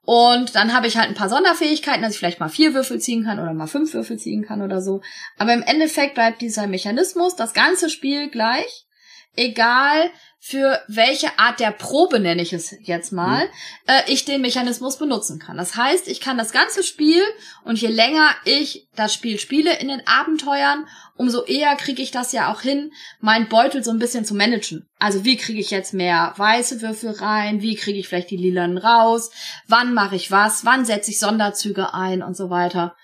Und 0.06 0.54
dann 0.54 0.72
habe 0.72 0.86
ich 0.86 0.96
halt 0.96 1.08
ein 1.08 1.16
paar 1.16 1.28
Sonderfähigkeiten, 1.28 2.00
dass 2.00 2.12
ich 2.12 2.18
vielleicht 2.18 2.38
mal 2.38 2.48
vier 2.48 2.74
Würfel 2.74 3.00
ziehen 3.00 3.24
kann 3.24 3.40
oder 3.40 3.52
mal 3.52 3.66
fünf 3.66 3.92
Würfel 3.92 4.16
ziehen 4.18 4.46
kann 4.46 4.62
oder 4.62 4.80
so. 4.80 5.02
Aber 5.36 5.52
im 5.52 5.62
Endeffekt 5.62 6.14
bleibt 6.14 6.40
dieser 6.40 6.68
Mechanismus 6.68 7.34
das 7.34 7.54
ganze 7.54 7.90
Spiel 7.90 8.30
gleich, 8.30 8.86
egal 9.34 10.10
für 10.48 10.80
welche 10.86 11.40
Art 11.40 11.58
der 11.58 11.72
Probe, 11.72 12.20
nenne 12.20 12.40
ich 12.40 12.52
es 12.52 12.72
jetzt 12.80 13.10
mal, 13.10 13.48
äh, 13.88 14.02
ich 14.06 14.24
den 14.24 14.42
Mechanismus 14.42 14.96
benutzen 14.96 15.40
kann. 15.40 15.56
Das 15.56 15.74
heißt, 15.74 16.06
ich 16.06 16.20
kann 16.20 16.38
das 16.38 16.52
ganze 16.52 16.84
Spiel 16.84 17.20
und 17.64 17.80
je 17.80 17.88
länger 17.88 18.28
ich 18.44 18.86
das 18.94 19.12
Spiel 19.12 19.40
spiele 19.40 19.76
in 19.80 19.88
den 19.88 20.06
Abenteuern, 20.06 20.86
umso 21.16 21.42
eher 21.42 21.74
kriege 21.74 22.00
ich 22.00 22.12
das 22.12 22.30
ja 22.30 22.52
auch 22.52 22.60
hin, 22.60 22.92
meinen 23.18 23.48
Beutel 23.48 23.82
so 23.82 23.90
ein 23.90 23.98
bisschen 23.98 24.24
zu 24.24 24.36
managen. 24.36 24.86
Also 25.00 25.24
wie 25.24 25.36
kriege 25.36 25.58
ich 25.58 25.72
jetzt 25.72 25.94
mehr 25.94 26.32
weiße 26.36 26.80
Würfel 26.80 27.10
rein, 27.10 27.60
wie 27.60 27.74
kriege 27.74 27.98
ich 27.98 28.06
vielleicht 28.06 28.30
die 28.30 28.36
lilanen 28.36 28.78
raus, 28.78 29.32
wann 29.66 29.94
mache 29.94 30.14
ich 30.14 30.30
was, 30.30 30.64
wann 30.64 30.84
setze 30.84 31.10
ich 31.10 31.18
Sonderzüge 31.18 31.92
ein 31.92 32.22
und 32.22 32.36
so 32.36 32.50
weiter. 32.50 32.94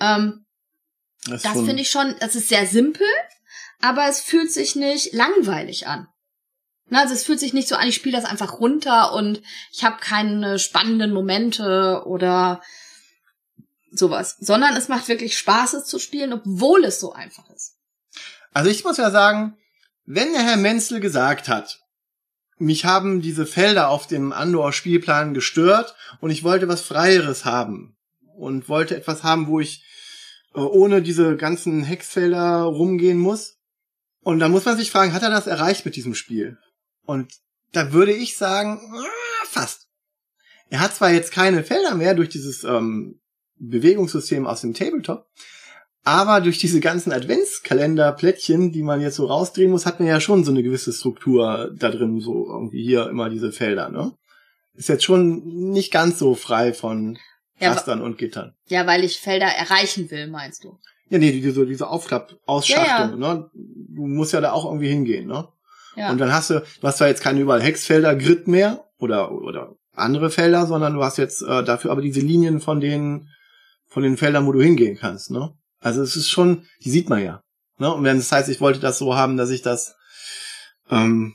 Ähm, 0.00 0.44
Das, 1.28 1.42
das 1.42 1.54
finde 1.54 1.82
ich 1.82 1.90
schon, 1.90 2.14
das 2.20 2.36
ist 2.36 2.48
sehr 2.48 2.66
simpel, 2.66 3.08
aber 3.80 4.06
es 4.08 4.20
fühlt 4.20 4.52
sich 4.52 4.76
nicht 4.76 5.12
langweilig 5.14 5.88
an. 5.88 6.06
Na, 6.92 7.00
Also 7.00 7.14
es 7.14 7.24
fühlt 7.24 7.40
sich 7.40 7.54
nicht 7.54 7.68
so 7.68 7.76
an, 7.76 7.88
ich 7.88 7.94
spiele 7.94 8.18
das 8.18 8.26
einfach 8.26 8.60
runter 8.60 9.14
und 9.14 9.40
ich 9.72 9.82
habe 9.82 9.96
keine 9.98 10.58
spannenden 10.58 11.14
Momente 11.14 12.02
oder 12.04 12.60
sowas, 13.90 14.36
sondern 14.40 14.76
es 14.76 14.88
macht 14.88 15.08
wirklich 15.08 15.38
Spaß, 15.38 15.72
es 15.72 15.84
zu 15.86 15.98
spielen, 15.98 16.34
obwohl 16.34 16.84
es 16.84 17.00
so 17.00 17.14
einfach 17.14 17.48
ist. 17.48 17.78
Also 18.52 18.68
ich 18.68 18.84
muss 18.84 18.98
ja 18.98 19.10
sagen, 19.10 19.56
wenn 20.04 20.34
der 20.34 20.42
Herr 20.42 20.58
Menzel 20.58 21.00
gesagt 21.00 21.48
hat, 21.48 21.80
mich 22.58 22.84
haben 22.84 23.22
diese 23.22 23.46
Felder 23.46 23.88
auf 23.88 24.06
dem 24.06 24.34
Andor-Spielplan 24.34 25.32
gestört 25.32 25.96
und 26.20 26.28
ich 26.28 26.44
wollte 26.44 26.68
was 26.68 26.82
Freieres 26.82 27.46
haben 27.46 27.96
und 28.36 28.68
wollte 28.68 28.98
etwas 28.98 29.22
haben, 29.22 29.46
wo 29.46 29.60
ich 29.60 29.82
äh, 30.54 30.60
ohne 30.60 31.00
diese 31.00 31.38
ganzen 31.38 31.84
Hexfelder 31.84 32.64
rumgehen 32.64 33.18
muss. 33.18 33.56
Und 34.20 34.40
da 34.40 34.50
muss 34.50 34.66
man 34.66 34.76
sich 34.76 34.90
fragen, 34.90 35.14
hat 35.14 35.22
er 35.22 35.30
das 35.30 35.46
erreicht 35.46 35.86
mit 35.86 35.96
diesem 35.96 36.14
Spiel? 36.14 36.58
Und 37.04 37.32
da 37.72 37.92
würde 37.92 38.12
ich 38.12 38.36
sagen, 38.36 38.80
fast. 39.44 39.88
Er 40.68 40.80
hat 40.80 40.94
zwar 40.94 41.10
jetzt 41.10 41.32
keine 41.32 41.64
Felder 41.64 41.94
mehr 41.94 42.14
durch 42.14 42.28
dieses 42.28 42.64
ähm, 42.64 43.20
Bewegungssystem 43.56 44.46
aus 44.46 44.62
dem 44.62 44.74
Tabletop, 44.74 45.26
Aber 46.04 46.40
durch 46.40 46.58
diese 46.58 46.80
ganzen 46.80 47.12
Adventskalender-Plättchen, 47.12 48.72
die 48.72 48.82
man 48.82 49.00
jetzt 49.00 49.16
so 49.16 49.26
rausdrehen 49.26 49.70
muss, 49.70 49.86
hat 49.86 50.00
man 50.00 50.08
ja 50.08 50.20
schon 50.20 50.44
so 50.44 50.50
eine 50.50 50.62
gewisse 50.62 50.92
Struktur 50.92 51.70
da 51.76 51.90
drin, 51.90 52.20
so 52.20 52.46
irgendwie 52.46 52.82
hier 52.82 53.08
immer 53.08 53.30
diese 53.30 53.52
Felder, 53.52 53.90
ne? 53.90 54.12
Ist 54.74 54.88
jetzt 54.88 55.04
schon 55.04 55.70
nicht 55.70 55.92
ganz 55.92 56.18
so 56.18 56.34
frei 56.34 56.72
von 56.72 57.18
Ja, 57.58 57.72
Rastern 57.72 58.00
und 58.00 58.16
Gittern. 58.18 58.54
Ja, 58.68 58.86
weil 58.86 59.04
ich 59.04 59.20
Felder 59.20 59.46
erreichen 59.46 60.10
will, 60.10 60.28
meinst 60.28 60.64
du? 60.64 60.78
Ja, 61.10 61.18
nee, 61.18 61.32
diese, 61.32 61.66
diese 61.66 61.88
Aufklapp-Ausschachtung, 61.88 63.20
Ja, 63.20 63.34
ne? 63.34 63.50
Du 63.52 64.06
musst 64.06 64.32
ja 64.32 64.40
da 64.40 64.52
auch 64.52 64.64
irgendwie 64.64 64.88
hingehen, 64.88 65.26
ne? 65.26 65.46
Ja. 65.96 66.10
Und 66.10 66.18
dann 66.18 66.32
hast 66.32 66.50
du, 66.50 66.60
du 66.60 66.86
hast 66.86 66.98
zwar 66.98 67.08
jetzt 67.08 67.22
keine 67.22 67.40
überall 67.40 67.62
Hexfelder, 67.62 68.14
Grid 68.16 68.48
mehr 68.48 68.84
oder, 68.98 69.32
oder 69.32 69.74
andere 69.94 70.30
Felder, 70.30 70.66
sondern 70.66 70.94
du 70.94 71.02
hast 71.02 71.18
jetzt 71.18 71.42
äh, 71.42 71.62
dafür 71.62 71.90
aber 71.90 72.00
diese 72.00 72.20
Linien 72.20 72.60
von 72.60 72.80
den, 72.80 73.28
von 73.86 74.02
den 74.02 74.16
Feldern, 74.16 74.46
wo 74.46 74.52
du 74.52 74.62
hingehen 74.62 74.96
kannst, 74.98 75.30
ne? 75.30 75.52
Also 75.80 76.00
es 76.00 76.16
ist 76.16 76.30
schon, 76.30 76.64
die 76.84 76.90
sieht 76.90 77.08
man 77.08 77.22
ja. 77.22 77.42
Ne? 77.78 77.92
Und 77.92 78.04
wenn 78.04 78.16
das 78.16 78.30
heißt, 78.30 78.48
ich 78.48 78.60
wollte 78.60 78.78
das 78.78 78.98
so 78.98 79.16
haben, 79.16 79.36
dass 79.36 79.50
ich 79.50 79.62
das 79.62 79.96
ähm, 80.88 81.34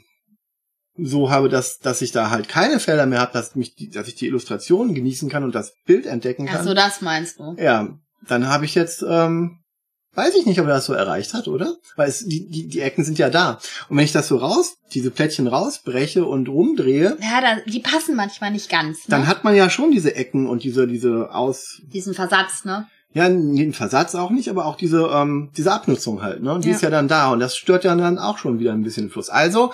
so 0.97 1.29
habe, 1.29 1.49
dass, 1.49 1.79
dass 1.79 2.01
ich 2.01 2.11
da 2.11 2.29
halt 2.29 2.47
keine 2.47 2.79
Felder 2.79 3.05
mehr 3.05 3.19
habe, 3.19 3.33
dass 3.33 3.55
mich 3.55 3.75
die, 3.75 3.89
dass 3.89 4.07
ich 4.07 4.15
die 4.15 4.27
Illustrationen 4.27 4.95
genießen 4.95 5.29
kann 5.29 5.43
und 5.43 5.53
das 5.53 5.73
Bild 5.85 6.05
entdecken 6.05 6.47
Ach 6.49 6.55
kann. 6.55 6.65
so, 6.65 6.73
das 6.73 7.01
meinst 7.01 7.39
du. 7.39 7.55
Ja, 7.59 7.89
dann 8.27 8.47
habe 8.47 8.65
ich 8.65 8.73
jetzt, 8.75 9.03
ähm, 9.07 9.59
weiß 10.17 10.33
ich 10.35 10.45
nicht, 10.45 10.59
ob 10.59 10.65
er 10.67 10.73
das 10.73 10.85
so 10.85 10.93
erreicht 10.93 11.33
hat, 11.33 11.47
oder? 11.47 11.75
Weil 11.95 12.09
es, 12.09 12.25
die, 12.25 12.49
die, 12.49 12.67
die 12.67 12.79
Ecken 12.81 13.03
sind 13.05 13.19
ja 13.19 13.29
da. 13.29 13.59
Und 13.87 13.97
wenn 13.97 14.03
ich 14.05 14.11
das 14.11 14.27
so 14.27 14.37
raus, 14.37 14.77
diese 14.93 15.11
Plättchen 15.11 15.47
rausbreche 15.47 16.25
und 16.25 16.49
rumdrehe, 16.49 17.17
Ja, 17.21 17.41
da, 17.41 17.61
die 17.65 17.79
passen 17.79 18.15
manchmal 18.15 18.51
nicht 18.51 18.69
ganz. 18.69 18.97
Ne? 18.99 19.03
dann 19.09 19.27
hat 19.27 19.43
man 19.43 19.55
ja 19.55 19.69
schon 19.69 19.91
diese 19.91 20.15
Ecken 20.15 20.47
und 20.47 20.63
diese, 20.63 20.87
diese 20.87 21.33
Aus, 21.33 21.81
Diesen 21.93 22.13
Versatz, 22.13 22.65
ne? 22.65 22.87
ja, 23.13 23.29
den 23.29 23.73
Versatz 23.73 24.15
auch 24.15 24.31
nicht, 24.31 24.49
aber 24.49 24.65
auch 24.65 24.75
diese, 24.75 25.09
ähm, 25.13 25.51
diese 25.55 25.71
Abnutzung 25.71 26.21
halt, 26.21 26.43
ne? 26.43 26.59
Die 26.61 26.69
Ja. 26.69 26.75
ist 26.75 26.81
ja 26.81 26.89
dann 26.89 27.07
da 27.07 27.31
und 27.31 27.39
das 27.39 27.55
stört 27.55 27.83
ja 27.83 27.95
dann 27.95 28.17
auch 28.19 28.37
schon 28.37 28.59
wieder 28.59 28.73
ein 28.73 28.83
bisschen 28.83 29.05
den 29.05 29.11
Fluss. 29.11 29.29
Also, 29.29 29.71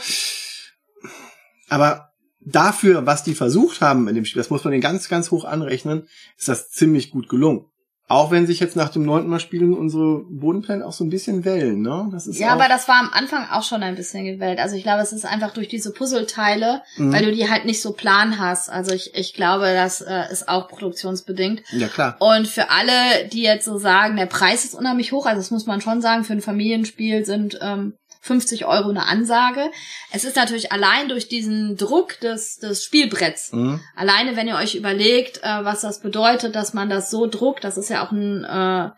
aber 1.70 2.10
dafür, 2.40 3.06
was 3.06 3.24
die 3.24 3.36
versucht 3.36 3.82
haben 3.82 4.08
in 4.08 4.16
dem 4.16 4.26
Spiel, 4.26 4.40
das 4.42 4.50
muss 4.50 4.64
man 4.64 4.72
den 4.72 4.82
ganz, 4.82 5.10
ganz 5.10 5.32
hoch 5.32 5.46
anrechnen, 5.46 6.08
ist 6.38 6.48
das 6.48 6.70
ziemlich 6.70 7.10
gut 7.12 7.30
gelungen. 7.30 7.66
Auch 8.10 8.32
wenn 8.32 8.46
sich 8.46 8.60
jetzt 8.60 8.76
nach 8.76 8.90
dem 8.90 9.04
neunten 9.06 9.30
Mal 9.30 9.40
spielen 9.40 9.74
unsere 9.74 10.24
Bodenpläne 10.30 10.86
auch 10.86 10.92
so 10.92 11.04
ein 11.06 11.10
bisschen 11.10 11.46
wellen, 11.46 11.82
ne? 11.82 12.10
Das 12.12 12.28
ist 12.28 12.38
Ja, 12.38 12.50
aber 12.52 12.68
das 12.68 12.88
war 12.88 13.00
am 13.00 13.10
Anfang 13.14 13.48
auch 13.50 13.64
schon 13.64 13.82
ein 13.82 13.96
bisschen 13.96 14.26
gewählt. 14.26 14.60
Also 14.60 14.76
ich 14.76 14.84
glaube, 14.84 15.02
es 15.02 15.14
ist 15.14 15.26
einfach 15.26 15.52
durch 15.54 15.70
diese 15.70 15.94
Puzzleteile, 15.94 16.82
Mhm. 16.98 17.14
weil 17.14 17.26
du 17.26 17.32
die 17.32 17.50
halt 17.50 17.66
nicht 17.66 17.82
so 17.82 17.94
plan 17.94 18.40
hast. 18.40 18.70
Also 18.70 18.94
ich, 18.94 19.16
ich 19.16 19.34
glaube, 19.34 19.74
das 19.74 20.02
äh, 20.02 20.32
ist 20.32 20.50
auch 20.50 20.68
produktionsbedingt. 20.68 21.64
ja 21.72 21.88
klar. 21.88 22.18
Und 22.20 22.48
für 22.48 22.70
alle, 22.70 23.28
die 23.32 23.42
jetzt 23.44 23.66
so 23.66 23.78
sagen, 23.78 24.18
der 24.18 24.26
Preis 24.26 24.66
ist 24.66 24.76
unheimlich 24.76 25.12
hoch, 25.12 25.26
also 25.26 25.40
das 25.40 25.52
muss 25.52 25.66
man 25.66 25.82
schon 25.82 26.02
sagen, 26.02 26.24
für 26.24 26.34
ein 26.34 26.42
Familienspiel 26.42 27.26
sind 27.26 27.58
ähm, 27.62 27.94
50 28.24 28.66
Euro 28.66 28.90
eine 28.90 29.06
Ansage. 29.06 29.70
Es 30.12 30.24
ist 30.24 30.38
natürlich 30.38 30.72
allein 30.72 31.10
durch 31.10 31.28
diesen 31.28 31.76
Druck 31.76 32.20
des, 32.22 32.58
des 32.58 32.84
Spielbretts. 32.86 33.52
Mhm. 33.52 33.82
Alleine, 33.98 34.38
wenn 34.38 34.48
ihr 34.48 34.56
euch 34.56 34.76
überlegt, 34.76 35.40
äh, 35.44 35.66
was 35.66 35.82
das 35.82 36.00
bedeutet, 36.00 36.56
dass 36.56 36.74
man 36.74 36.90
das 36.90 37.12
so 37.12 37.28
druckt, 37.28 37.66
das 37.66 37.78
ist 37.78 37.90
ja 37.90 38.06
auch 38.06 38.12
ein, 38.12 38.46
äh, 38.46 38.92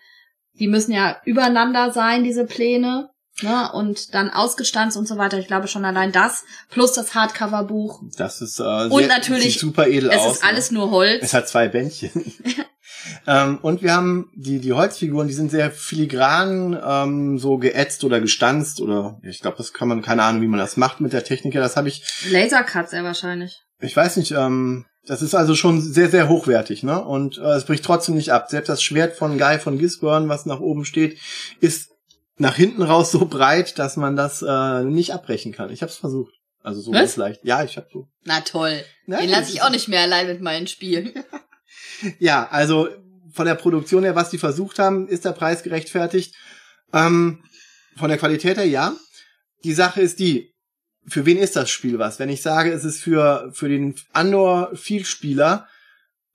die 0.60 0.68
müssen 0.68 0.92
ja 0.92 1.18
übereinander 1.26 1.92
sein, 1.92 2.24
diese 2.24 2.46
Pläne, 2.46 3.10
ne, 3.42 3.72
und 3.74 4.14
dann 4.14 4.30
ausgestanzt 4.30 4.96
und 4.96 5.08
so 5.08 5.18
weiter. 5.18 5.40
Ich 5.40 5.48
glaube 5.48 5.68
schon 5.68 5.86
allein 5.86 6.12
das, 6.12 6.44
plus 6.70 6.94
das 6.94 7.16
Hardcover-Buch. 7.16 8.04
Das 8.18 8.42
ist 8.42 8.60
äh, 8.60 8.64
Und 8.64 9.00
sehr, 9.00 9.08
natürlich, 9.08 9.54
sieht 9.54 9.60
super 9.60 9.88
edel 9.88 10.12
Es 10.12 10.20
aus. 10.20 10.36
ist 10.36 10.44
alles 10.44 10.70
nur 10.70 10.92
Holz. 10.92 11.24
Es 11.24 11.34
hat 11.34 11.50
zwei 11.50 11.68
Bändchen. 11.68 12.12
ähm, 13.28 13.60
und 13.62 13.82
wir 13.82 13.94
haben 13.94 14.30
die, 14.36 14.60
die 14.60 14.74
Holzfiguren, 14.74 15.28
die 15.28 15.34
sind 15.34 15.52
sehr 15.52 15.72
filigran, 15.72 16.80
ähm, 16.86 17.38
so 17.38 17.58
geätzt 17.58 18.04
oder 18.04 18.20
gestanzt 18.20 18.82
oder 18.82 19.20
ich 19.24 19.42
glaube, 19.42 19.58
das 19.58 19.74
kann 19.74 19.88
man, 19.88 20.02
keine 20.02 20.24
Ahnung, 20.24 20.42
wie 20.42 20.48
man 20.48 20.60
das 20.60 20.78
macht 20.78 21.02
mit 21.02 21.14
der 21.14 21.24
Technik. 21.24 21.54
Ja, 21.56 21.62
Das 21.62 21.76
habe 21.78 21.88
ich, 21.88 22.04
Lasercut 22.30 22.90
sehr 22.90 23.04
wahrscheinlich. 23.04 23.62
ich 23.80 23.96
weiß 23.96 24.18
nicht, 24.18 24.32
ähm, 24.32 24.86
das 25.08 25.22
ist 25.22 25.36
also 25.36 25.54
schon 25.56 25.82
sehr, 25.82 26.10
sehr 26.10 26.30
hochwertig, 26.30 26.82
ne? 26.82 27.00
Und 27.04 27.38
äh, 27.38 27.42
es 27.54 27.66
bricht 27.66 27.86
trotzdem 27.86 28.16
nicht 28.16 28.32
ab. 28.32 28.50
Selbst 28.50 28.70
das 28.70 28.82
Schwert 28.82 29.16
von 29.16 29.38
Guy 29.38 29.60
von 29.60 29.78
Gisborne, 29.78 30.28
was 30.30 30.48
nach 30.48 30.60
oben 30.60 30.84
steht, 30.84 31.20
ist 31.60 31.92
nach 32.38 32.56
hinten 32.56 32.82
raus 32.82 33.12
so 33.12 33.26
breit, 33.26 33.78
dass 33.78 33.98
man 33.98 34.16
das 34.16 34.42
äh, 34.42 34.84
nicht 34.84 35.14
abbrechen 35.14 35.52
kann. 35.52 35.70
Ich 35.72 35.82
habe 35.84 35.92
es 35.92 35.98
versucht. 35.98 36.34
Also 36.64 36.82
so 36.82 36.90
ganz 36.90 37.16
leicht. 37.16 37.42
Ja, 37.44 37.64
ich 37.64 37.78
habe 37.78 37.86
so. 37.94 38.08
Na 38.24 38.42
toll. 38.42 38.82
Nein, 39.06 39.22
Den 39.22 39.30
lasse 39.30 39.52
ich 39.54 39.62
auch 39.62 39.70
nicht 39.70 39.88
mehr 39.88 40.02
allein 40.02 40.26
mit 40.26 40.42
meinen 40.42 40.66
Spielen. 40.66 41.14
Ja, 42.20 42.48
also 42.50 42.90
von 43.34 43.46
der 43.46 43.56
Produktion 43.56 44.04
her, 44.04 44.16
was 44.16 44.30
die 44.30 44.38
versucht 44.38 44.80
haben, 44.80 45.08
ist 45.08 45.26
der 45.26 45.32
Preis 45.34 45.64
gerechtfertigt. 45.64 46.36
Ähm, 46.94 47.44
von 47.98 48.10
der 48.10 48.18
Qualität 48.18 48.58
her, 48.58 48.66
ja. 48.66 48.96
Die 49.64 49.74
Sache 49.74 50.02
ist 50.02 50.20
die, 50.20 50.54
für 51.08 51.26
wen 51.26 51.38
ist 51.38 51.56
das 51.56 51.70
Spiel 51.70 52.00
was? 52.00 52.20
Wenn 52.20 52.30
ich 52.30 52.42
sage, 52.42 52.72
es 52.72 52.84
ist 52.86 53.02
für, 53.02 53.52
für 53.54 53.70
den 53.70 53.96
Andor-Vielspieler, 54.14 55.68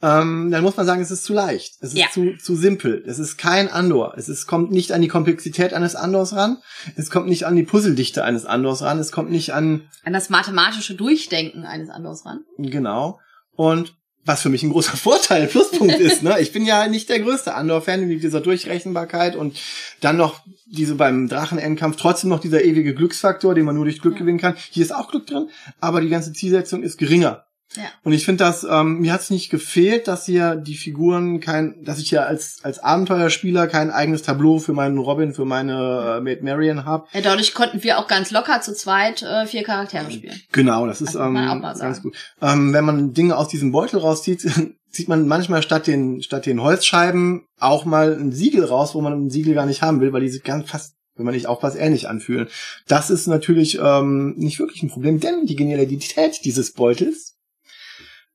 ähm, 0.02 0.50
dann 0.50 0.62
muss 0.62 0.76
man 0.78 0.86
sagen, 0.86 1.02
es 1.02 1.10
ist 1.10 1.24
zu 1.24 1.34
leicht. 1.34 1.74
Es 1.80 1.90
ist 1.92 1.98
Ja. 1.98 2.06
zu, 2.12 2.36
zu 2.38 2.56
simpel. 2.56 3.04
Es 3.06 3.18
ist 3.18 3.36
kein 3.36 3.68
Andor. 3.68 4.14
Es 4.16 4.30
ist, 4.30 4.46
kommt 4.46 4.70
nicht 4.70 4.92
an 4.92 5.02
die 5.02 5.08
Komplexität 5.08 5.74
eines 5.74 5.94
Andors 5.94 6.34
ran. 6.34 6.56
Es 6.96 7.10
kommt 7.10 7.28
nicht 7.28 7.44
an 7.44 7.54
die 7.54 7.64
Puzzledichte 7.64 8.24
eines 8.24 8.46
Andors 8.46 8.80
ran. 8.80 8.98
Es 8.98 9.12
kommt 9.12 9.30
nicht 9.30 9.52
an, 9.52 9.88
An 10.04 10.14
das 10.14 10.30
mathematische 10.30 10.94
Durchdenken 10.94 11.64
eines 11.66 11.90
Andors 11.90 12.24
ran. 12.24 12.40
Genau. 12.56 13.20
Und 13.52 13.94
was 14.30 14.42
für 14.42 14.48
mich 14.48 14.62
ein 14.62 14.70
großer 14.70 14.96
Vorteil, 14.96 15.46
Pluspunkt 15.46 15.98
ist, 15.98 16.22
ne? 16.22 16.40
Ich 16.40 16.52
bin 16.52 16.64
ja 16.64 16.86
nicht 16.86 17.08
der 17.08 17.20
größte 17.20 17.54
Andor-Fan 17.54 18.06
mit 18.06 18.22
dieser 18.22 18.40
Durchrechenbarkeit 18.40 19.36
und 19.36 19.60
dann 20.00 20.16
noch 20.16 20.40
diese 20.66 20.94
beim 20.94 21.28
Drachen-Endkampf 21.28 21.96
trotzdem 21.96 22.30
noch 22.30 22.40
dieser 22.40 22.62
ewige 22.62 22.94
Glücksfaktor, 22.94 23.54
den 23.54 23.64
man 23.64 23.74
nur 23.74 23.84
durch 23.84 24.00
Glück 24.00 24.16
gewinnen 24.16 24.38
kann. 24.38 24.54
Hier 24.70 24.84
ist 24.84 24.94
auch 24.94 25.10
Glück 25.10 25.26
drin, 25.26 25.48
aber 25.80 26.00
die 26.00 26.08
ganze 26.08 26.32
Zielsetzung 26.32 26.82
ist 26.82 26.96
geringer. 26.96 27.44
Ja. 27.76 27.84
Und 28.02 28.12
ich 28.12 28.24
finde 28.24 28.44
das, 28.44 28.66
ähm, 28.68 28.98
mir 28.98 29.12
hat 29.12 29.20
es 29.20 29.30
nicht 29.30 29.48
gefehlt, 29.48 30.08
dass 30.08 30.26
hier 30.26 30.56
die 30.56 30.74
Figuren 30.74 31.38
kein, 31.38 31.84
dass 31.84 32.00
ich 32.00 32.08
hier 32.08 32.26
als, 32.26 32.58
als 32.62 32.80
Abenteuerspieler 32.80 33.68
kein 33.68 33.90
eigenes 33.90 34.22
Tableau 34.22 34.58
für 34.58 34.72
meinen 34.72 34.98
Robin, 34.98 35.34
für 35.34 35.44
meine 35.44 36.16
äh, 36.16 36.20
Maid 36.20 36.42
Marian 36.42 36.84
habe. 36.84 37.06
Ja, 37.12 37.20
dadurch 37.20 37.54
konnten 37.54 37.82
wir 37.84 37.98
auch 37.98 38.08
ganz 38.08 38.32
locker 38.32 38.60
zu 38.60 38.74
zweit 38.74 39.22
äh, 39.22 39.46
vier 39.46 39.62
Charaktere 39.62 40.10
spielen. 40.10 40.40
Genau, 40.50 40.86
das 40.86 41.00
ist 41.00 41.14
Das 41.14 41.26
ähm, 41.26 41.34
ganz 41.34 42.02
gut. 42.02 42.16
Ähm, 42.42 42.72
wenn 42.72 42.84
man 42.84 43.14
Dinge 43.14 43.36
aus 43.36 43.48
diesem 43.48 43.70
Beutel 43.70 44.00
rauszieht, 44.00 44.40
zieht 44.90 45.08
man 45.08 45.28
manchmal 45.28 45.62
statt 45.62 45.86
den 45.86 46.22
statt 46.22 46.46
den 46.46 46.62
Holzscheiben 46.62 47.46
auch 47.60 47.84
mal 47.84 48.14
ein 48.14 48.32
Siegel 48.32 48.64
raus, 48.64 48.96
wo 48.96 49.00
man 49.00 49.12
ein 49.12 49.30
Siegel 49.30 49.54
gar 49.54 49.66
nicht 49.66 49.82
haben 49.82 50.00
will, 50.00 50.12
weil 50.12 50.22
die 50.22 50.28
sich 50.28 50.42
ganz 50.42 50.68
fast, 50.68 50.96
wenn 51.14 51.24
man 51.24 51.34
nicht 51.34 51.46
aufpasst, 51.46 51.76
ähnlich 51.78 52.08
anfühlen. 52.08 52.48
Das 52.88 53.10
ist 53.10 53.28
natürlich 53.28 53.78
ähm, 53.80 54.34
nicht 54.36 54.58
wirklich 54.58 54.82
ein 54.82 54.90
Problem, 54.90 55.20
denn 55.20 55.46
die 55.46 55.56
Genialität 55.56 56.44
dieses 56.44 56.72
Beutels, 56.72 57.36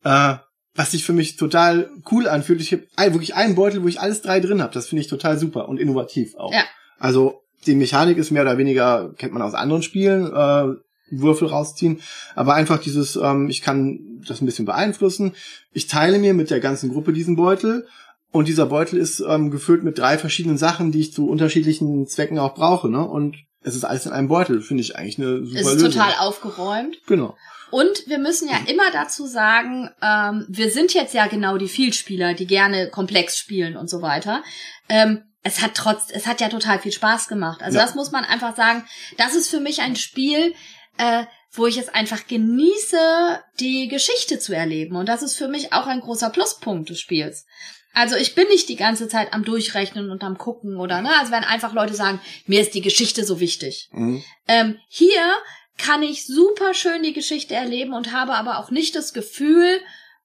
äh, 0.05 0.35
was 0.75 0.91
sich 0.91 1.03
für 1.05 1.13
mich 1.13 1.35
total 1.35 1.89
cool 2.11 2.27
anfühlt, 2.27 2.61
ich 2.61 2.71
habe 2.71 3.13
wirklich 3.13 3.35
einen 3.35 3.55
Beutel, 3.55 3.83
wo 3.83 3.87
ich 3.87 3.99
alles 3.99 4.21
drei 4.21 4.39
drin 4.39 4.61
habe. 4.61 4.73
Das 4.73 4.87
finde 4.87 5.01
ich 5.01 5.07
total 5.07 5.37
super 5.37 5.67
und 5.67 5.79
innovativ 5.79 6.35
auch. 6.35 6.53
Ja. 6.53 6.63
Also 6.99 7.41
die 7.65 7.75
Mechanik 7.75 8.17
ist 8.17 8.31
mehr 8.31 8.43
oder 8.43 8.57
weniger, 8.57 9.13
kennt 9.17 9.33
man 9.33 9.41
aus 9.41 9.53
anderen 9.53 9.83
Spielen, 9.83 10.27
äh, 10.27 10.75
Würfel 11.11 11.47
rausziehen, 11.47 12.01
aber 12.35 12.55
einfach 12.55 12.79
dieses, 12.79 13.15
ähm, 13.15 13.47
ich 13.49 13.61
kann 13.61 13.99
das 14.27 14.41
ein 14.41 14.45
bisschen 14.45 14.65
beeinflussen. 14.65 15.33
Ich 15.71 15.87
teile 15.87 16.19
mir 16.19 16.33
mit 16.33 16.49
der 16.49 16.59
ganzen 16.59 16.89
Gruppe 16.91 17.13
diesen 17.13 17.35
Beutel 17.35 17.87
und 18.31 18.47
dieser 18.47 18.65
Beutel 18.65 18.99
ist 18.99 19.21
ähm, 19.21 19.51
gefüllt 19.51 19.83
mit 19.83 19.97
drei 19.97 20.17
verschiedenen 20.17 20.57
Sachen, 20.57 20.91
die 20.91 20.99
ich 20.99 21.13
zu 21.13 21.29
unterschiedlichen 21.29 22.07
Zwecken 22.07 22.39
auch 22.39 22.55
brauche, 22.55 22.89
ne? 22.89 23.07
Und 23.07 23.37
es 23.61 23.75
ist 23.75 23.85
alles 23.85 24.05
in 24.05 24.11
einem 24.11 24.27
Beutel, 24.27 24.61
finde 24.61 24.81
ich 24.81 24.97
eigentlich 24.97 25.19
eine 25.19 25.45
super 25.45 25.59
Es 25.59 25.67
ist 25.67 25.73
Lösung. 25.75 25.91
total 25.91 26.13
aufgeräumt. 26.19 26.97
Genau. 27.07 27.35
Und 27.75 28.07
wir 28.07 28.19
müssen 28.19 28.47
ja 28.47 28.57
immer 28.67 28.89
dazu 28.93 29.27
sagen, 29.27 29.89
ähm, 30.01 30.45
wir 30.47 30.71
sind 30.71 30.93
jetzt 30.93 31.13
ja 31.13 31.27
genau 31.27 31.57
die 31.57 31.67
Vielspieler, 31.67 32.33
die 32.33 32.47
gerne 32.47 32.89
komplex 32.89 33.37
spielen 33.37 33.75
und 33.75 33.89
so 33.89 34.01
weiter. 34.01 34.45
Ähm, 34.87 35.25
es 35.43 35.61
hat 35.61 35.73
trotz, 35.73 36.09
es 36.09 36.25
hat 36.25 36.39
ja 36.39 36.47
total 36.47 36.79
viel 36.79 36.93
Spaß 36.93 37.27
gemacht. 37.27 37.61
Also 37.61 37.77
Ja. 37.77 37.83
das 37.85 37.93
muss 37.93 38.11
man 38.13 38.23
einfach 38.23 38.55
sagen. 38.55 38.85
Das 39.17 39.35
ist 39.35 39.49
für 39.49 39.59
mich 39.59 39.81
ein 39.81 39.97
Spiel, 39.97 40.55
äh, 40.97 41.25
wo 41.51 41.67
ich 41.67 41.75
es 41.77 41.89
einfach 41.89 42.25
genieße, 42.27 43.43
die 43.59 43.89
Geschichte 43.89 44.39
zu 44.39 44.55
erleben. 44.55 44.95
Und 44.95 45.09
das 45.09 45.21
ist 45.21 45.35
für 45.35 45.49
mich 45.49 45.73
auch 45.73 45.87
ein 45.87 45.99
großer 45.99 46.29
Pluspunkt 46.29 46.89
des 46.89 47.01
Spiels. 47.01 47.45
Also 47.93 48.15
ich 48.15 48.35
bin 48.35 48.47
nicht 48.47 48.69
die 48.69 48.77
ganze 48.77 49.09
Zeit 49.09 49.33
am 49.33 49.43
Durchrechnen 49.43 50.11
und 50.11 50.23
am 50.23 50.37
Gucken 50.37 50.77
oder 50.77 51.01
ne. 51.01 51.09
Also 51.19 51.33
wenn 51.33 51.43
einfach 51.43 51.73
Leute 51.73 51.93
sagen, 51.93 52.21
mir 52.45 52.61
ist 52.61 52.73
die 52.73 52.81
Geschichte 52.81 53.25
so 53.25 53.41
wichtig. 53.41 53.89
Mhm. 53.91 54.23
Ähm, 54.47 54.79
hier 54.87 55.35
kann 55.77 56.03
ich 56.03 56.25
super 56.25 56.73
schön 56.73 57.03
die 57.03 57.13
Geschichte 57.13 57.53
erleben 57.53 57.93
und 57.93 58.11
habe 58.11 58.33
aber 58.33 58.59
auch 58.59 58.71
nicht 58.71 58.95
das 58.95 59.13
Gefühl, 59.13 59.79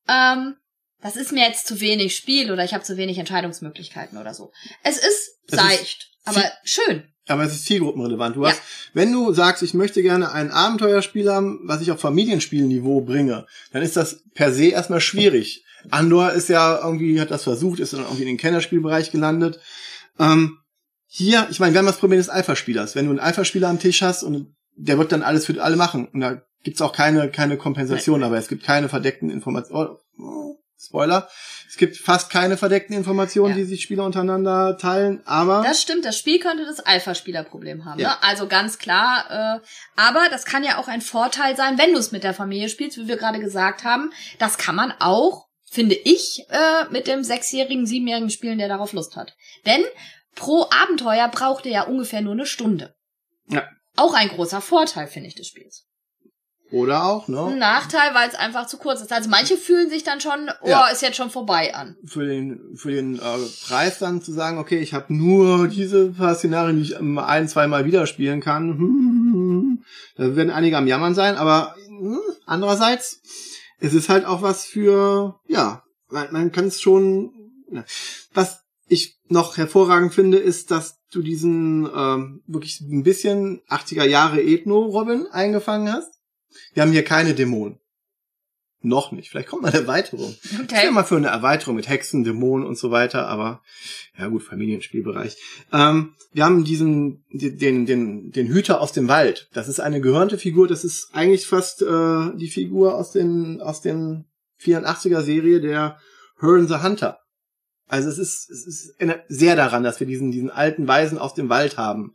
ähm, 0.09 0.57
das 1.03 1.17
ist 1.17 1.33
mir 1.33 1.47
jetzt 1.47 1.67
zu 1.67 1.81
wenig 1.81 2.15
Spiel 2.15 2.53
oder 2.53 2.65
ich 2.65 2.75
habe 2.75 2.85
zu 2.85 2.97
wenig 2.97 3.19
Entscheidungsmöglichkeiten 3.19 4.19
oder 4.19 4.35
so. 4.35 4.53
Es 4.83 4.97
ist 4.99 5.03
Es 5.05 5.53
ist 5.53 5.59
seicht, 5.59 6.11
aber 6.25 6.45
schön. 6.65 7.05
Aber 7.27 7.45
es 7.45 7.53
ist 7.53 7.67
zielgruppenrelevant. 7.67 8.37
Du 8.37 8.43
Ja. 8.45 8.51
hast, 8.51 8.61
wenn 8.93 9.13
du 9.13 9.33
sagst, 9.33 9.63
ich 9.63 9.73
möchte 9.75 10.03
gerne 10.03 10.33
ein 10.33 10.51
Abenteuerspiel 10.51 11.31
haben, 11.31 11.61
was 11.65 11.81
ich 11.81 11.91
auf 11.93 12.01
Familienspielniveau 12.01 13.03
bringe, 13.03 13.47
dann 13.73 13.83
ist 13.83 13.97
das 13.97 14.25
per 14.35 14.53
se 14.53 14.67
erstmal 14.67 15.01
schwierig. 15.01 15.65
Andor 15.91 16.33
ist 16.33 16.49
ja 16.49 16.79
irgendwie, 16.83 17.21
hat 17.21 17.31
das 17.31 17.45
versucht, 17.45 17.81
ist 17.81 17.93
dann 17.93 18.01
irgendwie 18.01 18.23
in 18.23 18.29
den 18.29 18.37
Kennerspielbereich 18.37 19.11
gelandet. 19.13 19.59
Ähm, 20.19 20.59
hier, 21.07 21.47
ich 21.51 21.59
meine, 21.61 21.73
wir 21.73 21.79
haben 21.79 21.87
das 21.87 21.99
Problem 21.99 22.19
des 22.19 22.29
Alpha-Spielers. 22.29 22.95
Wenn 22.95 23.07
du 23.07 23.11
einen 23.13 23.21
Alpha-Spieler 23.21 23.69
am 23.69 23.79
Tisch 23.81 24.03
hast 24.03 24.23
und 24.23 24.55
der 24.81 24.99
wird 24.99 25.12
dann 25.12 25.22
alles 25.22 25.47
für 25.47 25.62
alle 25.62 25.76
machen. 25.76 26.09
Und 26.09 26.20
da 26.20 26.43
gibt's 26.62 26.83
auch 26.83 26.93
keine, 26.93 27.31
keine 27.31 27.57
Kompensation, 27.57 28.22
aber 28.22 28.39
es 28.39 28.49
gibt 28.49 28.64
keine 28.64 28.89
verdeckten 28.89 29.31
Informationen. 29.31 29.97
Oh, 30.18 30.22
oh, 30.22 30.57
Spoiler. 30.78 31.28
Es 31.68 31.76
gibt 31.76 31.99
fast 31.99 32.31
keine 32.31 32.57
verdeckten 32.57 32.97
Informationen, 32.97 33.51
Ja. 33.51 33.57
die 33.57 33.64
sich 33.64 33.83
Spieler 33.83 34.05
untereinander 34.05 34.78
teilen, 34.78 35.20
aber 35.26 35.62
Das 35.62 35.83
stimmt, 35.83 36.05
das 36.07 36.16
Spiel 36.18 36.41
könnte 36.41 36.64
das 36.64 36.81
Alpha-Spieler-Problem 36.81 37.85
haben. 37.85 38.01
Ja. 38.01 38.09
Ne? 38.12 38.22
Also 38.22 38.49
ganz 38.49 38.78
klar. 38.78 39.26
Äh, 39.31 39.61
aber 39.97 40.28
das 40.31 40.47
kann 40.47 40.64
ja 40.64 40.78
auch 40.78 40.89
ein 40.89 41.03
Vorteil 41.03 41.55
sein, 41.55 41.78
wenn 41.78 41.93
du 41.93 41.99
es 41.99 42.12
mit 42.12 42.24
der 42.24 42.35
Familie 42.35 42.68
spielst, 42.70 42.97
wie 42.99 43.09
wir 43.09 43.18
gerade 43.18 43.41
gesagt 43.41 43.85
haben. 43.85 44.11
Das 44.39 44.57
kann 44.57 44.74
man 44.74 44.93
auch, 45.01 45.47
finde 45.70 45.95
ich, 45.95 46.47
äh, 46.49 46.91
mit 46.91 47.07
dem 47.07 47.22
sechsjährigen, 47.24 47.87
siebenjährigen 47.87 48.31
spielen, 48.31 48.59
der 48.59 48.68
darauf 48.68 48.93
Lust 48.95 49.16
hat. 49.16 49.37
Denn 49.66 49.83
pro 50.35 50.66
Abenteuer 50.83 51.28
braucht 51.28 51.66
er 51.66 51.72
ja 51.72 51.83
ungefähr 51.83 52.22
nur 52.22 52.33
eine 52.33 52.47
Stunde. 52.47 52.95
Ja. 53.49 53.68
Auch 54.01 54.15
ein 54.15 54.29
großer 54.29 54.61
Vorteil, 54.61 55.07
finde 55.07 55.29
ich, 55.29 55.35
des 55.35 55.47
Spiels. 55.47 55.85
oder 56.73 57.05
auch, 57.05 57.27
Ein 57.29 57.35
ne? 57.35 57.57
Nachteil, 57.57 58.15
weil 58.15 58.29
es 58.29 58.37
einfach 58.37 58.67
zu 58.67 58.77
kurz 58.79 59.01
ist. 59.01 59.13
Also 59.13 59.29
manche 59.29 59.57
fühlen 59.57 59.91
sich 59.91 60.05
dann 60.05 60.21
schon, 60.21 60.49
oh, 60.63 60.69
Ja. 60.69 60.87
ist 60.87 61.03
jetzt 61.03 61.17
schon 61.17 61.31
vorbei 61.31 61.75
an. 61.75 61.97
Für 62.05 62.25
den, 62.25 62.77
für 62.77 62.93
den 62.93 63.17
äh, 63.19 63.21
Preis 63.67 63.99
dann 63.99 64.23
zu 64.23 64.31
sagen, 64.33 64.59
okay, 64.59 64.79
ich 64.79 64.95
habe 64.95 65.13
nur 65.13 65.67
diese 65.67 66.13
paar 66.13 66.37
Szenarien, 66.37 66.77
die 66.77 66.83
ich 66.83 66.95
ähm, 66.95 67.19
ein, 67.19 67.49
zweimal 67.49 67.85
wieder 67.87 68.07
spielen 68.07 68.41
kann. 68.41 68.79
Hm, 68.79 69.85
Da 70.17 70.37
werden 70.37 70.51
einige 70.51 70.77
am 70.77 70.87
Jammern 70.87 71.15
sein, 71.15 71.37
aber 71.37 71.75
hm, 71.89 72.21
andererseits, 72.47 73.21
es 73.81 73.93
ist 73.95 74.09
halt 74.09 74.25
auch 74.25 74.43
was 74.43 74.65
für, 74.65 75.41
ja, 75.49 75.83
man, 76.09 76.29
man 76.33 76.53
kann 76.53 76.67
es 76.67 76.81
schon. 76.81 77.33
Was 78.35 78.63
ich 78.91 79.18
noch 79.28 79.57
hervorragend 79.57 80.12
finde, 80.12 80.38
ist, 80.38 80.70
dass 80.70 80.99
du 81.12 81.22
diesen 81.22 81.88
ähm, 81.95 82.43
wirklich 82.47 82.80
ein 82.80 83.03
bisschen 83.05 83.61
80er 83.68 84.05
Jahre 84.05 84.43
Ethno-Robin 84.43 85.26
eingefangen 85.30 85.93
hast. 85.93 86.12
Wir 86.74 86.82
haben 86.82 86.93
hier 86.93 87.05
keine 87.05 87.34
Dämonen. 87.34 87.78
Noch 88.82 89.12
nicht. 89.12 89.28
Vielleicht 89.28 89.49
kommt 89.49 89.62
mal 89.62 89.68
eine 89.68 89.82
Erweiterung. 89.82 90.34
Ich 90.43 90.59
Okay. 90.59 90.82
wäre 90.84 90.93
mal 90.93 91.05
für 91.05 91.16
eine 91.16 91.28
Erweiterung 91.28 91.76
mit 91.76 91.88
Hexen, 91.88 92.24
Dämonen 92.24 92.66
und 92.66 92.78
so 92.78 92.91
weiter, 92.91 93.28
aber 93.28 93.62
ja 94.18 94.26
gut, 94.28 94.43
Familienspielbereich. 94.43 95.36
Ähm, 95.72 96.14
wir 96.32 96.45
haben 96.45 96.64
diesen, 96.64 97.24
den, 97.30 97.59
den, 97.59 97.86
den, 97.86 98.30
den 98.30 98.47
Hüter 98.49 98.80
aus 98.80 98.93
dem 98.93 99.07
Wald. 99.07 99.49
Das 99.53 99.68
ist 99.68 99.80
eine 99.80 100.01
gehörnte 100.01 100.38
Figur, 100.38 100.66
das 100.66 100.84
ist 100.84 101.11
eigentlich 101.12 101.47
fast 101.47 101.82
äh, 101.82 102.36
die 102.36 102.49
Figur 102.51 102.95
aus 102.97 103.12
den, 103.12 103.61
aus 103.61 103.82
den 103.82 104.24
84er 104.62 105.20
Serie 105.22 105.61
der 105.61 105.99
Hearn 106.41 106.66
the 106.66 106.76
Hunter. 106.82 107.18
Also 107.91 108.09
es 108.09 108.18
ist, 108.18 108.51
es 108.51 108.66
ist 108.66 108.95
sehr 109.28 109.57
daran, 109.57 109.82
dass 109.82 110.01
wir 110.01 110.07
diesen, 110.07 110.30
diesen 110.30 110.51
alten 110.51 110.86
Weisen 110.86 111.18
aus 111.18 111.34
dem 111.34 111.49
Wald 111.49 111.76
haben. 111.76 112.14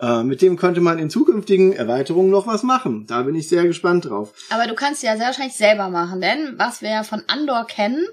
Äh, 0.00 0.24
mit 0.24 0.42
dem 0.42 0.56
könnte 0.56 0.80
man 0.80 0.98
in 0.98 1.10
zukünftigen 1.10 1.72
Erweiterungen 1.72 2.30
noch 2.30 2.46
was 2.46 2.62
machen. 2.62 3.06
Da 3.06 3.22
bin 3.22 3.34
ich 3.34 3.48
sehr 3.48 3.64
gespannt 3.64 4.06
drauf. 4.06 4.32
Aber 4.50 4.66
du 4.66 4.74
kannst 4.74 5.02
ja 5.02 5.16
sehr 5.16 5.26
wahrscheinlich 5.26 5.56
selber 5.56 5.88
machen, 5.88 6.20
denn 6.20 6.54
was 6.56 6.82
wir 6.82 6.90
ja 6.90 7.04
von 7.04 7.22
Andor 7.28 7.66
kennen, 7.66 8.04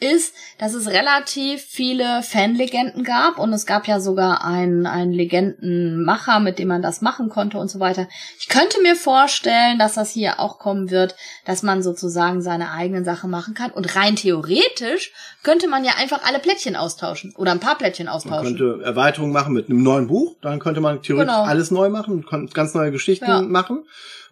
ist, 0.00 0.34
dass 0.58 0.74
es 0.74 0.88
relativ 0.88 1.62
viele 1.62 2.22
Fanlegenden 2.22 3.04
gab 3.04 3.38
und 3.38 3.52
es 3.52 3.66
gab 3.66 3.86
ja 3.88 4.00
sogar 4.00 4.44
einen, 4.44 4.86
einen 4.86 5.12
Legendenmacher, 5.12 6.40
mit 6.40 6.58
dem 6.58 6.68
man 6.68 6.82
das 6.82 7.00
machen 7.00 7.28
konnte 7.28 7.58
und 7.58 7.68
so 7.70 7.80
weiter. 7.80 8.08
Ich 8.38 8.48
könnte 8.48 8.80
mir 8.82 8.96
vorstellen, 8.96 9.78
dass 9.78 9.94
das 9.94 10.10
hier 10.10 10.40
auch 10.40 10.58
kommen 10.58 10.90
wird, 10.90 11.16
dass 11.44 11.62
man 11.62 11.82
sozusagen 11.82 12.42
seine 12.42 12.70
eigenen 12.72 13.04
Sachen 13.04 13.30
machen 13.30 13.54
kann 13.54 13.70
und 13.70 13.96
rein 13.96 14.16
theoretisch 14.16 15.12
könnte 15.42 15.68
man 15.68 15.84
ja 15.84 15.92
einfach 15.98 16.24
alle 16.24 16.38
Plättchen 16.38 16.76
austauschen 16.76 17.34
oder 17.36 17.52
ein 17.52 17.60
paar 17.60 17.76
Plättchen 17.78 18.06
Man 18.06 18.14
austauschen. 18.14 18.56
könnte 18.56 18.84
Erweiterungen 18.84 19.32
machen 19.32 19.52
mit 19.54 19.68
einem 19.68 19.82
neuen 19.82 20.06
Buch, 20.06 20.36
dann 20.42 20.58
könnte 20.60 20.80
man 20.80 21.02
theoretisch 21.02 21.32
Genau. 21.34 21.44
alles 21.44 21.70
neu 21.70 21.88
machen, 21.88 22.24
ganz 22.54 22.74
neue 22.74 22.92
Geschichten 22.92 23.24
Ja. 23.28 23.42
machen. 23.42 23.84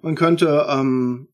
Man 0.02 0.14
könnte 0.14 0.66
ähm, 0.68 1.28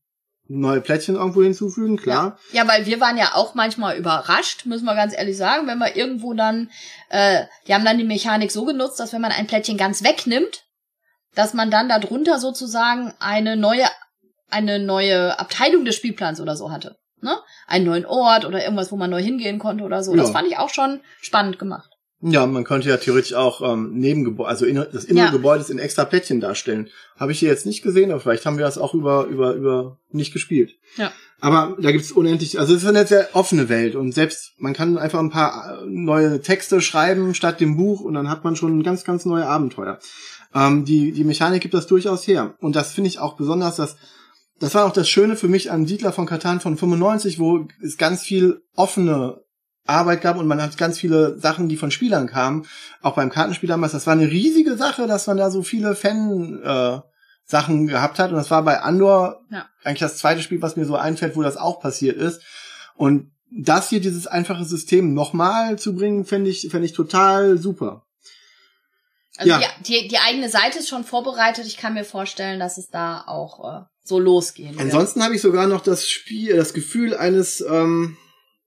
neue 0.59 0.81
Plättchen 0.81 1.15
irgendwo 1.15 1.43
hinzufügen, 1.43 1.97
klar. 1.97 2.37
Ja, 2.51 2.67
weil 2.67 2.85
wir 2.85 2.99
waren 2.99 3.17
ja 3.17 3.31
auch 3.35 3.55
manchmal 3.55 3.97
überrascht, 3.97 4.65
müssen 4.65 4.85
wir 4.85 4.95
ganz 4.95 5.13
ehrlich 5.15 5.37
sagen, 5.37 5.67
wenn 5.67 5.77
wir 5.79 5.95
irgendwo 5.95 6.33
dann, 6.33 6.69
äh, 7.09 7.45
die 7.67 7.73
haben 7.73 7.85
dann 7.85 7.97
die 7.97 8.03
Mechanik 8.03 8.51
so 8.51 8.65
genutzt, 8.65 8.99
dass 8.99 9.13
wenn 9.13 9.21
man 9.21 9.31
ein 9.31 9.47
Plättchen 9.47 9.77
ganz 9.77 10.03
wegnimmt, 10.03 10.63
dass 11.35 11.53
man 11.53 11.71
dann 11.71 11.89
darunter 11.89 12.39
sozusagen 12.39 13.13
eine 13.19 13.55
neue, 13.57 13.85
eine 14.49 14.79
neue 14.79 15.39
Abteilung 15.39 15.85
des 15.85 15.95
Spielplans 15.95 16.39
oder 16.39 16.55
so 16.55 16.71
hatte. 16.71 16.95
Ne? 17.21 17.35
Einen 17.67 17.85
neuen 17.85 18.05
Ort 18.05 18.45
oder 18.45 18.61
irgendwas, 18.63 18.91
wo 18.91 18.97
man 18.97 19.09
neu 19.09 19.21
hingehen 19.21 19.57
konnte 19.57 19.83
oder 19.83 20.03
so. 20.03 20.15
Das 20.15 20.27
Ja. 20.27 20.33
fand 20.33 20.47
ich 20.47 20.57
auch 20.57 20.69
schon 20.69 20.99
spannend 21.21 21.57
gemacht. 21.57 21.89
Ja, 22.25 22.45
man 22.45 22.63
könnte 22.63 22.87
ja 22.87 22.95
theoretisch 22.95 23.33
auch 23.33 23.61
ähm, 23.61 23.91
Nebengebäude, 23.95 24.49
also 24.49 24.65
inner, 24.65 24.85
das 24.85 25.03
innere 25.03 25.25
Ja. 25.25 25.31
Gebäudes 25.31 25.69
in 25.69 25.77
extra 25.77 26.05
Plättchen 26.05 26.39
darstellen. 26.39 26.89
Habe 27.19 27.33
ich 27.33 27.39
hier 27.39 27.49
jetzt 27.49 27.65
nicht 27.65 27.81
gesehen, 27.81 28.11
aber 28.11 28.21
vielleicht 28.21 28.45
haben 28.45 28.57
wir 28.57 28.63
das 28.63 28.77
auch 28.77 28.93
über 28.93 29.25
über 29.25 29.53
über 29.55 29.97
nicht 30.09 30.31
gespielt. 30.31 30.75
Ja. 30.95 31.11
Aber 31.41 31.75
da 31.81 31.91
gibt's 31.91 32.13
unendlich, 32.13 32.57
also 32.61 32.73
es 32.73 32.83
ist 32.83 32.87
eine 32.87 33.05
sehr 33.05 33.27
offene 33.33 33.67
Welt 33.67 33.95
und 33.95 34.13
selbst 34.13 34.53
man 34.57 34.71
kann 34.73 34.97
einfach 34.97 35.19
ein 35.19 35.31
paar 35.31 35.81
äh, 35.81 35.85
neue 35.85 36.39
Texte 36.39 36.79
schreiben 36.79 37.35
statt 37.35 37.59
dem 37.59 37.75
Buch 37.75 37.99
und 37.99 38.13
dann 38.13 38.29
hat 38.29 38.45
man 38.45 38.55
schon 38.55 38.83
ganz 38.83 39.03
ganz 39.03 39.25
neue 39.25 39.45
Abenteuer. 39.45 39.99
Ähm, 40.55 40.85
die 40.85 41.11
die 41.11 41.25
Mechanik 41.25 41.61
gibt 41.61 41.73
das 41.73 41.87
durchaus 41.87 42.25
her 42.25 42.53
und 42.59 42.77
das 42.77 42.93
finde 42.93 43.09
ich 43.09 43.19
auch 43.19 43.35
besonders, 43.35 43.75
dass 43.75 43.97
das 44.59 44.73
war 44.75 44.85
auch 44.85 44.93
das 44.93 45.09
Schöne 45.09 45.35
für 45.35 45.49
mich 45.49 45.71
an 45.71 45.87
Siedler 45.87 46.13
von 46.13 46.25
Katan 46.25 46.61
von 46.61 46.77
95, 46.77 47.37
wo 47.37 47.67
es 47.83 47.97
ganz 47.97 48.23
viel 48.23 48.61
offene 48.75 49.42
Arbeit 49.85 50.21
gab 50.21 50.37
und 50.37 50.47
man 50.47 50.61
hat 50.61 50.77
ganz 50.77 50.97
viele 50.97 51.37
Sachen, 51.39 51.67
die 51.69 51.77
von 51.77 51.91
Spielern 51.91 52.27
kamen, 52.27 52.65
auch 53.01 53.15
beim 53.15 53.29
Kartenspiel 53.29 53.67
damals. 53.67 53.91
Das 53.91 54.07
war 54.07 54.13
eine 54.13 54.29
riesige 54.29 54.77
Sache, 54.77 55.07
dass 55.07 55.27
man 55.27 55.37
da 55.37 55.51
so 55.51 55.61
viele 55.63 55.95
Fan 55.95 56.61
äh, 56.63 56.99
Sachen 57.45 57.87
gehabt 57.87 58.19
hat 58.19 58.29
und 58.31 58.37
das 58.37 58.49
war 58.51 58.63
bei 58.63 58.79
Andor 58.81 59.41
Ja. 59.49 59.67
eigentlich 59.83 59.99
das 59.99 60.17
zweite 60.17 60.41
Spiel, 60.41 60.61
was 60.61 60.77
mir 60.77 60.85
so 60.85 60.95
einfällt, 60.95 61.35
wo 61.35 61.41
das 61.41 61.57
auch 61.57 61.81
passiert 61.81 62.15
ist. 62.17 62.41
Und 62.95 63.31
das 63.51 63.89
hier, 63.89 63.99
dieses 63.99 64.25
einfache 64.27 64.63
System 64.65 65.13
nochmal 65.13 65.77
zu 65.77 65.93
bringen, 65.95 66.25
fände 66.25 66.49
ich, 66.49 66.67
fände 66.71 66.85
ich 66.85 66.93
total 66.93 67.57
super. 67.57 68.03
Also 69.37 69.49
Ja. 69.51 69.59
die, 69.59 70.01
die, 70.01 70.07
die 70.07 70.17
eigene 70.19 70.47
Seite 70.49 70.79
ist 70.79 70.89
schon 70.89 71.03
vorbereitet. 71.03 71.65
Ich 71.67 71.77
kann 71.77 71.93
mir 71.95 72.05
vorstellen, 72.05 72.59
dass 72.59 72.77
es 72.77 72.87
da 72.89 73.23
auch 73.27 73.81
äh, 73.81 73.85
so 74.03 74.19
losgehen 74.19 74.71
wird. 74.71 74.81
Ansonsten 74.81 75.23
habe 75.23 75.35
ich 75.35 75.41
sogar 75.41 75.67
noch 75.67 75.81
das 75.81 76.07
Spiel, 76.07 76.55
das 76.55 76.73
Gefühl 76.73 77.15
eines, 77.15 77.61
ähm, 77.61 78.15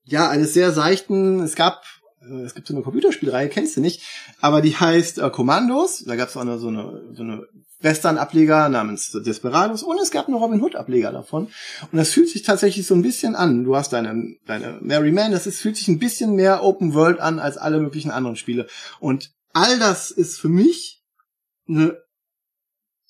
ja, 0.07 0.29
eines 0.29 0.53
sehr 0.53 0.71
seichten, 0.71 1.41
es 1.41 1.55
gab, 1.55 1.83
äh, 2.21 2.41
es 2.41 2.55
gibt 2.55 2.67
so 2.67 2.73
eine 2.73 2.83
Computerspielreihe, 2.83 3.49
kennst 3.49 3.77
du 3.77 3.81
nicht, 3.81 4.01
aber 4.39 4.61
die 4.61 4.75
heißt 4.75 5.19
äh, 5.19 5.29
Kommandos, 5.29 6.03
da 6.05 6.15
gab 6.15 6.29
es 6.29 6.37
auch 6.37 6.41
eine, 6.41 6.57
so 6.57 6.69
eine, 6.69 7.13
so 7.13 7.23
eine 7.23 7.45
Western-Ableger 7.79 8.69
namens 8.69 9.11
Desperados 9.11 9.83
und 9.83 9.99
es 9.99 10.09
gab 10.09 10.27
einen 10.27 10.37
Robin 10.37 10.61
Hood-Ableger 10.61 11.11
davon. 11.11 11.51
Und 11.91 11.97
das 11.97 12.11
fühlt 12.11 12.29
sich 12.29 12.41
tatsächlich 12.41 12.87
so 12.87 12.95
ein 12.95 13.03
bisschen 13.03 13.35
an. 13.35 13.65
Du 13.65 13.75
hast 13.75 13.93
deine, 13.93 14.35
deine 14.47 14.79
Mary 14.81 15.11
Man, 15.11 15.31
das 15.31 15.45
ist, 15.45 15.61
fühlt 15.61 15.77
sich 15.77 15.87
ein 15.87 15.99
bisschen 15.99 16.33
mehr 16.33 16.63
Open 16.63 16.95
World 16.95 17.19
an 17.19 17.37
als 17.37 17.57
alle 17.57 17.79
möglichen 17.79 18.09
anderen 18.09 18.35
Spiele. 18.35 18.65
Und 18.99 19.31
all 19.53 19.77
das 19.77 20.09
ist 20.09 20.39
für 20.39 20.49
mich 20.49 21.03
eine 21.67 21.97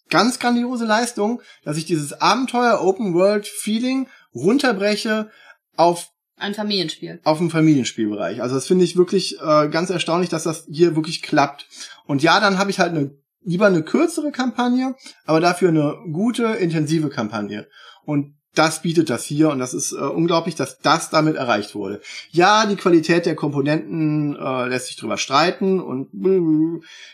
ganz 0.09 0.39
grandiose 0.39 0.85
Leistung, 0.85 1.41
dass 1.63 1.77
ich 1.77 1.85
dieses 1.85 2.19
Abenteuer 2.19 2.81
Open 2.81 3.13
World 3.13 3.47
Feeling 3.47 4.09
runterbreche 4.35 5.29
auf 5.77 6.09
Ein 6.37 6.53
Familienspiel. 6.53 7.19
auf 7.23 7.39
dem 7.39 7.49
Familienspielbereich. 7.49 8.41
Also 8.41 8.55
das 8.55 8.67
finde 8.67 8.85
ich 8.85 8.95
wirklich 8.95 9.39
äh, 9.41 9.69
ganz 9.69 9.89
erstaunlich, 9.89 10.29
dass 10.29 10.43
das 10.43 10.67
hier 10.69 10.95
wirklich 10.95 11.23
klappt. 11.23 11.67
Und 12.05 12.21
ja, 12.21 12.39
dann 12.39 12.59
habe 12.59 12.69
ich 12.69 12.79
halt 12.79 12.91
eine 12.91 13.11
lieber 13.43 13.67
eine 13.67 13.81
kürzere 13.81 14.31
Kampagne, 14.31 14.95
aber 15.25 15.39
dafür 15.39 15.69
eine 15.69 15.97
gute, 16.11 16.45
intensive 16.45 17.09
Kampagne. 17.09 17.67
Und 18.03 18.35
das 18.53 18.81
bietet 18.81 19.09
das 19.09 19.23
hier 19.23 19.49
und 19.49 19.59
das 19.59 19.73
ist 19.73 19.91
äh, 19.93 19.97
unglaublich, 19.97 20.55
dass 20.55 20.79
das 20.79 21.09
damit 21.09 21.35
erreicht 21.35 21.75
wurde. 21.75 22.01
Ja, 22.31 22.65
die 22.65 22.75
Qualität 22.75 23.25
der 23.25 23.35
Komponenten 23.35 24.35
äh, 24.35 24.67
lässt 24.67 24.87
sich 24.87 24.95
drüber 24.95 25.17
streiten 25.17 25.79
und 25.79 26.09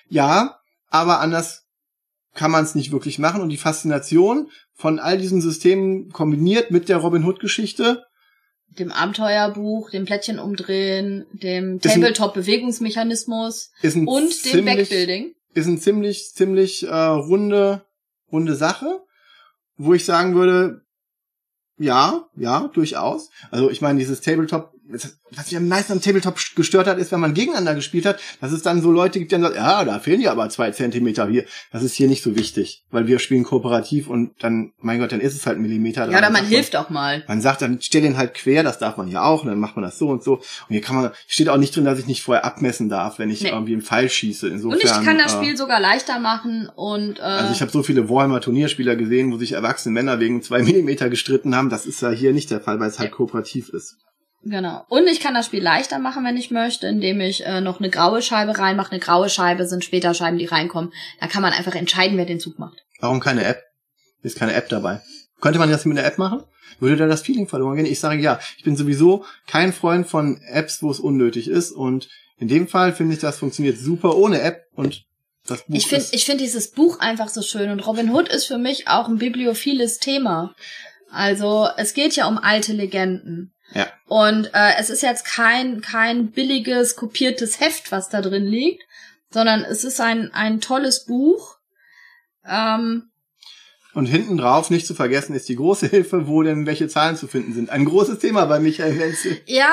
ja, 0.07 0.57
aber 0.89 1.19
anders 1.19 1.65
kann 2.34 2.51
man 2.51 2.63
es 2.63 2.76
nicht 2.76 2.91
wirklich 2.91 3.19
machen 3.19 3.41
und 3.41 3.49
die 3.49 3.57
Faszination 3.57 4.49
von 4.74 4.99
all 4.99 5.17
diesen 5.17 5.41
Systemen 5.41 6.09
kombiniert 6.09 6.71
mit 6.71 6.89
der 6.89 6.97
Robin 6.97 7.26
Hood 7.26 7.39
Geschichte 7.39 8.03
Dem 8.80 8.91
Abenteuerbuch, 8.91 9.91
dem 9.91 10.05
Plättchen 10.05 10.39
umdrehen, 10.39 11.26
dem 11.32 11.80
Tabletop-Bewegungsmechanismus 11.80 13.71
und 13.84 14.05
dem 14.05 14.32
ziemlich, 14.32 14.89
Backbuilding. 14.89 15.36
ist 15.53 15.67
ein 15.67 15.80
ziemlich, 15.80 16.34
ziemlich 16.34 16.84
äh, 16.84 16.93
runde, 16.93 17.86
runde 18.32 18.55
Sache, 18.55 19.01
wo 19.78 19.93
ich 19.93 20.05
sagen 20.05 20.36
würde, 20.36 20.82
ja, 21.78 22.28
ja, 22.36 22.69
durchaus. 22.74 23.30
Also 23.51 23.69
ich 23.69 23.82
meine, 23.82 23.99
dieses 23.99 24.21
Tabletop 24.21 24.72
was 24.89 25.45
mich 25.45 25.57
am 25.57 25.67
meisten 25.67 25.93
am 25.93 26.01
Tabletop 26.01 26.38
gestört 26.55 26.88
hat, 26.88 26.97
ist, 26.97 27.11
wenn 27.11 27.19
man 27.19 27.34
gegeneinander 27.34 27.75
gespielt 27.75 28.05
hat, 28.05 28.19
dass 28.41 28.51
es 28.51 28.63
dann 28.63 28.81
so 28.81 28.91
Leute 28.91 29.19
gibt, 29.19 29.31
die 29.31 29.36
dann 29.36 29.43
sagen, 29.43 29.55
ja, 29.55 29.86
da 29.86 29.99
fehlen 29.99 30.21
ja 30.21 30.31
aber 30.31 30.49
zwei 30.49 30.71
Zentimeter 30.71 31.27
hier. 31.27 31.45
Das 31.71 31.84
ist 31.84 31.93
hier 31.93 32.07
nicht 32.07 32.23
so 32.23 32.36
wichtig, 32.36 32.84
weil 32.91 33.07
wir 33.07 33.19
spielen 33.19 33.43
kooperativ 33.43 34.09
und 34.09 34.31
dann, 34.43 34.73
mein 34.79 34.99
Gott, 34.99 35.11
dann 35.11 35.21
ist 35.21 35.36
es 35.36 35.45
halt 35.45 35.59
Millimeter. 35.59 36.09
Ja, 36.11 36.17
oder 36.17 36.29
man 36.29 36.45
hilft 36.45 36.75
auch 36.75 36.89
mal. 36.89 37.23
Man 37.27 37.41
sagt 37.41 37.61
dann, 37.61 37.79
stell 37.81 38.01
den 38.01 38.17
halt 38.17 38.34
quer, 38.34 38.63
das 38.63 38.77
darf 38.77 38.97
man 38.97 39.07
hier 39.07 39.23
auch, 39.23 39.43
und 39.43 39.47
dann 39.49 39.59
macht 39.59 39.75
man 39.75 39.84
das 39.84 39.97
so 39.97 40.09
und 40.09 40.23
so. 40.23 40.36
Und 40.36 40.43
hier 40.69 40.81
kann 40.81 40.95
man, 40.95 41.11
steht 41.27 41.49
auch 41.49 41.57
nicht 41.57 41.75
drin, 41.75 41.86
dass 41.86 41.99
ich 41.99 42.07
nicht 42.07 42.21
vorher 42.21 42.45
abmessen 42.45 42.89
darf, 42.89 43.19
wenn 43.19 43.29
ich 43.29 43.41
nee. 43.41 43.49
irgendwie 43.49 43.73
einen 43.73 43.81
Pfeil 43.81 44.09
schieße. 44.09 44.47
Insofern, 44.49 44.79
und 44.79 44.84
ich 44.84 45.05
kann 45.05 45.17
das 45.17 45.34
Spiel 45.34 45.53
äh, 45.53 45.57
sogar 45.57 45.79
leichter 45.79 46.19
machen 46.19 46.69
und, 46.75 47.19
äh, 47.19 47.23
Also 47.23 47.53
ich 47.53 47.61
habe 47.61 47.71
so 47.71 47.84
viele 47.84 48.09
Warhammer 48.09 48.41
Turnierspieler 48.41 48.95
gesehen, 48.95 49.31
wo 49.31 49.38
sich 49.38 49.53
erwachsene 49.53 49.93
Männer 49.93 50.19
wegen 50.19 50.41
zwei 50.41 50.61
Millimeter 50.61 51.09
gestritten 51.09 51.55
haben. 51.55 51.69
Das 51.69 51.86
ist 51.86 52.01
ja 52.01 52.09
hier 52.09 52.34
nicht 52.34 52.51
der 52.51 52.59
Fall, 52.59 52.79
weil 52.79 52.89
es 52.89 52.99
halt 52.99 53.11
ja. 53.11 53.15
kooperativ 53.15 53.69
ist. 53.69 53.97
Genau. 54.45 54.83
Und 54.89 55.07
ich 55.07 55.21
kann 55.21 55.33
das 55.33 55.45
Spiel 55.45 55.63
leichter 55.63 55.99
machen, 55.99 56.25
wenn 56.25 56.35
ich 56.35 56.51
möchte, 56.51 56.87
indem 56.87 57.21
ich 57.21 57.45
äh, 57.45 57.61
noch 57.61 57.79
eine 57.79 57.89
graue 57.89 58.21
Scheibe 58.21 58.57
reinmache. 58.57 58.91
Eine 58.91 58.99
graue 58.99 59.29
Scheibe 59.29 59.65
sind 59.65 59.85
später 59.85 60.13
Scheiben, 60.13 60.37
die 60.37 60.45
reinkommen. 60.45 60.91
Da 61.19 61.27
kann 61.27 61.41
man 61.41 61.53
einfach 61.53 61.75
entscheiden, 61.75 62.17
wer 62.17 62.25
den 62.25 62.39
Zug 62.39 62.59
macht. 62.59 62.83
Warum 62.99 63.21
keine 63.21 63.45
App? 63.45 63.63
Ist 64.21 64.37
keine 64.37 64.53
App 64.53 64.69
dabei. 64.69 65.01
Könnte 65.39 65.59
man 65.59 65.69
das 65.69 65.85
mit 65.85 65.97
einer 65.97 66.07
App 66.07 66.17
machen? 66.17 66.43
Würde 66.79 66.97
da 66.97 67.07
das 67.07 67.21
Feeling 67.21 67.47
verloren 67.47 67.77
gehen? 67.77 67.85
Ich 67.85 67.99
sage 67.99 68.21
ja, 68.21 68.39
ich 68.57 68.63
bin 68.63 68.75
sowieso 68.75 69.25
kein 69.47 69.71
Freund 69.71 70.07
von 70.07 70.41
Apps, 70.41 70.81
wo 70.81 70.91
es 70.91 70.99
unnötig 70.99 71.47
ist. 71.47 71.71
Und 71.71 72.09
in 72.37 72.47
dem 72.47 72.67
Fall 72.67 72.93
finde 72.93 73.13
ich, 73.13 73.21
das 73.21 73.39
funktioniert 73.39 73.77
super 73.77 74.17
ohne 74.17 74.41
App 74.41 74.65
und 74.73 75.05
das 75.45 75.65
Buch 75.65 75.75
ich 75.75 75.87
finde 75.87 76.05
ich 76.11 76.25
finde 76.25 76.43
dieses 76.43 76.71
Buch 76.71 76.99
einfach 76.99 77.27
so 77.27 77.41
schön 77.41 77.69
und 77.69 77.85
Robin 77.85 78.11
Hood 78.11 78.29
ist 78.29 78.45
für 78.45 78.57
mich 78.57 78.87
auch 78.87 79.09
ein 79.09 79.17
bibliophiles 79.17 79.99
Thema. 79.99 80.55
Also 81.11 81.67
es 81.77 81.93
geht 81.93 82.15
ja 82.15 82.27
um 82.27 82.37
alte 82.37 82.73
Legenden. 82.73 83.53
Ja. 83.72 83.88
Und 84.07 84.53
äh, 84.53 84.76
es 84.78 84.89
ist 84.89 85.01
jetzt 85.01 85.26
kein 85.26 85.82
kein 85.82 86.32
billiges 86.32 86.95
kopiertes 86.95 87.59
Heft, 87.59 87.91
was 87.91 88.09
da 88.09 88.22
drin 88.22 88.45
liegt, 88.45 88.84
sondern 89.32 89.64
es 89.64 89.84
ist 89.84 89.99
ein 90.01 90.32
ein 90.34 90.61
tolles 90.61 91.05
Buch. 91.05 91.57
Ähm, 92.45 93.09
und 93.93 94.07
hinten 94.07 94.37
drauf, 94.37 94.69
nicht 94.69 94.87
zu 94.87 94.95
vergessen, 94.95 95.35
ist 95.35 95.47
die 95.49 95.55
große 95.55 95.87
Hilfe, 95.87 96.27
wo 96.27 96.41
denn 96.41 96.65
welche 96.65 96.87
Zahlen 96.87 97.15
zu 97.15 97.27
finden 97.27 97.53
sind. 97.53 97.69
Ein 97.69 97.85
großes 97.85 98.19
Thema 98.19 98.45
bei 98.45 98.59
Michael 98.59 98.97
Wenzel. 98.99 99.39
Ja, 99.45 99.71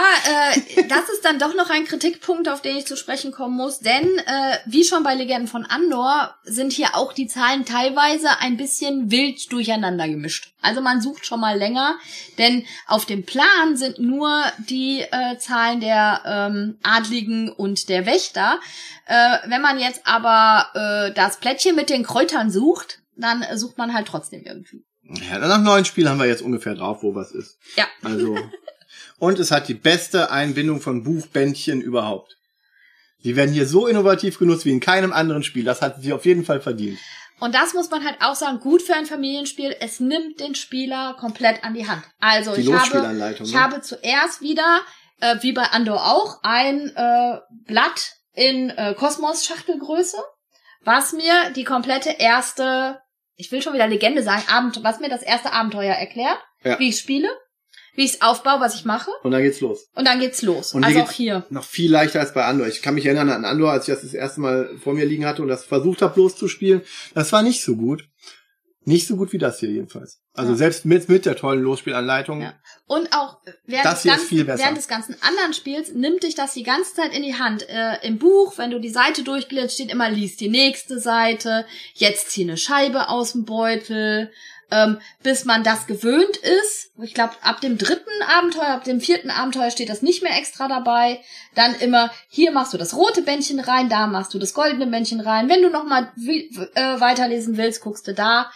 äh, 0.54 0.82
das 0.88 1.08
ist 1.08 1.24
dann 1.24 1.38
doch 1.38 1.54
noch 1.54 1.70
ein 1.70 1.86
Kritikpunkt, 1.86 2.48
auf 2.48 2.60
den 2.60 2.76
ich 2.76 2.86
zu 2.86 2.96
sprechen 2.96 3.32
kommen 3.32 3.56
muss. 3.56 3.78
Denn, 3.78 4.18
äh, 4.18 4.58
wie 4.66 4.84
schon 4.84 5.02
bei 5.02 5.14
Legenden 5.14 5.48
von 5.48 5.64
Andor, 5.64 6.34
sind 6.44 6.72
hier 6.72 6.94
auch 6.94 7.12
die 7.12 7.28
Zahlen 7.28 7.64
teilweise 7.64 8.28
ein 8.40 8.56
bisschen 8.56 9.10
wild 9.10 9.50
durcheinander 9.52 10.08
gemischt. 10.08 10.52
Also 10.60 10.82
man 10.82 11.00
sucht 11.00 11.24
schon 11.24 11.40
mal 11.40 11.56
länger, 11.56 11.94
denn 12.36 12.64
auf 12.86 13.06
dem 13.06 13.24
Plan 13.24 13.76
sind 13.76 13.98
nur 13.98 14.42
die 14.68 15.00
äh, 15.00 15.38
Zahlen 15.38 15.80
der 15.80 16.20
ähm, 16.26 16.78
Adligen 16.82 17.50
und 17.50 17.88
der 17.88 18.04
Wächter. 18.04 18.60
Äh, 19.06 19.38
wenn 19.46 19.62
man 19.62 19.78
jetzt 19.78 20.02
aber 20.04 20.66
äh, 20.74 21.14
das 21.14 21.38
Plättchen 21.38 21.74
mit 21.74 21.88
den 21.88 22.02
Kräutern 22.02 22.50
sucht, 22.50 23.00
dann 23.20 23.44
sucht 23.54 23.78
man 23.78 23.94
halt 23.94 24.08
trotzdem 24.08 24.42
irgendwie. 24.44 24.84
Ja, 25.02 25.38
nach 25.38 25.60
neun 25.60 25.84
Spielen 25.84 26.08
haben 26.08 26.18
wir 26.18 26.26
jetzt 26.26 26.42
ungefähr 26.42 26.74
drauf, 26.74 27.02
wo 27.02 27.14
was 27.14 27.32
ist. 27.32 27.58
Ja. 27.76 27.86
Also. 28.02 28.36
Und 29.18 29.38
es 29.38 29.50
hat 29.50 29.68
die 29.68 29.74
beste 29.74 30.30
Einbindung 30.30 30.80
von 30.80 31.04
Buchbändchen 31.04 31.80
überhaupt. 31.80 32.36
Die 33.22 33.36
werden 33.36 33.52
hier 33.52 33.66
so 33.66 33.86
innovativ 33.86 34.38
genutzt 34.38 34.64
wie 34.64 34.70
in 34.70 34.80
keinem 34.80 35.12
anderen 35.12 35.42
Spiel. 35.42 35.64
Das 35.64 35.82
hat 35.82 36.02
sie 36.02 36.12
auf 36.12 36.24
jeden 36.24 36.44
Fall 36.44 36.60
verdient. 36.60 36.98
Und 37.38 37.54
das 37.54 37.74
muss 37.74 37.90
man 37.90 38.04
halt 38.04 38.16
auch 38.20 38.34
sagen, 38.34 38.60
gut 38.60 38.82
für 38.82 38.94
ein 38.94 39.06
Familienspiel. 39.06 39.74
Es 39.80 40.00
nimmt 40.00 40.40
den 40.40 40.54
Spieler 40.54 41.16
komplett 41.18 41.64
an 41.64 41.74
die 41.74 41.88
Hand. 41.88 42.02
Also 42.20 42.54
die 42.54 42.62
ich, 42.62 42.72
habe, 42.72 43.34
ich 43.42 43.52
ne? 43.52 43.60
habe 43.60 43.80
zuerst 43.80 44.42
wieder, 44.42 44.80
äh, 45.20 45.36
wie 45.40 45.52
bei 45.52 45.64
Andor 45.64 46.04
auch, 46.04 46.40
ein 46.42 46.94
äh, 46.94 47.38
Blatt 47.66 48.16
in 48.34 48.70
äh, 48.70 48.94
Kosmos-Schachtelgröße, 48.94 50.18
was 50.82 51.12
mir 51.12 51.50
die 51.56 51.64
komplette 51.64 52.10
erste 52.10 53.00
ich 53.40 53.50
will 53.50 53.62
schon 53.62 53.72
wieder 53.72 53.88
Legende 53.88 54.22
sagen, 54.22 54.42
Abend, 54.48 54.80
was 54.82 55.00
mir 55.00 55.08
das 55.08 55.22
erste 55.22 55.52
Abenteuer 55.52 55.94
erklärt, 55.94 56.38
ja. 56.62 56.78
wie 56.78 56.90
ich 56.90 56.98
spiele, 56.98 57.28
wie 57.94 58.04
ich 58.04 58.14
es 58.14 58.22
aufbaue, 58.22 58.60
was 58.60 58.74
ich 58.74 58.84
mache. 58.84 59.10
Und 59.22 59.30
dann 59.30 59.42
geht's 59.42 59.60
los. 59.60 59.88
Und 59.94 60.06
dann 60.06 60.20
geht's 60.20 60.42
los. 60.42 60.74
Und 60.74 60.84
also 60.84 61.00
auch 61.00 61.10
hier. 61.10 61.46
Noch 61.48 61.64
viel 61.64 61.90
leichter 61.90 62.20
als 62.20 62.34
bei 62.34 62.44
Andor. 62.44 62.66
Ich 62.66 62.82
kann 62.82 62.94
mich 62.94 63.06
erinnern 63.06 63.30
an 63.30 63.46
Andor, 63.46 63.72
als 63.72 63.88
ich 63.88 63.94
das 63.94 64.02
das 64.02 64.14
erste 64.14 64.42
Mal 64.42 64.70
vor 64.82 64.92
mir 64.92 65.06
liegen 65.06 65.24
hatte 65.24 65.42
und 65.42 65.48
das 65.48 65.64
versucht 65.64 66.02
habe 66.02 66.20
loszuspielen. 66.20 66.82
Das 67.14 67.32
war 67.32 67.42
nicht 67.42 67.64
so 67.64 67.76
gut. 67.76 68.04
Nicht 68.84 69.06
so 69.06 69.16
gut 69.16 69.32
wie 69.32 69.38
das 69.38 69.60
hier 69.60 69.70
jedenfalls. 69.70 70.22
Also 70.32 70.52
ja. 70.52 70.56
selbst 70.56 70.86
mit, 70.86 71.08
mit 71.08 71.26
der 71.26 71.36
tollen 71.36 71.62
Losspielanleitung. 71.62 72.40
Ja. 72.40 72.54
Und 72.86 73.12
auch 73.14 73.38
während, 73.66 73.84
des 73.84 74.04
ganzen, 74.04 74.46
während 74.46 74.78
des 74.78 74.88
ganzen 74.88 75.16
anderen 75.20 75.52
Spiels 75.52 75.92
nimmt 75.92 76.22
dich 76.22 76.34
das 76.34 76.54
die 76.54 76.62
ganze 76.62 76.94
Zeit 76.94 77.14
in 77.14 77.22
die 77.22 77.34
Hand. 77.34 77.68
Äh, 77.68 77.98
Im 78.06 78.18
Buch, 78.18 78.56
wenn 78.56 78.70
du 78.70 78.80
die 78.80 78.88
Seite 78.88 79.22
durchgliedst, 79.22 79.74
steht 79.74 79.90
immer, 79.90 80.08
lies 80.08 80.36
die 80.36 80.48
nächste 80.48 80.98
Seite, 80.98 81.66
jetzt 81.92 82.30
zieh 82.30 82.44
eine 82.44 82.56
Scheibe 82.56 83.10
aus 83.10 83.32
dem 83.32 83.44
Beutel, 83.44 84.32
ähm, 84.70 84.98
bis 85.22 85.44
man 85.44 85.62
das 85.62 85.86
gewöhnt 85.86 86.36
ist. 86.36 86.90
Ich 87.02 87.14
glaube, 87.14 87.34
ab 87.42 87.60
dem 87.60 87.78
dritten 87.78 88.22
Abenteuer, 88.26 88.68
ab 88.68 88.84
dem 88.84 89.00
vierten 89.00 89.30
Abenteuer 89.30 89.70
steht 89.70 89.88
das 89.88 90.02
nicht 90.02 90.22
mehr 90.22 90.36
extra 90.36 90.68
dabei. 90.68 91.20
Dann 91.54 91.74
immer, 91.76 92.10
hier 92.28 92.52
machst 92.52 92.72
du 92.72 92.78
das 92.78 92.94
rote 92.94 93.22
Bändchen 93.22 93.60
rein, 93.60 93.88
da 93.88 94.06
machst 94.06 94.34
du 94.34 94.38
das 94.38 94.54
goldene 94.54 94.86
Bändchen 94.86 95.20
rein. 95.20 95.48
Wenn 95.48 95.62
du 95.62 95.70
nochmal 95.70 96.12
äh, 96.16 97.00
weiterlesen 97.00 97.56
willst, 97.56 97.82
guckst 97.82 98.06
du 98.06 98.14
da. 98.14 98.50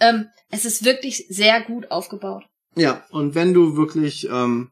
Ähm, 0.00 0.28
es 0.50 0.64
ist 0.64 0.84
wirklich 0.84 1.26
sehr 1.28 1.60
gut 1.62 1.90
aufgebaut. 1.90 2.44
Ja, 2.76 3.04
und 3.10 3.34
wenn 3.34 3.54
du 3.54 3.76
wirklich 3.76 4.28
ähm, 4.28 4.70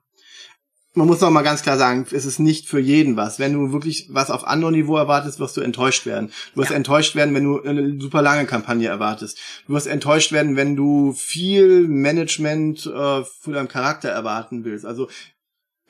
man 0.95 1.09
muss 1.09 1.23
auch 1.23 1.31
mal 1.31 1.43
ganz 1.43 1.63
klar 1.63 1.77
sagen, 1.77 2.07
es 2.13 2.25
ist 2.25 2.39
nicht 2.39 2.69
für 2.69 2.79
jeden 2.79 3.17
was. 3.17 3.41
Wenn 3.41 3.53
du 3.53 3.73
wirklich 3.73 4.09
was 4.11 4.31
auf 4.31 4.47
anderem 4.47 4.75
Niveau 4.75 4.97
erwartest, 4.97 5.41
wirst 5.41 5.57
du 5.57 5.61
enttäuscht 5.61 6.07
werden. 6.07 6.31
Du 6.55 6.61
wirst 6.61 6.71
ja. 6.71 6.77
enttäuscht 6.77 7.17
werden, 7.17 7.35
wenn 7.35 7.45
du 7.45 7.61
eine 7.63 8.01
super 8.01 8.23
lange 8.23 8.47
Kampagne 8.47 8.89
erwartest. 8.89 9.39
Du 9.67 9.75
wirst 9.75 9.89
enttäuscht 9.89 10.31
werden, 10.31 10.57
wenn 10.57 10.77
du 10.77 11.13
viel 11.13 11.89
Management 11.89 12.87
äh, 12.87 13.25
für 13.25 13.53
deinen 13.53 13.69
Charakter 13.69 14.09
erwarten 14.09 14.65
willst. 14.65 14.87
Also 14.87 15.09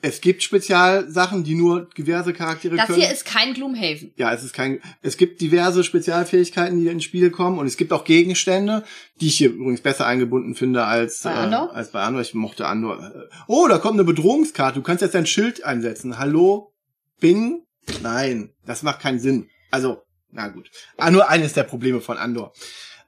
es 0.05 0.21
gibt 0.21 0.43
Spezialsachen, 0.43 1.43
die 1.43 1.55
nur 1.55 1.89
diverse 1.97 2.31
Charaktere 2.31 2.75
das 2.75 2.85
können. 2.85 2.99
Das 2.99 3.07
hier 3.07 3.15
ist 3.15 3.25
kein 3.25 3.55
Gloomhaven. 3.55 4.13
Ja, 4.17 4.31
es 4.31 4.43
ist 4.43 4.53
kein. 4.53 4.79
Es 5.01 5.17
gibt 5.17 5.41
diverse 5.41 5.83
Spezialfähigkeiten, 5.83 6.79
die 6.79 6.89
ins 6.89 7.03
Spiel 7.03 7.31
kommen, 7.31 7.57
und 7.57 7.65
es 7.65 7.75
gibt 7.75 7.91
auch 7.91 8.03
Gegenstände, 8.03 8.83
die 9.19 9.27
ich 9.27 9.37
hier 9.39 9.49
übrigens 9.49 9.81
besser 9.81 10.05
eingebunden 10.05 10.53
finde 10.53 10.85
als 10.85 11.23
bei 11.23 11.33
Andor. 11.33 11.71
Äh, 11.71 11.77
als 11.77 11.89
bei 11.89 12.03
Andor. 12.03 12.21
Ich 12.21 12.35
mochte 12.35 12.67
Andor. 12.67 13.13
Oh, 13.47 13.67
da 13.67 13.79
kommt 13.79 13.95
eine 13.95 14.03
Bedrohungskarte. 14.03 14.77
Du 14.77 14.83
kannst 14.83 15.01
jetzt 15.01 15.15
dein 15.15 15.25
Schild 15.25 15.63
einsetzen. 15.63 16.19
Hallo, 16.19 16.71
Bing. 17.19 17.63
Nein, 18.03 18.53
das 18.67 18.83
macht 18.83 18.99
keinen 18.99 19.19
Sinn. 19.19 19.49
Also, 19.71 20.03
na 20.29 20.49
gut. 20.49 20.69
Ah, 20.97 21.09
nur 21.09 21.29
eines 21.29 21.53
der 21.53 21.63
Probleme 21.63 21.99
von 21.99 22.19
Andor. 22.19 22.53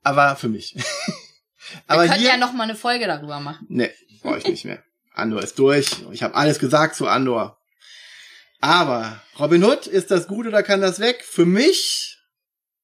Aber 0.02 0.36
für 0.36 0.50
mich. 0.50 0.76
Aber 1.88 2.04
Wir 2.04 2.10
können 2.10 2.22
hier, 2.22 2.30
ja 2.30 2.38
noch 2.38 2.54
mal 2.54 2.64
eine 2.64 2.76
Folge 2.76 3.06
darüber 3.06 3.40
machen. 3.40 3.68
Nee, 3.70 3.92
brauche 4.24 4.40
ich 4.40 4.48
nicht 4.48 4.66
mehr. 4.66 4.82
Andor 5.18 5.44
ist 5.44 5.60
durch. 5.60 5.90
Ich 6.12 6.24
habe 6.24 6.36
alles 6.36 6.60
gesagt 6.60 6.96
zu 6.96 7.08
Andor. 7.08 7.58
Aber 8.60 9.22
Robin 9.40 9.64
Hood, 9.64 9.88
ist 9.88 10.12
das 10.12 10.28
gut 10.28 10.48
oder 10.48 10.64
kann 10.64 10.82
das 10.82 11.00
weg? 11.00 11.24
Für 11.24 11.46
mich 11.46 12.18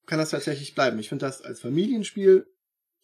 kann 0.06 0.20
das 0.20 0.30
tatsächlich 0.30 0.76
bleiben. 0.76 1.00
Ich 1.00 1.10
finde 1.10 1.26
das 1.26 1.42
als 1.42 1.62
Familienspiel 1.62 2.46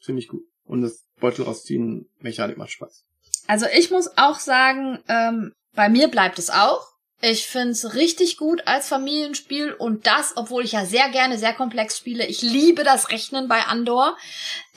ziemlich 0.02 0.28
gut. 0.28 0.44
Und 0.66 0.82
das 0.82 1.06
Beutel 1.20 1.46
rausziehen, 1.46 2.10
Mechanik 2.20 2.58
macht 2.58 2.72
Spaß. 2.72 3.06
Also 3.48 3.66
ich 3.74 3.90
muss 3.90 4.18
auch 4.18 4.40
sagen, 4.40 5.00
ähm, 5.08 5.54
bei 5.74 5.90
mir 5.90 6.08
bleibt 6.08 6.38
es 6.38 6.50
auch. 6.50 6.86
Ich 7.22 7.48
find's 7.48 7.96
richtig 7.96 8.38
gut 8.38 8.66
als 8.68 8.88
Familienspiel 8.88 9.74
und 9.74 10.08
das, 10.08 10.34
obwohl 10.38 10.64
ich 10.64 10.74
ja 10.74 10.86
sehr 10.86 11.10
gerne 11.10 11.38
sehr 11.38 11.54
komplex 11.54 11.98
spiele. 11.98 12.26
Ich 12.26 12.42
liebe 12.42 12.84
das 12.84 13.10
Rechnen 13.10 13.50
bei 13.50 13.64
Andor. 13.64 14.16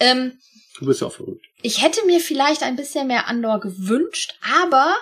Ähm, 0.01 0.39
du 0.83 0.89
bist 0.89 1.01
ja 1.01 1.07
auch 1.07 1.13
verrückt. 1.13 1.47
Ich 1.63 1.83
hätte 1.83 2.05
mir 2.07 2.21
vielleicht 2.21 2.63
ein 2.63 2.77
bisschen 2.77 3.07
mehr 3.07 3.29
Andor 3.29 3.61
gewünscht, 3.61 4.35
aber 4.63 4.95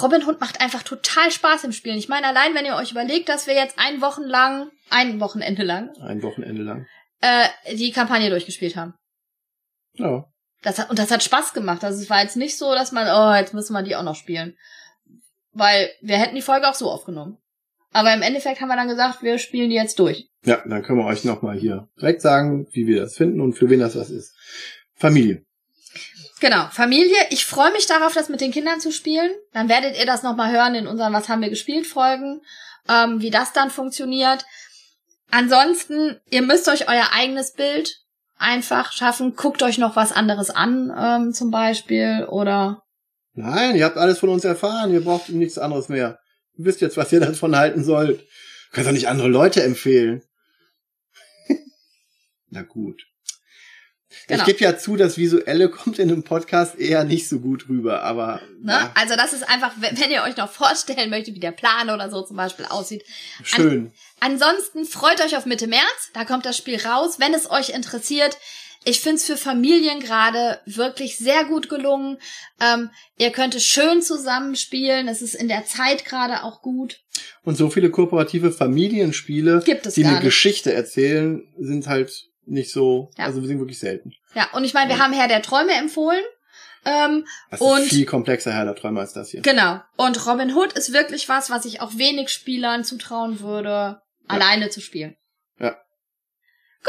Robin 0.00 0.24
Hood 0.26 0.40
macht 0.40 0.60
einfach 0.60 0.82
total 0.82 1.30
Spaß 1.30 1.64
im 1.64 1.72
Spielen. 1.72 1.98
Ich 1.98 2.08
meine, 2.08 2.26
allein 2.26 2.54
wenn 2.54 2.64
ihr 2.64 2.76
euch 2.76 2.92
überlegt, 2.92 3.28
dass 3.28 3.46
wir 3.46 3.54
jetzt 3.54 3.78
ein 3.78 4.00
Wochen 4.00 4.22
lang, 4.22 4.70
ein 4.88 5.20
Wochenende 5.20 5.62
lang, 5.62 5.90
ein 6.00 6.22
Wochenende 6.22 6.62
lang, 6.62 6.86
äh, 7.20 7.48
die 7.74 7.90
Kampagne 7.90 8.30
durchgespielt 8.30 8.76
haben. 8.76 8.94
Ja. 9.94 10.26
Das 10.62 10.78
hat, 10.78 10.90
und 10.90 10.98
das 10.98 11.10
hat 11.10 11.22
Spaß 11.22 11.54
gemacht. 11.54 11.82
Also 11.84 12.00
es 12.00 12.10
war 12.10 12.22
jetzt 12.22 12.36
nicht 12.36 12.58
so, 12.58 12.74
dass 12.74 12.92
man, 12.92 13.06
oh, 13.06 13.34
jetzt 13.34 13.54
müssen 13.54 13.72
wir 13.72 13.82
die 13.82 13.96
auch 13.96 14.02
noch 14.02 14.14
spielen. 14.14 14.56
Weil 15.52 15.90
wir 16.02 16.18
hätten 16.18 16.36
die 16.36 16.42
Folge 16.42 16.68
auch 16.68 16.74
so 16.74 16.90
aufgenommen. 16.90 17.38
Aber 17.92 18.14
im 18.14 18.22
Endeffekt 18.22 18.60
haben 18.60 18.68
wir 18.68 18.76
dann 18.76 18.88
gesagt, 18.88 19.22
wir 19.22 19.38
spielen 19.38 19.70
die 19.70 19.76
jetzt 19.76 19.98
durch. 19.98 20.28
Ja, 20.44 20.62
dann 20.66 20.82
können 20.82 20.98
wir 20.98 21.06
euch 21.06 21.24
nochmal 21.24 21.58
hier 21.58 21.88
direkt 22.00 22.20
sagen, 22.20 22.68
wie 22.72 22.86
wir 22.86 23.00
das 23.00 23.16
finden 23.16 23.40
und 23.40 23.54
für 23.54 23.68
wen 23.68 23.80
das 23.80 23.96
was 23.96 24.10
ist. 24.10 24.36
Familie. 25.00 25.44
Genau, 26.40 26.68
Familie. 26.70 27.16
Ich 27.30 27.44
freue 27.44 27.72
mich 27.72 27.86
darauf, 27.86 28.14
das 28.14 28.28
mit 28.28 28.40
den 28.40 28.52
Kindern 28.52 28.80
zu 28.80 28.92
spielen. 28.92 29.30
Dann 29.52 29.68
werdet 29.68 29.98
ihr 29.98 30.06
das 30.06 30.22
nochmal 30.22 30.52
hören 30.52 30.74
in 30.74 30.86
unseren 30.86 31.12
Was 31.12 31.28
haben 31.28 31.42
wir 31.42 31.50
gespielt 31.50 31.86
Folgen, 31.86 32.42
ähm, 32.88 33.20
wie 33.20 33.30
das 33.30 33.52
dann 33.52 33.70
funktioniert. 33.70 34.46
Ansonsten, 35.30 36.20
ihr 36.30 36.42
müsst 36.42 36.68
euch 36.68 36.88
euer 36.88 37.08
eigenes 37.12 37.52
Bild 37.52 38.02
einfach 38.36 38.92
schaffen. 38.92 39.36
Guckt 39.36 39.62
euch 39.62 39.78
noch 39.78 39.96
was 39.96 40.12
anderes 40.12 40.50
an, 40.50 40.92
ähm, 40.96 41.32
zum 41.34 41.50
Beispiel, 41.50 42.26
oder 42.28 42.82
Nein, 43.34 43.76
ihr 43.76 43.84
habt 43.84 43.96
alles 43.96 44.18
von 44.18 44.28
uns 44.28 44.44
erfahren, 44.44 44.92
ihr 44.92 45.04
braucht 45.04 45.28
nichts 45.28 45.56
anderes 45.56 45.88
mehr. 45.88 46.18
Ihr 46.54 46.64
wisst 46.64 46.80
jetzt, 46.80 46.96
was 46.96 47.12
ihr 47.12 47.20
davon 47.20 47.56
halten 47.56 47.84
sollt. 47.84 48.26
Könnt 48.72 48.86
doch 48.86 48.92
nicht 48.92 49.08
andere 49.08 49.28
Leute 49.28 49.62
empfehlen. 49.62 50.22
Na 52.50 52.62
gut. 52.62 53.09
Genau. 54.26 54.40
Ich 54.40 54.46
gebe 54.46 54.64
ja 54.64 54.76
zu, 54.78 54.96
das 54.96 55.16
Visuelle 55.16 55.68
kommt 55.70 55.98
in 55.98 56.10
einem 56.10 56.22
Podcast 56.24 56.78
eher 56.78 57.04
nicht 57.04 57.28
so 57.28 57.38
gut 57.40 57.68
rüber, 57.68 58.02
aber 58.02 58.40
Ne? 58.62 58.72
ja, 58.72 58.92
Also 58.94 59.16
das 59.16 59.32
ist 59.32 59.48
einfach, 59.48 59.72
wenn 59.78 60.10
ihr 60.10 60.22
euch 60.22 60.36
noch 60.36 60.50
vorstellen 60.50 61.10
möchtet, 61.10 61.34
wie 61.34 61.40
der 61.40 61.52
Plan 61.52 61.88
oder 61.90 62.10
so 62.10 62.22
zum 62.22 62.36
Beispiel 62.36 62.66
aussieht. 62.66 63.04
schön. 63.42 63.92
Ansonsten 64.20 64.84
freut 64.84 65.20
euch 65.24 65.36
auf 65.36 65.46
Mitte 65.46 65.66
März, 65.66 66.10
da 66.12 66.24
kommt 66.24 66.44
das 66.44 66.56
Spiel 66.56 66.78
raus, 66.80 67.16
wenn 67.18 67.32
es 67.34 67.50
euch 67.50 67.70
interessiert. 67.70 68.36
Ich 68.84 69.00
find's 69.00 69.24
für 69.26 69.36
Familien 69.36 70.00
gerade 70.00 70.58
wirklich 70.64 71.18
sehr 71.18 71.44
gut 71.44 71.68
gelungen. 71.68 72.16
Ähm, 72.62 72.88
ihr 73.18 73.28
könnt 73.30 73.54
es 73.54 73.62
schön 73.64 74.00
zusammenspielen. 74.00 75.06
Es 75.06 75.20
ist 75.20 75.34
in 75.34 75.48
der 75.48 75.66
Zeit 75.66 76.06
gerade 76.06 76.44
auch 76.44 76.62
gut. 76.62 76.98
Und 77.42 77.58
so 77.58 77.68
viele 77.68 77.90
kooperative 77.90 78.50
Familienspiele, 78.52 79.62
Gibt 79.66 79.84
es 79.84 79.94
die 79.94 80.06
eine. 80.06 80.20
Geschichte 80.20 80.72
erzählen, 80.72 81.46
sind 81.58 81.88
halt 81.88 82.29
nicht 82.50 82.72
so, 82.72 83.10
Ja. 83.16 83.24
also 83.26 83.40
wir 83.40 83.48
sind 83.48 83.58
wirklich 83.58 83.78
selten. 83.78 84.12
Ja, 84.34 84.48
und 84.52 84.64
ich 84.64 84.74
meine, 84.74 84.90
wir 84.90 84.98
haben 84.98 85.12
Herr 85.12 85.28
der 85.28 85.42
Träume 85.42 85.72
empfohlen. 85.74 86.22
Ähm, 86.84 87.26
Das 87.50 87.60
Und- 87.60 87.82
ist 87.82 87.90
viel 87.90 88.06
komplexer, 88.06 88.52
Herr 88.52 88.64
der 88.64 88.74
Träume, 88.74 89.00
als 89.00 89.12
das 89.12 89.30
hier. 89.30 89.42
genau. 89.42 89.80
Und 89.96 90.26
Robin 90.26 90.54
Hood 90.54 90.72
ist 90.72 90.92
wirklich 90.92 91.28
was, 91.28 91.50
was 91.50 91.64
ich 91.66 91.80
auch 91.80 91.96
wenig 91.96 92.30
Spielern 92.30 92.84
zutrauen 92.84 93.40
würde, 93.40 94.00
alleine 94.28 94.70
zu 94.70 94.80
spielen. 94.80 95.16
Ja. 95.58 95.76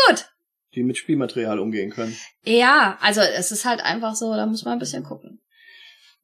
Gut. 0.08 0.28
Die 0.76 0.84
mit 0.84 0.98
Spielmaterial 0.98 1.60
umgehen 1.60 1.90
können. 1.92 2.18
Ja, 2.44 2.98
also 3.02 3.20
es 3.22 3.52
ist 3.52 3.66
halt 3.66 3.82
einfach 3.84 4.16
so, 4.16 4.34
da 4.36 4.46
muss 4.46 4.64
man 4.64 4.74
ein 4.74 4.80
bisschen 4.80 5.04
gucken. 5.04 5.42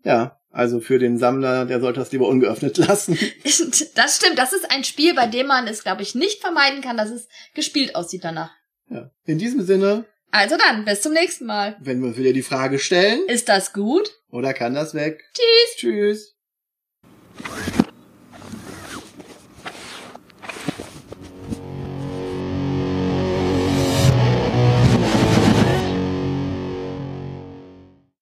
Ja, 0.04 0.40
also 0.52 0.80
für 0.80 0.98
den 1.00 1.18
Sammler, 1.18 1.66
der 1.66 1.82
sollte 1.82 2.00
das 2.00 2.12
lieber 2.14 2.28
ungeöffnet 2.28 2.78
lassen. 2.88 3.18
Das 3.96 4.16
stimmt, 4.16 4.38
das 4.40 4.54
ist 4.54 4.72
ein 4.72 4.86
Spiel, 4.86 5.14
bei 5.14 5.28
dem 5.28 5.48
man 5.48 5.68
es, 5.68 5.84
glaube 5.84 6.04
ich, 6.04 6.16
nicht 6.16 6.40
vermeiden 6.40 6.82
kann, 6.82 6.96
dass 6.96 7.10
es 7.10 7.28
gespielt 7.54 7.96
aussieht 7.96 8.24
danach. 8.24 8.52
Ja. 8.90 9.12
In 9.26 9.38
diesem 9.38 9.62
Sinne, 9.62 10.06
Also 10.32 10.56
dann, 10.58 10.86
bis 10.86 11.02
zum 11.02 11.14
nächsten 11.14 11.46
Mal. 11.46 11.76
wenn 11.80 12.00
wir 12.02 12.08
uns 12.10 12.18
wieder 12.18 12.34
die 12.34 12.42
Frage 12.44 12.80
stellen, 12.80 13.22
Ist 13.28 13.50
das 13.50 13.74
gut? 13.74 14.10
oder 14.30 14.54
kann 14.54 14.74
das 14.74 14.94
weg? 14.94 15.24
Tschüss. 15.34 15.76
Tschüss. 15.78 16.34